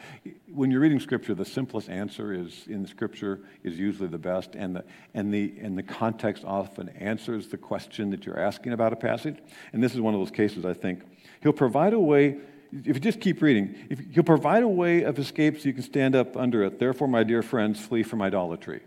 when 0.52 0.70
you're 0.70 0.80
reading 0.80 1.00
Scripture, 1.00 1.34
the 1.34 1.44
simplest 1.44 1.88
answer 1.88 2.32
is 2.32 2.66
in 2.68 2.86
Scripture 2.86 3.40
is 3.64 3.78
usually 3.78 4.08
the 4.08 4.18
best, 4.18 4.54
and 4.54 4.76
the, 4.76 4.84
and, 5.14 5.34
the, 5.34 5.54
and 5.60 5.76
the 5.76 5.82
context 5.82 6.44
often 6.44 6.88
answers 6.90 7.48
the 7.48 7.56
question 7.56 8.10
that 8.10 8.24
you're 8.24 8.38
asking 8.38 8.72
about 8.72 8.92
a 8.92 8.96
passage. 8.96 9.38
And 9.72 9.82
this 9.82 9.94
is 9.94 10.00
one 10.00 10.14
of 10.14 10.20
those 10.20 10.30
cases, 10.30 10.64
I 10.64 10.74
think. 10.74 11.02
He'll 11.42 11.52
provide 11.52 11.94
a 11.94 12.00
way 12.00 12.38
if 12.72 12.86
you 12.86 13.00
just 13.00 13.20
keep 13.20 13.42
reading, 13.42 13.74
if 13.90 13.98
he'll 14.12 14.22
provide 14.22 14.62
a 14.62 14.68
way 14.68 15.02
of 15.02 15.18
escape 15.18 15.58
so 15.58 15.64
you 15.64 15.72
can 15.72 15.82
stand 15.82 16.14
up 16.14 16.36
under 16.36 16.62
it. 16.62 16.78
Therefore, 16.78 17.08
my 17.08 17.24
dear 17.24 17.42
friends, 17.42 17.80
flee 17.80 18.02
from 18.02 18.22
idolatry. 18.22 18.82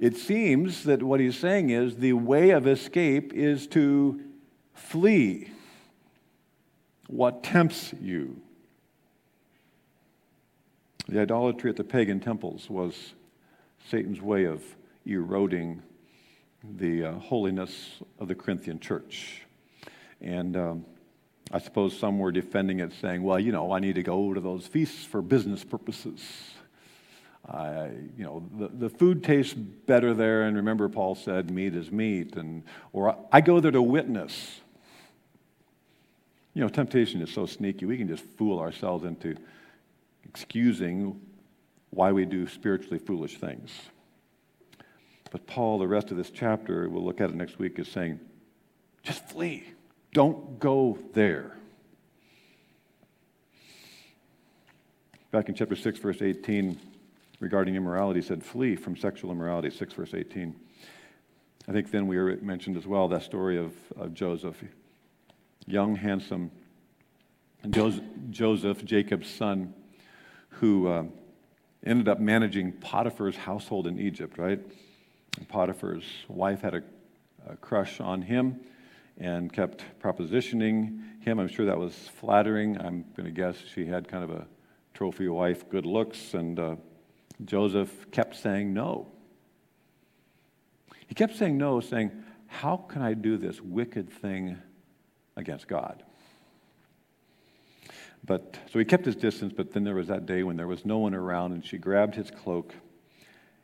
It 0.00 0.16
seems 0.16 0.82
that 0.84 1.02
what 1.02 1.20
he's 1.20 1.38
saying 1.38 1.70
is 1.70 1.96
the 1.96 2.14
way 2.14 2.50
of 2.50 2.66
escape 2.66 3.32
is 3.32 3.68
to 3.68 4.20
flee 4.74 5.52
what 7.06 7.44
tempts 7.44 7.94
you. 8.00 8.40
The 11.12 11.20
idolatry 11.20 11.68
at 11.68 11.76
the 11.76 11.84
pagan 11.84 12.20
temples 12.20 12.70
was 12.70 13.12
Satan's 13.90 14.22
way 14.22 14.44
of 14.44 14.62
eroding 15.04 15.82
the 16.78 17.04
uh, 17.04 17.12
holiness 17.18 18.00
of 18.18 18.28
the 18.28 18.34
Corinthian 18.34 18.80
church. 18.80 19.42
And 20.22 20.56
um, 20.56 20.86
I 21.52 21.58
suppose 21.58 21.98
some 21.98 22.18
were 22.18 22.32
defending 22.32 22.80
it, 22.80 22.94
saying, 22.98 23.22
well, 23.22 23.38
you 23.38 23.52
know, 23.52 23.72
I 23.72 23.78
need 23.78 23.96
to 23.96 24.02
go 24.02 24.32
to 24.32 24.40
those 24.40 24.66
feasts 24.66 25.04
for 25.04 25.20
business 25.20 25.64
purposes. 25.64 26.22
I, 27.46 27.90
you 28.16 28.24
know, 28.24 28.48
the, 28.58 28.68
the 28.68 28.88
food 28.88 29.22
tastes 29.22 29.52
better 29.52 30.14
there, 30.14 30.44
and 30.44 30.56
remember, 30.56 30.88
Paul 30.88 31.14
said, 31.14 31.50
meat 31.50 31.74
is 31.74 31.92
meat. 31.92 32.36
And, 32.36 32.62
or 32.94 33.18
I 33.30 33.42
go 33.42 33.60
there 33.60 33.70
to 33.70 33.82
witness. 33.82 34.62
You 36.54 36.62
know, 36.62 36.70
temptation 36.70 37.20
is 37.20 37.30
so 37.30 37.44
sneaky, 37.44 37.84
we 37.84 37.98
can 37.98 38.08
just 38.08 38.24
fool 38.24 38.60
ourselves 38.60 39.04
into 39.04 39.36
excusing 40.34 41.20
why 41.90 42.10
we 42.10 42.24
do 42.24 42.46
spiritually 42.46 42.98
foolish 42.98 43.38
things. 43.38 43.70
But 45.30 45.46
Paul, 45.46 45.78
the 45.78 45.86
rest 45.86 46.10
of 46.10 46.16
this 46.16 46.30
chapter, 46.30 46.88
we'll 46.88 47.04
look 47.04 47.20
at 47.20 47.30
it 47.30 47.36
next 47.36 47.58
week, 47.58 47.78
is 47.78 47.88
saying, 47.88 48.18
just 49.02 49.28
flee. 49.28 49.64
Don't 50.12 50.58
go 50.58 50.98
there. 51.12 51.56
Back 55.30 55.48
in 55.48 55.54
chapter 55.54 55.76
6, 55.76 55.98
verse 55.98 56.22
18, 56.22 56.78
regarding 57.40 57.74
immorality, 57.74 58.22
said, 58.22 58.44
Flee 58.44 58.76
from 58.76 58.96
sexual 58.96 59.32
immorality, 59.32 59.70
6 59.70 59.94
verse 59.94 60.14
18. 60.14 60.54
I 61.68 61.72
think 61.72 61.90
then 61.90 62.06
we 62.06 62.18
mentioned 62.36 62.76
as 62.76 62.86
well 62.86 63.08
that 63.08 63.22
story 63.22 63.58
of, 63.58 63.72
of 63.96 64.12
Joseph, 64.14 64.62
young, 65.66 65.94
handsome 65.96 66.50
Joseph, 67.70 68.84
Jacob's 68.84 69.30
son, 69.30 69.74
who 70.52 70.88
uh, 70.88 71.04
ended 71.84 72.08
up 72.08 72.20
managing 72.20 72.72
Potiphar's 72.72 73.36
household 73.36 73.86
in 73.86 73.98
Egypt, 73.98 74.38
right? 74.38 74.60
And 75.38 75.48
Potiphar's 75.48 76.04
wife 76.28 76.60
had 76.60 76.74
a, 76.74 76.82
a 77.48 77.56
crush 77.56 78.00
on 78.00 78.22
him 78.22 78.60
and 79.18 79.52
kept 79.52 79.84
propositioning 80.00 81.00
him. 81.20 81.38
I'm 81.38 81.48
sure 81.48 81.66
that 81.66 81.78
was 81.78 81.94
flattering. 81.94 82.78
I'm 82.78 83.04
going 83.16 83.26
to 83.26 83.30
guess 83.30 83.56
she 83.74 83.86
had 83.86 84.08
kind 84.08 84.24
of 84.24 84.30
a 84.30 84.46
trophy 84.94 85.28
wife, 85.28 85.68
good 85.68 85.86
looks, 85.86 86.34
and 86.34 86.58
uh, 86.58 86.76
Joseph 87.44 88.10
kept 88.10 88.36
saying 88.36 88.72
no. 88.72 89.08
He 91.06 91.14
kept 91.14 91.36
saying 91.36 91.58
no, 91.58 91.80
saying, 91.80 92.10
How 92.46 92.76
can 92.76 93.02
I 93.02 93.14
do 93.14 93.36
this 93.36 93.60
wicked 93.60 94.10
thing 94.10 94.58
against 95.36 95.66
God? 95.66 96.02
But 98.24 98.56
so 98.72 98.78
he 98.78 98.84
kept 98.84 99.04
his 99.04 99.16
distance, 99.16 99.52
but 99.56 99.72
then 99.72 99.84
there 99.84 99.94
was 99.94 100.08
that 100.08 100.26
day 100.26 100.42
when 100.42 100.56
there 100.56 100.68
was 100.68 100.84
no 100.84 100.98
one 100.98 101.14
around, 101.14 101.52
and 101.52 101.64
she 101.64 101.76
grabbed 101.78 102.14
his 102.14 102.30
cloak 102.30 102.74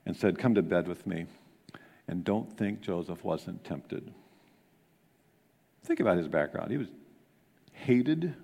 and 0.04 0.16
said, 0.16 0.38
Come 0.38 0.54
to 0.54 0.62
bed 0.62 0.88
with 0.88 1.06
me. 1.06 1.26
And 2.08 2.24
don't 2.24 2.56
think 2.56 2.80
Joseph 2.80 3.22
wasn't 3.22 3.62
tempted. 3.64 4.12
Think 5.84 6.00
about 6.00 6.16
his 6.16 6.26
background. 6.26 6.70
He 6.70 6.78
was 6.78 6.88
hated, 7.72 8.34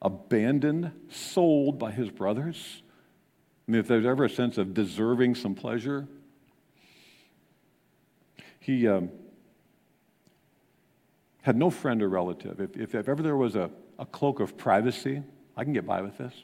abandoned, 0.00 0.92
sold 1.10 1.78
by 1.78 1.90
his 1.90 2.10
brothers. 2.10 2.82
I 3.66 3.72
mean, 3.72 3.80
if 3.80 3.88
there's 3.88 4.06
ever 4.06 4.24
a 4.24 4.30
sense 4.30 4.56
of 4.58 4.72
deserving 4.72 5.34
some 5.34 5.54
pleasure, 5.54 6.06
he 8.60 8.86
um, 8.88 9.10
had 11.42 11.56
no 11.56 11.70
friend 11.70 12.02
or 12.02 12.08
relative. 12.08 12.60
If, 12.60 12.76
if, 12.76 12.94
if 12.94 13.08
ever 13.08 13.22
there 13.22 13.36
was 13.36 13.56
a, 13.56 13.70
a 13.98 14.06
cloak 14.06 14.40
of 14.40 14.56
privacy, 14.56 15.22
I 15.56 15.64
can 15.64 15.72
get 15.72 15.86
by 15.86 16.02
with 16.02 16.18
this, 16.18 16.34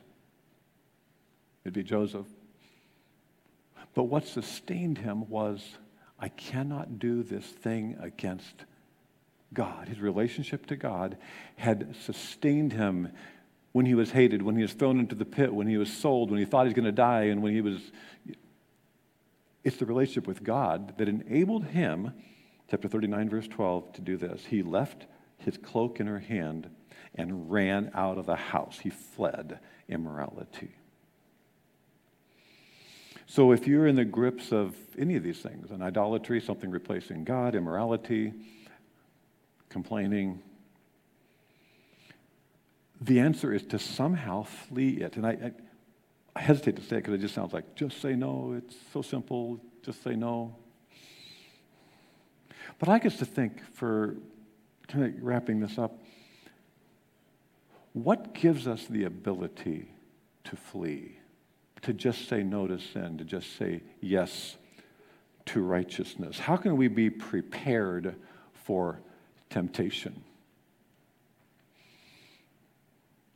it'd 1.64 1.74
be 1.74 1.82
Joseph. 1.82 2.26
But 3.94 4.04
what 4.04 4.26
sustained 4.26 4.98
him 4.98 5.28
was 5.28 5.78
I 6.18 6.28
cannot 6.28 6.98
do 6.98 7.22
this 7.22 7.44
thing 7.44 7.96
against 8.00 8.64
God, 9.52 9.88
his 9.88 10.00
relationship 10.00 10.66
to 10.66 10.76
God, 10.76 11.18
had 11.56 11.94
sustained 12.04 12.72
him 12.72 13.10
when 13.72 13.86
he 13.86 13.94
was 13.94 14.10
hated, 14.10 14.42
when 14.42 14.56
he 14.56 14.62
was 14.62 14.72
thrown 14.72 14.98
into 14.98 15.14
the 15.14 15.24
pit, 15.24 15.52
when 15.52 15.66
he 15.66 15.76
was 15.76 15.92
sold, 15.92 16.30
when 16.30 16.38
he 16.38 16.44
thought 16.46 16.62
he 16.62 16.68
was 16.68 16.74
going 16.74 16.84
to 16.84 16.92
die, 16.92 17.24
and 17.24 17.42
when 17.42 17.52
he 17.52 17.60
was. 17.60 17.80
It's 19.64 19.76
the 19.76 19.86
relationship 19.86 20.26
with 20.26 20.42
God 20.42 20.94
that 20.98 21.08
enabled 21.08 21.66
him, 21.66 22.12
chapter 22.70 22.88
39, 22.88 23.30
verse 23.30 23.48
12, 23.48 23.92
to 23.94 24.00
do 24.00 24.16
this. 24.16 24.44
He 24.46 24.62
left 24.62 25.06
his 25.38 25.56
cloak 25.56 26.00
in 26.00 26.06
her 26.06 26.18
hand 26.18 26.68
and 27.14 27.50
ran 27.50 27.90
out 27.94 28.18
of 28.18 28.26
the 28.26 28.36
house. 28.36 28.78
He 28.78 28.90
fled 28.90 29.58
immorality. 29.88 30.74
So 33.26 33.52
if 33.52 33.66
you're 33.66 33.86
in 33.86 33.96
the 33.96 34.04
grips 34.04 34.52
of 34.52 34.76
any 34.98 35.16
of 35.16 35.22
these 35.22 35.38
things, 35.38 35.70
an 35.70 35.82
idolatry, 35.82 36.40
something 36.40 36.70
replacing 36.70 37.24
God, 37.24 37.54
immorality, 37.54 38.34
complaining. 39.72 40.42
The 43.00 43.20
answer 43.20 43.52
is 43.52 43.64
to 43.68 43.78
somehow 43.78 44.42
flee 44.42 44.98
it. 44.98 45.16
And 45.16 45.26
I, 45.26 45.30
I, 45.30 45.52
I 46.36 46.40
hesitate 46.40 46.76
to 46.76 46.82
say 46.82 46.96
it 46.96 46.98
because 47.00 47.14
it 47.14 47.18
just 47.18 47.34
sounds 47.34 47.52
like 47.52 47.74
just 47.74 48.00
say 48.00 48.14
no. 48.14 48.54
It's 48.58 48.76
so 48.92 49.02
simple. 49.02 49.60
Just 49.82 50.04
say 50.04 50.14
no. 50.14 50.54
But 52.78 52.90
I 52.90 52.98
get 52.98 53.16
to 53.18 53.24
think 53.24 53.60
for 53.74 54.16
kind 54.88 55.04
of 55.06 55.22
wrapping 55.22 55.58
this 55.58 55.78
up 55.78 56.01
what 57.92 58.34
gives 58.34 58.66
us 58.66 58.86
the 58.86 59.04
ability 59.04 59.88
to 60.44 60.56
flee, 60.56 61.18
to 61.82 61.92
just 61.92 62.28
say 62.28 62.42
no 62.42 62.66
to 62.66 62.78
sin, 62.78 63.18
to 63.18 63.24
just 63.24 63.56
say 63.56 63.82
yes 64.00 64.56
to 65.46 65.62
righteousness? 65.62 66.38
How 66.38 66.56
can 66.56 66.76
we 66.76 66.88
be 66.88 67.10
prepared 67.10 68.16
for 68.54 69.00
temptation. 69.52 70.24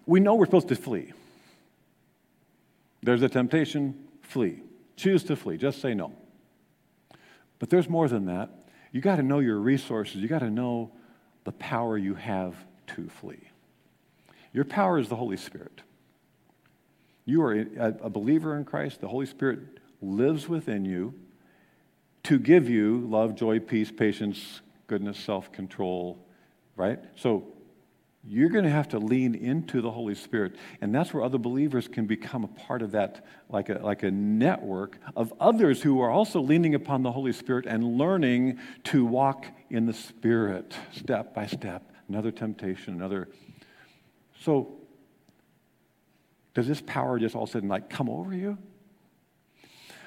We 0.06 0.18
know 0.20 0.34
we're 0.34 0.46
supposed 0.46 0.68
to 0.68 0.76
flee. 0.76 1.12
There's 3.02 3.22
a 3.22 3.28
temptation, 3.28 4.06
flee. 4.22 4.62
Choose 4.96 5.22
to 5.24 5.36
flee, 5.36 5.58
just 5.58 5.80
say 5.80 5.94
no. 5.94 6.12
But 7.58 7.70
there's 7.70 7.88
more 7.88 8.08
than 8.08 8.26
that. 8.26 8.50
You 8.92 9.00
got 9.00 9.16
to 9.16 9.22
know 9.22 9.40
your 9.40 9.58
resources, 9.58 10.16
you 10.16 10.28
got 10.28 10.40
to 10.40 10.50
know 10.50 10.90
the 11.44 11.52
power 11.52 11.98
you 11.98 12.14
have 12.14 12.56
to 12.88 13.08
flee. 13.08 13.50
Your 14.56 14.64
power 14.64 14.98
is 14.98 15.10
the 15.10 15.16
Holy 15.16 15.36
Spirit. 15.36 15.82
You 17.26 17.42
are 17.42 17.66
a 17.78 18.08
believer 18.08 18.56
in 18.56 18.64
Christ, 18.64 19.02
the 19.02 19.08
Holy 19.08 19.26
Spirit 19.26 19.58
lives 20.00 20.48
within 20.48 20.86
you 20.86 21.12
to 22.22 22.38
give 22.38 22.66
you 22.66 23.06
love, 23.06 23.34
joy, 23.34 23.60
peace, 23.60 23.92
patience, 23.92 24.62
goodness, 24.86 25.18
self 25.18 25.52
control, 25.52 26.26
right? 26.74 26.98
So 27.16 27.52
you're 28.24 28.48
going 28.48 28.64
to 28.64 28.70
have 28.70 28.88
to 28.88 28.98
lean 28.98 29.34
into 29.34 29.82
the 29.82 29.90
Holy 29.90 30.14
Spirit. 30.14 30.56
And 30.80 30.94
that's 30.94 31.12
where 31.12 31.22
other 31.22 31.36
believers 31.36 31.86
can 31.86 32.06
become 32.06 32.42
a 32.42 32.48
part 32.48 32.80
of 32.80 32.92
that, 32.92 33.26
like 33.50 33.68
a, 33.68 33.74
like 33.74 34.04
a 34.04 34.10
network 34.10 34.98
of 35.14 35.34
others 35.38 35.82
who 35.82 36.00
are 36.00 36.10
also 36.10 36.40
leaning 36.40 36.74
upon 36.74 37.02
the 37.02 37.12
Holy 37.12 37.32
Spirit 37.32 37.66
and 37.66 37.98
learning 37.98 38.58
to 38.84 39.04
walk 39.04 39.48
in 39.68 39.84
the 39.84 39.92
Spirit 39.92 40.74
step 40.92 41.34
by 41.34 41.46
step. 41.46 41.92
Another 42.08 42.30
temptation, 42.30 42.94
another. 42.94 43.28
So, 44.46 44.76
does 46.54 46.68
this 46.68 46.80
power 46.80 47.18
just 47.18 47.34
all 47.34 47.42
of 47.42 47.48
a 47.48 47.52
sudden 47.54 47.68
like 47.68 47.90
come 47.90 48.08
over 48.08 48.32
you? 48.32 48.56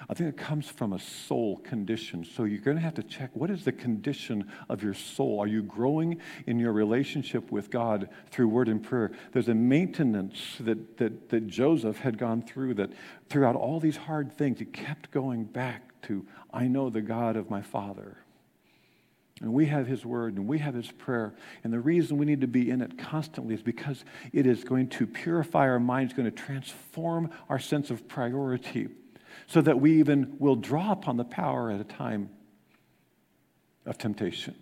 I 0.09 0.13
think 0.13 0.29
it 0.29 0.37
comes 0.37 0.69
from 0.69 0.93
a 0.93 0.99
soul 0.99 1.57
condition. 1.57 2.23
So 2.23 2.45
you're 2.45 2.61
going 2.61 2.77
to 2.77 2.81
have 2.81 2.93
to 2.93 3.03
check 3.03 3.31
what 3.33 3.49
is 3.49 3.65
the 3.65 3.73
condition 3.73 4.49
of 4.69 4.81
your 4.81 4.93
soul? 4.93 5.41
Are 5.41 5.47
you 5.47 5.61
growing 5.61 6.21
in 6.47 6.57
your 6.57 6.71
relationship 6.71 7.51
with 7.51 7.69
God 7.69 8.07
through 8.31 8.47
word 8.47 8.69
and 8.69 8.81
prayer? 8.81 9.11
There's 9.33 9.49
a 9.49 9.53
maintenance 9.53 10.55
that, 10.61 10.97
that, 10.99 11.27
that 11.27 11.47
Joseph 11.47 11.97
had 11.97 12.17
gone 12.17 12.41
through 12.41 12.75
that 12.75 12.91
throughout 13.27 13.57
all 13.57 13.81
these 13.81 13.97
hard 13.97 14.31
things, 14.37 14.59
he 14.59 14.65
kept 14.65 15.11
going 15.11 15.43
back 15.43 16.01
to, 16.03 16.25
I 16.53 16.69
know 16.69 16.89
the 16.89 17.01
God 17.01 17.35
of 17.35 17.49
my 17.49 17.61
father. 17.61 18.15
And 19.41 19.53
we 19.53 19.67
have 19.67 19.87
His 19.87 20.05
Word 20.05 20.35
and 20.35 20.47
we 20.47 20.59
have 20.59 20.73
His 20.73 20.91
prayer. 20.91 21.33
And 21.63 21.71
the 21.71 21.79
reason 21.79 22.17
we 22.17 22.25
need 22.25 22.41
to 22.41 22.47
be 22.47 22.69
in 22.69 22.81
it 22.81 22.97
constantly 22.97 23.55
is 23.55 23.61
because 23.61 24.03
it 24.33 24.45
is 24.45 24.63
going 24.63 24.89
to 24.89 25.07
purify 25.07 25.67
our 25.69 25.79
minds, 25.79 26.13
going 26.13 26.29
to 26.29 26.31
transform 26.31 27.29
our 27.47 27.59
sense 27.59 27.89
of 27.89 28.07
priority 28.07 28.89
so 29.47 29.61
that 29.61 29.79
we 29.79 29.99
even 29.99 30.35
will 30.39 30.55
draw 30.55 30.91
upon 30.91 31.17
the 31.17 31.23
power 31.23 31.71
at 31.71 31.79
a 31.79 31.85
time 31.85 32.29
of 33.85 33.97
temptation. 33.97 34.55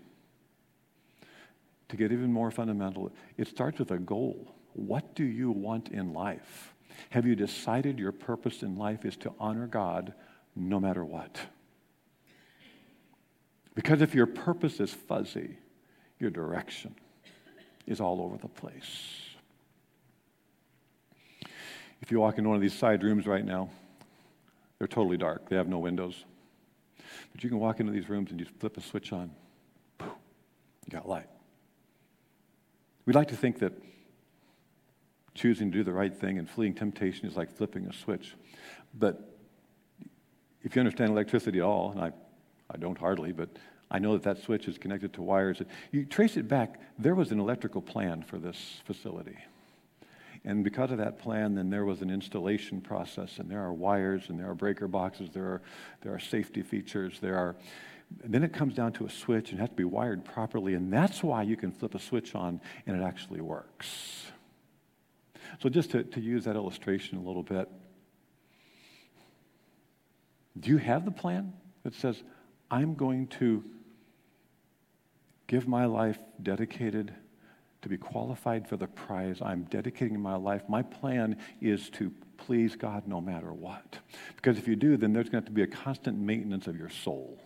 To 1.89 1.97
get 1.97 2.11
even 2.11 2.31
more 2.31 2.51
fundamental, 2.51 3.11
it 3.37 3.47
starts 3.47 3.79
with 3.79 3.91
a 3.91 3.97
goal. 3.97 4.53
what 4.73 5.15
do 5.15 5.23
you 5.23 5.49
want 5.49 5.89
in 5.89 6.13
life? 6.13 6.75
Have 7.09 7.25
you 7.25 7.35
decided 7.35 7.97
your 7.97 8.11
purpose 8.11 8.61
in 8.61 8.75
life 8.75 9.05
is 9.05 9.17
to 9.17 9.33
honor 9.39 9.65
God 9.65 10.13
no 10.55 10.79
matter 10.79 11.03
what? 11.03 11.39
Because 13.77 14.01
if 14.01 14.15
your 14.15 14.25
purpose 14.25 14.79
is 14.79 14.91
fuzzy, 14.91 15.55
your 16.17 16.31
direction 16.31 16.95
is 17.85 18.01
all 18.01 18.23
over 18.23 18.35
the 18.35 18.47
place. 18.47 19.19
If 22.01 22.09
you 22.09 22.19
walk 22.19 22.39
into 22.39 22.49
one 22.49 22.55
of 22.55 22.61
these 22.63 22.73
side 22.73 23.03
rooms 23.03 23.27
right 23.27 23.45
now, 23.45 23.69
they're 24.79 24.87
totally 24.87 25.15
dark. 25.15 25.47
They 25.47 25.57
have 25.57 25.67
no 25.67 25.77
windows. 25.77 26.25
But 27.31 27.43
you 27.43 27.51
can 27.51 27.59
walk 27.59 27.79
into 27.79 27.91
these 27.91 28.09
rooms 28.09 28.31
and 28.31 28.39
you 28.39 28.47
flip 28.57 28.77
a 28.77 28.81
switch 28.81 29.13
on. 29.13 29.29
You 29.99 30.07
got 30.89 31.07
light. 31.07 31.27
We'd 33.05 33.15
like 33.15 33.27
to 33.27 33.35
think 33.35 33.59
that 33.59 33.73
choosing 35.35 35.71
to 35.71 35.77
do 35.77 35.83
the 35.83 35.93
right 35.93 36.15
thing 36.15 36.39
and 36.39 36.49
fleeing 36.49 36.73
temptation 36.73 37.27
is 37.27 37.37
like 37.37 37.55
flipping 37.55 37.85
a 37.85 37.93
switch. 37.93 38.33
But 38.95 39.37
if 40.63 40.75
you 40.75 40.79
understand 40.79 41.11
electricity 41.11 41.59
at 41.59 41.63
all, 41.65 41.91
and 41.91 42.01
I, 42.01 42.11
I 42.69 42.77
don't 42.77 42.97
hardly, 42.97 43.31
but 43.31 43.49
I 43.89 43.99
know 43.99 44.13
that 44.13 44.23
that 44.23 44.43
switch 44.43 44.67
is 44.67 44.77
connected 44.77 45.13
to 45.13 45.21
wires. 45.21 45.61
You 45.91 46.05
trace 46.05 46.37
it 46.37 46.47
back, 46.47 46.79
there 46.99 47.15
was 47.15 47.31
an 47.31 47.39
electrical 47.39 47.81
plan 47.81 48.21
for 48.21 48.37
this 48.37 48.81
facility. 48.85 49.37
And 50.43 50.63
because 50.63 50.91
of 50.91 50.97
that 50.99 51.19
plan, 51.19 51.55
then 51.55 51.69
there 51.69 51.85
was 51.85 52.01
an 52.01 52.09
installation 52.09 52.81
process, 52.81 53.39
and 53.39 53.49
there 53.49 53.61
are 53.61 53.73
wires, 53.73 54.29
and 54.29 54.39
there 54.39 54.49
are 54.49 54.55
breaker 54.55 54.87
boxes, 54.87 55.29
there 55.33 55.45
are, 55.45 55.61
there 56.01 56.13
are 56.13 56.19
safety 56.19 56.61
features, 56.61 57.19
there 57.19 57.37
are. 57.37 57.55
Then 58.23 58.43
it 58.43 58.53
comes 58.53 58.73
down 58.73 58.93
to 58.93 59.05
a 59.05 59.09
switch 59.09 59.51
and 59.51 59.59
has 59.59 59.69
to 59.69 59.75
be 59.75 59.83
wired 59.83 60.23
properly, 60.23 60.75
and 60.75 60.91
that's 60.91 61.21
why 61.21 61.43
you 61.43 61.57
can 61.57 61.71
flip 61.71 61.95
a 61.95 61.99
switch 61.99 62.35
on 62.35 62.61
and 62.85 62.95
it 62.95 63.03
actually 63.03 63.41
works. 63.41 64.23
So, 65.59 65.67
just 65.67 65.91
to, 65.91 66.03
to 66.03 66.21
use 66.21 66.45
that 66.45 66.55
illustration 66.55 67.17
a 67.17 67.21
little 67.21 67.43
bit, 67.43 67.69
do 70.57 70.69
you 70.69 70.77
have 70.77 71.03
the 71.03 71.11
plan 71.11 71.53
that 71.83 71.93
says, 71.95 72.23
I'm 72.69 72.95
going 72.95 73.27
to 73.27 73.63
give 75.47 75.67
my 75.67 75.85
life 75.85 76.19
dedicated 76.41 77.13
to 77.81 77.89
be 77.89 77.97
qualified 77.97 78.67
for 78.67 78.75
the 78.75 78.87
prize. 78.87 79.41
I'm 79.41 79.63
dedicating 79.63 80.19
my 80.19 80.35
life. 80.35 80.63
My 80.67 80.81
plan 80.81 81.37
is 81.61 81.89
to 81.91 82.11
please 82.37 82.75
God 82.75 83.07
no 83.07 83.21
matter 83.21 83.53
what. 83.53 83.99
Because 84.35 84.57
if 84.57 84.67
you 84.67 84.75
do, 84.75 84.97
then 84.97 85.13
there's 85.13 85.29
going 85.29 85.43
to 85.43 85.45
have 85.45 85.45
to 85.45 85.51
be 85.51 85.63
a 85.63 85.67
constant 85.67 86.17
maintenance 86.19 86.67
of 86.67 86.77
your 86.77 86.89
soul. 86.89 87.39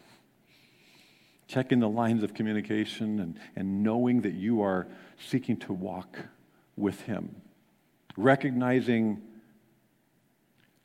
Checking 1.47 1.80
the 1.80 1.89
lines 1.89 2.24
of 2.24 2.34
communication 2.34 3.19
and, 3.19 3.39
and 3.55 3.84
knowing 3.84 4.22
that 4.22 4.34
you 4.34 4.61
are 4.61 4.88
seeking 5.19 5.57
to 5.57 5.74
walk 5.74 6.17
with 6.76 7.01
Him. 7.01 7.36
Recognizing 8.17 9.22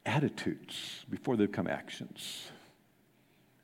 attitudes 0.04 1.04
before 1.08 1.36
they 1.36 1.46
become 1.46 1.66
actions 1.66 2.50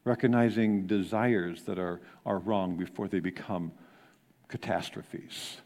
recognizing 0.04 0.86
desires 0.86 1.62
that 1.64 1.78
are, 1.78 2.00
are 2.26 2.38
wrong 2.38 2.76
before 2.76 3.08
they 3.08 3.20
become 3.20 3.72
catastrophes. 4.48 5.58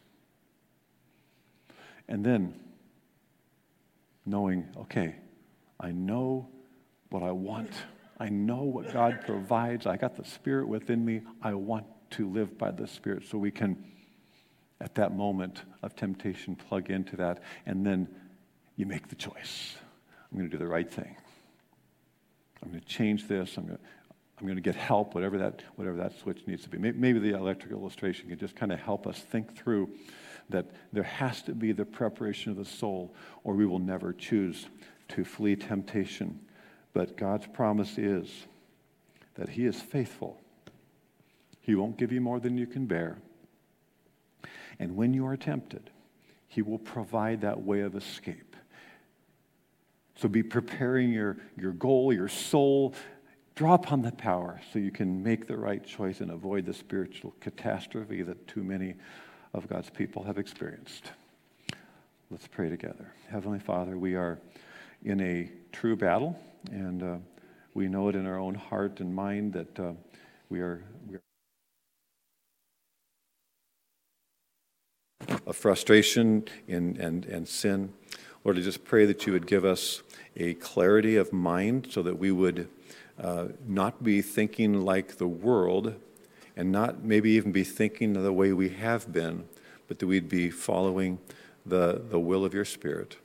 And 2.09 2.25
then 2.25 2.55
knowing, 4.25 4.69
okay, 4.77 5.17
I 5.81 5.93
know 5.93 6.49
what 7.11 7.23
I 7.23 7.33
want. 7.33 7.71
I 8.19 8.29
know 8.29 8.63
what 8.63 8.93
God 8.93 9.23
provides. 9.25 9.87
I 9.87 9.97
got 9.97 10.17
the 10.17 10.25
Spirit 10.25 10.69
within 10.69 11.05
me. 11.05 11.23
I 11.43 11.55
want 11.55 11.87
to 12.11 12.29
live 12.29 12.57
by 12.59 12.71
the 12.71 12.87
Spirit 12.87 13.25
so 13.29 13.39
we 13.39 13.51
can, 13.51 13.85
at 14.81 14.95
that 14.97 15.15
moment 15.15 15.63
of 15.83 15.97
temptation, 15.97 16.57
plug 16.57 16.91
into 16.91 17.17
that. 17.17 17.43
And 17.65 17.85
then 17.85 18.09
you 18.77 18.87
make 18.87 19.09
the 19.09 19.17
choice. 19.17 19.77
I'm 20.31 20.39
going 20.39 20.51
to 20.51 20.57
do 20.57 20.63
the 20.63 20.69
right 20.69 20.91
thing. 20.91 21.17
I'm 22.63 22.71
going 22.71 22.81
to 22.81 22.87
change 22.87 23.29
this. 23.29 23.57
I'm 23.57 23.67
going 23.67 23.79
to, 23.79 23.85
I'm 24.39 24.47
going 24.47 24.57
to 24.57 24.63
get 24.63 24.75
help, 24.75 25.15
whatever 25.15 25.39
that, 25.39 25.63
whatever 25.77 25.97
that 25.97 26.19
switch 26.19 26.43
needs 26.47 26.63
to 26.65 26.69
be. 26.69 26.79
Maybe 26.79 27.19
the 27.19 27.35
electric 27.35 27.73
illustration 27.73 28.29
can 28.29 28.39
just 28.39 28.55
kind 28.55 28.71
of 28.71 28.79
help 28.79 29.07
us 29.07 29.19
think 29.19 29.57
through 29.57 29.91
that 30.51 30.67
there 30.93 31.03
has 31.03 31.43
to 31.43 31.53
be 31.53 31.73
the 31.73 31.85
preparation 31.87 32.53
of 32.53 32.59
the 32.59 32.65
soul, 32.65 33.15
or 33.45 33.55
we 33.55 33.67
will 33.67 33.79
never 33.79 34.13
choose 34.13 34.67
to 35.09 35.25
flee 35.25 35.57
temptation. 35.57 36.41
But 36.93 37.17
God's 37.17 37.47
promise 37.47 37.97
is 37.97 38.31
that 39.35 39.49
He 39.49 39.65
is 39.65 39.81
faithful. 39.81 40.39
He 41.61 41.75
won't 41.75 41.97
give 41.97 42.13
you 42.13 42.21
more 42.21 42.39
than 42.39 42.59
you 42.59 42.67
can 42.67 42.87
bear. 42.87 43.19
And 44.79 44.97
when 44.97 45.15
you 45.15 45.27
are 45.27 45.37
tempted, 45.37 45.91
He 46.47 46.61
will 46.61 46.79
provide 46.79 47.41
that 47.41 47.63
way 47.63 47.81
of 47.81 47.95
escape. 47.95 48.55
So 50.17 50.29
be 50.29 50.43
preparing 50.43 51.11
your, 51.11 51.37
your 51.57 51.73
goal, 51.73 52.13
your 52.13 52.29
soul, 52.29 52.95
Draw 53.57 53.73
upon 53.73 54.03
that 54.03 54.19
power 54.19 54.61
so 54.71 54.79
you 54.79 54.91
can 54.91 55.23
make 55.23 55.47
the 55.47 55.57
right 55.57 55.83
choice 55.83 56.21
and 56.21 56.31
avoid 56.31 56.67
the 56.67 56.75
spiritual 56.75 57.35
catastrophe 57.41 58.21
that 58.21 58.47
too 58.47 58.63
many 58.63 58.97
of 59.55 59.67
God's 59.67 59.89
people 59.89 60.23
have 60.25 60.37
experienced. 60.37 61.13
Let's 62.31 62.47
pray 62.47 62.69
together. 62.69 63.15
Heavenly 63.31 63.59
Father, 63.59 63.97
we 63.97 64.15
are 64.15 64.39
in 65.03 65.23
a 65.23 65.51
true 65.73 65.97
battle, 65.97 66.39
and 66.71 67.03
uh, 67.03 67.17
we 67.73 67.89
know 67.89 68.09
it 68.09 68.15
in 68.15 68.27
our 68.27 68.39
own 68.39 68.55
heart 68.55 69.01
and 69.01 69.15
mind 69.15 69.55
that 69.55 69.81
uh, 69.81 69.93
we 70.51 70.61
are. 70.61 70.85
We 71.09 71.17
are 71.17 71.23
of 75.47 75.57
frustration 75.57 76.45
and, 76.69 76.99
and, 76.99 77.25
and 77.25 77.49
sin. 77.49 77.95
Lord, 78.45 78.59
I 78.59 78.61
just 78.61 78.85
pray 78.85 79.07
that 79.07 79.27
you 79.27 79.33
would 79.33 79.47
give 79.47 79.65
us 79.65 80.03
a 80.37 80.55
clarity 80.55 81.17
of 81.17 81.33
mind 81.33 81.89
so 81.91 82.03
that 82.03 82.19
we 82.19 82.31
would 82.31 82.69
uh, 83.21 83.47
not 83.67 84.03
be 84.03 84.23
thinking 84.23 84.83
like 84.83 85.17
the 85.17 85.27
world 85.27 85.95
and 86.57 86.73
not 86.73 87.05
maybe 87.05 87.31
even 87.33 87.53
be 87.53 87.65
thinking 87.65 88.13
the 88.13 88.33
way 88.33 88.53
we 88.53 88.71
have 88.71 89.13
been, 89.13 89.45
but 89.89 89.99
that 89.99 90.07
we'd 90.07 90.29
be 90.29 90.51
following 90.51 91.19
the, 91.65 92.03
the 92.11 92.19
will 92.19 92.45
of 92.45 92.55
your 92.55 92.65
Spirit. 92.65 93.17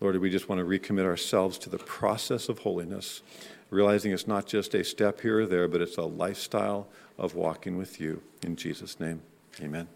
Lord, 0.00 0.18
we 0.20 0.30
just 0.30 0.48
want 0.48 0.58
to 0.58 0.64
recommit 0.64 1.04
ourselves 1.04 1.58
to 1.58 1.70
the 1.70 1.78
process 1.78 2.48
of 2.48 2.60
holiness, 2.60 3.22
realizing 3.70 4.12
it's 4.12 4.26
not 4.26 4.46
just 4.46 4.74
a 4.74 4.84
step 4.84 5.20
here 5.20 5.40
or 5.40 5.46
there, 5.46 5.68
but 5.68 5.80
it's 5.80 5.96
a 5.96 6.02
lifestyle 6.02 6.88
of 7.18 7.34
walking 7.34 7.76
with 7.76 8.00
you. 8.00 8.22
In 8.42 8.56
Jesus' 8.56 9.00
name, 9.00 9.22
amen. 9.60 9.88